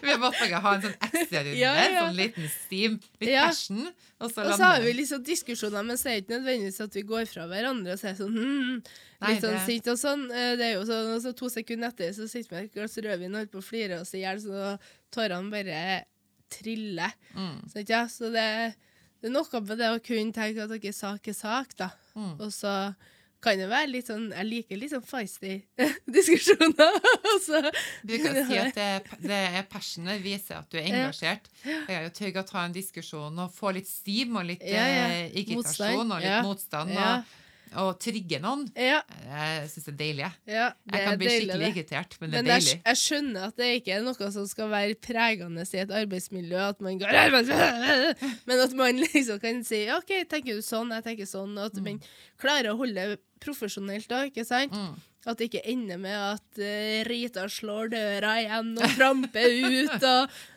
Vi 0.06 0.16
måtte 0.20 0.38
bare 0.40 0.60
ha 0.64 0.74
en 0.76 0.82
sånn 0.82 0.96
ekstra 1.08 1.42
runde, 1.44 1.56
Ja, 1.58 1.74
ja. 1.76 2.02
sånn 2.06 2.16
liten 2.18 2.48
steam, 2.52 2.98
litt 3.20 3.30
Ja. 3.30 3.46
passion, 3.50 3.86
og 4.20 4.30
så 4.32 4.44
Og 4.46 4.52
så 4.58 4.64
har 4.70 4.80
vi 4.84 4.92
liksom 4.98 5.22
diskusjoner, 5.24 5.84
men 5.84 5.96
så 5.96 6.10
er 6.10 6.18
det 6.20 6.24
ikke 6.26 6.38
nødvendigvis 6.40 6.80
at 6.84 6.94
vi 6.94 7.02
går 7.02 7.26
fra 7.30 7.46
hverandre 7.50 7.92
og 7.96 7.98
sier 8.02 8.14
sånn 8.18 8.32
hmm, 8.36 8.82
Nei, 9.20 9.34
Litt 9.34 9.42
sånn 9.44 9.52
det- 9.58 9.66
sint 9.66 9.88
og 9.92 9.98
sånn. 10.00 10.22
Eh, 10.32 10.54
Det 10.56 10.64
er 10.64 10.72
jo 10.78 10.84
sånn, 10.88 11.10
og 11.14 11.20
så 11.22 11.34
to 11.36 11.48
sekunder 11.52 11.88
etter 11.92 12.12
så 12.16 12.24
sitter 12.28 12.48
vi 12.50 12.56
med 12.56 12.64
et 12.64 12.72
glass 12.74 12.96
rødvin 12.96 13.34
og 13.34 13.38
holder 13.42 13.52
på 13.52 13.58
å 13.60 13.68
flire 13.68 14.00
oss 14.00 14.14
i 14.14 14.22
hjel, 14.22 14.40
så 14.40 14.78
tårene 15.12 15.50
bare 15.52 16.04
triller. 16.50 17.12
Mm, 17.36 17.68
Så, 17.70 17.84
ja, 17.88 18.06
så 18.08 18.30
det, 18.32 18.74
det 19.20 19.28
er 19.28 19.34
noe 19.34 19.60
med 19.60 19.78
det 19.78 19.90
å 19.92 20.00
kunne 20.02 20.32
tenke 20.32 20.64
at 20.64 20.72
dere 20.72 20.92
sak 20.96 21.28
er 21.28 21.36
sak, 21.36 21.76
da. 21.76 21.90
mm. 22.16 22.40
Og 22.40 22.48
så 22.50 22.94
kan 23.40 23.56
det 23.58 23.68
være 23.70 23.88
litt 23.88 24.06
sånn 24.10 24.26
Jeg 24.34 24.46
liker 24.48 24.76
litt 24.80 24.92
sånn 24.92 25.04
feisty 25.08 25.54
diskusjoner. 26.16 26.96
så 27.46 27.60
du 28.06 28.14
kan 28.20 28.38
si 28.48 28.58
at 28.60 28.74
det, 28.76 28.88
det 29.24 29.38
er 29.60 29.66
passionet 29.70 30.20
viser 30.24 30.58
at 30.60 30.68
du 30.72 30.78
er 30.80 30.88
engasjert. 30.90 31.48
Jeg 31.64 31.96
er 31.96 32.04
jo 32.08 32.12
tørg 32.20 32.40
å 32.42 32.46
ta 32.50 32.64
en 32.66 32.74
diskusjon 32.76 33.38
og 33.44 33.52
få 33.56 33.72
litt 33.76 33.88
stim 33.88 34.36
og 34.40 34.48
litt 34.50 34.64
Ja, 34.66 34.84
ja. 34.86 35.06
eh, 35.22 35.30
irritasjon 35.42 36.06
og 36.10 36.18
litt 36.20 36.30
Ja. 36.30 36.42
motstand, 36.46 36.92
og, 36.96 37.36
og 37.78 37.98
trigge 38.02 38.40
noen. 38.42 38.64
Ja, 38.74 39.00
Jeg 39.26 39.68
syns 39.70 39.84
det 39.86 39.92
er 39.92 39.98
deilig. 40.00 40.30
ja 40.46 40.68
det 40.84 40.94
Jeg 40.98 41.06
kan 41.06 41.18
bli 41.18 41.26
deilig, 41.26 41.40
skikkelig 41.46 41.60
det. 41.60 41.70
irritert, 41.76 42.16
men 42.20 42.30
det 42.30 42.38
er 42.38 42.42
Men 42.42 42.50
deilig. 42.50 42.82
jeg 42.84 42.96
skjønner 42.96 43.46
at 43.46 43.56
det 43.56 43.68
ikke 43.80 43.92
er 43.94 44.02
noe 44.02 44.30
som 44.32 44.46
skal 44.50 44.68
være 44.72 44.94
pregende 44.94 45.66
i 45.70 45.76
et 45.84 45.90
arbeidsmiljø, 46.00 46.58
at 46.68 46.80
man 46.80 46.98
går 46.98 47.10
Men 48.46 48.60
at 48.64 48.72
man 48.74 48.96
liksom 49.04 49.38
kan 49.42 49.62
si 49.64 49.84
OK, 49.94 50.10
tenker 50.30 50.58
du 50.58 50.62
sånn, 50.64 50.90
jeg 50.96 51.04
tenker 51.06 51.26
sånn, 51.30 51.56
at 51.62 51.74
man 51.82 52.00
klarer 52.40 52.72
å 52.72 52.76
holde 52.80 52.94
det 53.14 53.20
profesjonelt 53.40 54.08
da, 54.10 54.24
ikke 54.28 54.44
sant? 54.44 54.72
Mm. 54.74 54.98
At 55.28 55.36
det 55.36 55.50
ikke 55.50 55.66
ender 55.68 55.98
med 56.00 56.14
at 56.16 56.60
uh, 56.62 57.00
Rita 57.04 57.42
slår 57.52 57.90
døra 57.92 58.36
igjen 58.40 58.70
og 58.80 58.94
tramper 58.96 59.52
ut, 59.52 60.06
og, 60.08 60.38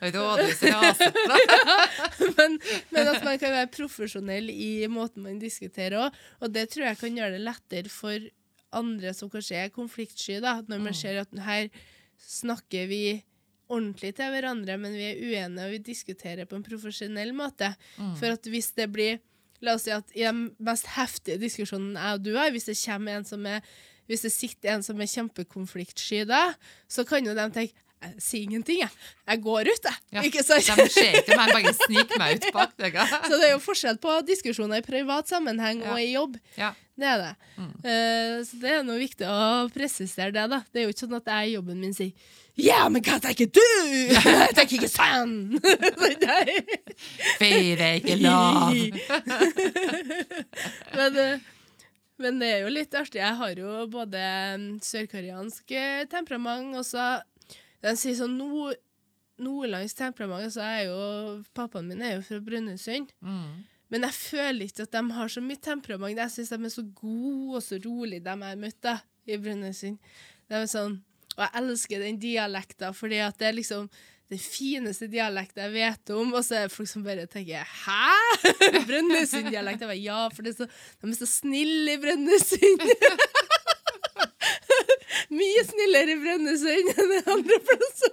men, 2.38 2.56
men 2.94 3.10
at 3.12 3.26
man 3.26 3.36
kan 3.42 3.52
være 3.58 3.72
profesjonell 3.74 4.48
i 4.48 4.86
måten 4.88 5.26
man 5.26 5.42
diskuterer 5.42 6.06
òg. 6.06 6.16
Og 6.40 6.54
det 6.54 6.70
tror 6.72 6.88
jeg 6.88 7.00
kan 7.02 7.20
gjøre 7.20 7.36
det 7.36 7.44
lettere 7.44 7.92
for 7.92 8.30
andre 8.74 9.12
som 9.14 9.30
kanskje 9.30 9.66
er 9.66 9.74
konfliktsky, 9.74 10.40
da. 10.42 10.56
Når 10.66 10.82
man 10.88 10.96
ser 10.96 11.20
at 11.20 11.38
her 11.44 11.68
snakker 12.24 12.88
vi 12.88 13.04
ordentlig 13.68 14.14
til 14.16 14.32
hverandre, 14.32 14.78
men 14.80 14.96
vi 14.96 15.06
er 15.10 15.20
uenige, 15.20 15.66
og 15.66 15.76
vi 15.76 15.84
diskuterer 15.92 16.48
på 16.48 16.56
en 16.58 16.66
profesjonell 16.66 17.36
måte. 17.36 17.74
For 18.18 18.32
at 18.34 18.48
hvis 18.48 18.72
det 18.78 18.88
blir 18.96 19.22
La 19.64 19.76
oss 19.78 19.86
si 19.86 19.92
at 19.94 20.10
i 20.12 20.24
den 20.26 20.50
mest 20.60 20.90
heftige 20.92 21.38
diskusjonen 21.40 21.94
jeg 21.96 22.18
og 22.18 22.24
du 22.26 22.34
har, 22.36 22.50
hvis 22.52 22.66
det 22.68 22.74
kommer 22.76 23.16
en 23.16 23.24
som 23.24 23.46
er 23.48 23.62
hvis 24.10 24.26
det 24.26 24.32
sitter 24.34 24.74
en 24.74 24.82
som 24.86 25.00
er 25.00 25.10
kjempekonfliktsky 25.10 26.24
da, 26.28 26.46
så 26.90 27.06
kan 27.08 27.24
jo 27.26 27.34
de 27.36 27.48
tenke 27.54 27.80
jeg 28.04 28.20
sier 28.20 28.42
ingenting, 28.44 28.82
jeg. 28.82 28.90
Jeg 29.30 29.40
går 29.40 29.68
ut, 29.70 29.86
jeg. 29.88 30.00
Ja, 30.12 30.22
Ikke 30.28 30.42
sant? 30.44 30.66
De 30.76 30.84
ser 30.92 31.14
ikke 31.22 31.38
meg, 31.40 31.54
bare 31.56 31.70
sniker 31.86 32.18
meg 32.20 32.34
ut 32.36 32.46
bak 32.52 32.74
deg. 32.76 32.98
Så 33.30 33.38
det 33.40 33.46
er 33.46 33.52
jo 33.54 33.62
forskjell 33.64 33.96
på 34.02 34.18
diskusjoner 34.28 34.82
i 34.82 34.84
privat 34.84 35.30
sammenheng 35.32 35.80
Ja. 35.80 35.94
og 35.94 36.02
i 36.02 36.10
jobb. 36.10 36.36
Ja. 36.60 36.74
Det 37.00 37.08
er 37.08 37.22
det. 37.22 37.30
Eh, 37.88 38.34
så 38.46 38.58
det 38.60 38.70
er 38.74 38.84
noe 38.86 39.00
viktig 39.00 39.24
å 39.26 39.38
presisere 39.72 40.30
det, 40.36 40.44
da. 40.52 40.60
Det 40.68 40.82
er 40.82 40.84
jo 40.84 40.92
ikke 40.92 41.06
sånn 41.06 41.16
at 41.16 41.32
jeg 41.32 41.48
i 41.48 41.54
jobben 41.56 41.80
min 41.80 41.96
sier 41.96 42.12
Ja, 42.60 42.84
men 42.92 43.02
hva 43.02 43.16
tenker 43.24 43.48
du?! 43.50 43.64
Jeg 44.12 44.52
tenker 44.54 44.76
ikke 44.76 44.92
sånn! 44.92 45.34
Så 45.64 46.12
nei. 46.28 46.60
Feire 47.40 47.88
ikke 48.02 48.20
lov! 48.20 48.76
men, 50.94 51.18
eh, 51.24 51.38
men 52.22 52.38
det 52.38 52.48
er 52.50 52.64
jo 52.64 52.72
litt 52.72 52.94
artig. 52.94 53.20
Jeg 53.20 53.38
har 53.40 53.60
jo 53.60 53.84
både 53.90 54.22
mm, 54.60 54.66
sørkoreansk 54.86 55.74
eh, 55.74 56.04
temperament 56.10 56.76
og 56.78 56.86
så 56.86 57.06
De 57.84 57.92
sier 58.00 58.16
sånn 58.16 58.36
nord, 58.38 58.78
nordlandsk 59.42 59.98
temperament, 59.98 60.52
så 60.54 60.62
er 60.64 60.82
jo 60.86 60.98
Pappaen 61.56 61.90
min 61.90 62.04
er 62.04 62.16
jo 62.16 62.22
fra 62.24 62.38
Brønnøysund. 62.44 63.10
Mm. 63.20 63.64
Men 63.92 64.06
jeg 64.08 64.16
føler 64.16 64.64
ikke 64.64 64.86
at 64.86 64.94
de 64.94 65.02
har 65.18 65.28
så 65.30 65.42
mye 65.44 65.60
temperament. 65.60 66.16
Jeg 66.18 66.32
syns 66.32 66.54
de 66.54 66.60
er 66.64 66.72
så 66.72 66.86
gode 66.96 67.58
og 67.58 67.66
så 67.66 67.78
rolige, 67.84 68.24
de 68.24 68.32
jeg 68.32 68.46
har 68.46 68.62
møtt 68.62 68.80
da, 68.82 68.96
i 69.28 69.36
Brønnøysund. 69.40 69.98
De 70.48 70.56
er 70.58 70.70
sånn, 70.70 70.96
og 71.34 71.42
jeg 71.44 71.60
elsker 71.60 72.06
den 72.06 72.20
dialekten, 72.22 72.96
fordi 72.96 73.20
at 73.26 73.38
det 73.40 73.50
er 73.50 73.58
liksom 73.58 73.90
den 74.32 74.40
fineste 74.40 75.06
dialekten 75.10 75.62
jeg 75.66 75.72
vet 75.74 76.10
om. 76.16 76.32
Og 76.34 76.44
så 76.44 76.54
er 76.58 76.62
det 76.68 76.74
folk 76.74 76.88
som 76.90 77.04
bare 77.04 77.26
tenker 77.30 77.64
'hæ?! 77.64 78.14
Brønnøysunddialekt? 78.88 79.80
Jeg 79.84 79.88
bare, 79.88 80.00
Ja, 80.00 80.28
for 80.28 80.42
det 80.42 80.50
er 80.54 80.58
så, 80.64 80.68
de 81.02 81.10
er 81.10 81.14
så 81.18 81.26
snille 81.28 81.92
i 81.94 82.00
Brønnøysund. 82.00 82.80
Mye 85.38 85.62
snillere 85.68 86.10
i 86.14 86.18
Brønnøysund 86.22 86.88
enn 86.94 87.12
i 87.18 87.20
andre 87.36 87.58
plasser. 87.68 88.12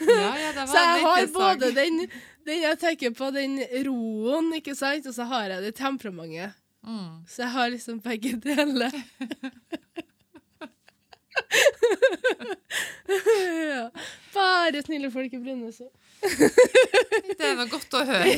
Ja, 0.00 0.32
ja, 0.36 0.50
det 0.56 0.68
Så 0.72 0.78
jeg 0.78 1.00
har 1.04 1.26
både 1.34 1.66
den, 1.76 1.94
den 2.46 2.62
jeg 2.62 2.78
tenker 2.80 3.10
på, 3.16 3.30
den 3.34 3.60
roen, 3.86 4.52
ikke 4.56 4.74
sant, 4.74 5.06
og 5.06 5.14
så 5.14 5.24
har 5.30 5.44
jeg 5.54 5.62
det 5.62 5.74
temperamentet. 5.78 6.52
Mm. 6.82 7.20
Så 7.28 7.42
jeg 7.44 7.50
har 7.52 7.68
liksom 7.68 8.00
begge 8.00 8.36
deler. 8.40 8.90
ja. 13.70 13.90
Bare 14.34 14.82
snille 14.86 15.10
folk 15.12 15.32
i 15.34 15.40
Brønnøysund. 15.42 15.90
Det 16.20 17.46
er 17.46 17.56
noe 17.58 17.68
godt 17.70 17.96
å 17.98 18.04
høre. 18.06 18.34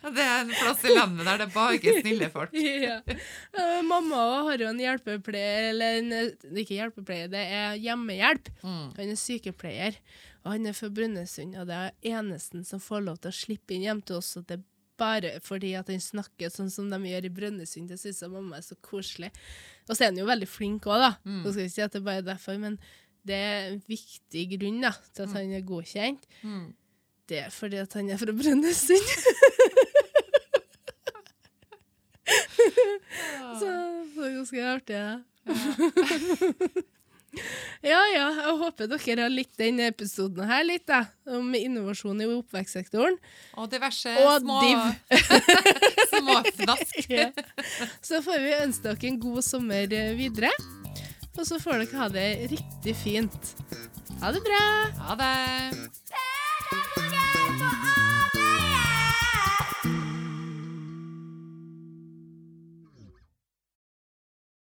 Det 0.00 0.24
er 0.24 0.38
en 0.40 0.52
plass 0.54 0.84
i 0.88 0.94
landet 0.94 1.26
der 1.28 1.36
det 1.42 1.46
er 1.46 1.52
bare 1.52 1.92
snille 2.00 2.30
folk. 2.32 2.54
Ja. 2.56 2.96
uh, 3.04 3.80
Mamma 3.84 4.22
har 4.48 4.56
jo 4.62 4.70
en 4.70 4.80
hjelpepleier, 4.80 5.62
eller 5.74 5.88
en, 6.00 6.08
ikke 6.56 6.78
hjelpepleier, 6.78 7.28
det 7.32 7.42
er 7.44 7.76
hjemmehjelp. 7.82 8.48
Mm. 8.64 8.86
Han 8.96 9.12
er 9.12 9.18
sykepleier, 9.20 9.94
og 10.44 10.48
han 10.54 10.62
er 10.70 10.74
fra 10.78 10.88
Brønnøysund, 10.96 11.52
og 11.60 11.64
det 11.68 11.76
er 11.76 12.16
eneste 12.16 12.56
som 12.68 12.80
får 12.80 13.00
lov 13.10 13.16
til 13.20 13.32
å 13.32 13.38
slippe 13.42 13.70
inn 13.76 13.84
hjem 13.90 14.00
til 14.08 14.14
oss, 14.22 14.30
og 14.40 14.44
det 14.48 14.54
er 14.56 14.64
bare 15.00 15.38
fordi 15.44 15.72
at 15.78 15.88
han 15.88 16.02
snakker 16.02 16.50
sånn 16.52 16.70
som 16.72 16.90
de 16.92 16.98
gjør 17.08 17.28
i 17.28 17.32
Brønnøysund. 17.36 17.92
Det 17.92 18.00
syns 18.00 18.20
mamma 18.28 18.58
er 18.58 18.66
så 18.66 18.76
koselig. 18.84 19.30
Og 19.90 19.96
så 19.96 20.04
er 20.04 20.12
han 20.12 20.20
jo 20.20 20.28
veldig 20.28 20.46
flink 20.48 20.86
òg, 20.86 20.98
da. 21.02 21.12
Mm. 21.26 21.40
Så 21.42 21.52
skal 21.54 21.64
vi 21.64 21.72
si 21.74 21.82
at 21.82 21.92
det 21.94 22.00
er 22.00 22.06
bare 22.06 22.26
derfor, 22.26 22.54
men 22.62 22.78
det 23.26 23.36
er 23.36 23.56
en 23.72 23.82
viktig 23.90 24.44
grunn 24.54 24.78
da, 24.84 24.92
til 25.14 25.22
at 25.26 25.34
han 25.34 25.50
er 25.56 25.66
godkjent. 25.66 26.22
Mm. 26.46 26.68
Det 27.30 27.38
er 27.44 27.50
fordi 27.54 27.76
at 27.82 27.92
han 27.98 28.06
er 28.10 28.18
fra 28.20 28.32
Brønnøysund. 28.38 29.08
så 33.60 33.66
det 34.14 34.24
er 34.28 34.34
ganske 34.38 34.64
artig, 34.76 34.94
det. 34.94 35.00
Ja, 35.00 35.18
ja. 37.82 38.00
ja, 38.14 38.26
Jeg 38.34 38.56
håper 38.60 38.90
dere 38.90 39.22
har 39.22 39.32
likt 39.32 39.56
denne 39.60 39.86
episoden 39.90 40.48
her 40.50 40.64
litt, 40.66 40.86
da. 40.90 41.04
Om 41.30 41.54
innovasjon 41.54 42.20
i 42.24 42.28
oppvekstsektoren. 42.30 43.18
Og 43.60 43.70
diverse 43.72 44.14
Og 44.24 44.42
små, 44.42 44.58
Småfnask. 44.64 44.96
små 46.16 46.40
fnask. 46.58 46.98
Ja. 47.10 47.30
Så 48.04 48.20
får 48.24 48.42
vi 48.42 48.54
ønske 48.60 48.90
dere 48.90 49.10
en 49.12 49.20
god 49.22 49.42
sommer 49.46 49.86
videre. 50.18 50.52
Og 51.38 51.46
så 51.46 51.60
får 51.62 51.84
dere 51.84 52.02
ha 52.02 52.10
det 52.12 52.28
riktig 52.52 52.96
fint. 53.00 53.54
Ha 54.20 54.34
det 54.34 54.42
bra! 54.44 54.64
Ha 55.06 55.16
det. 55.22 56.99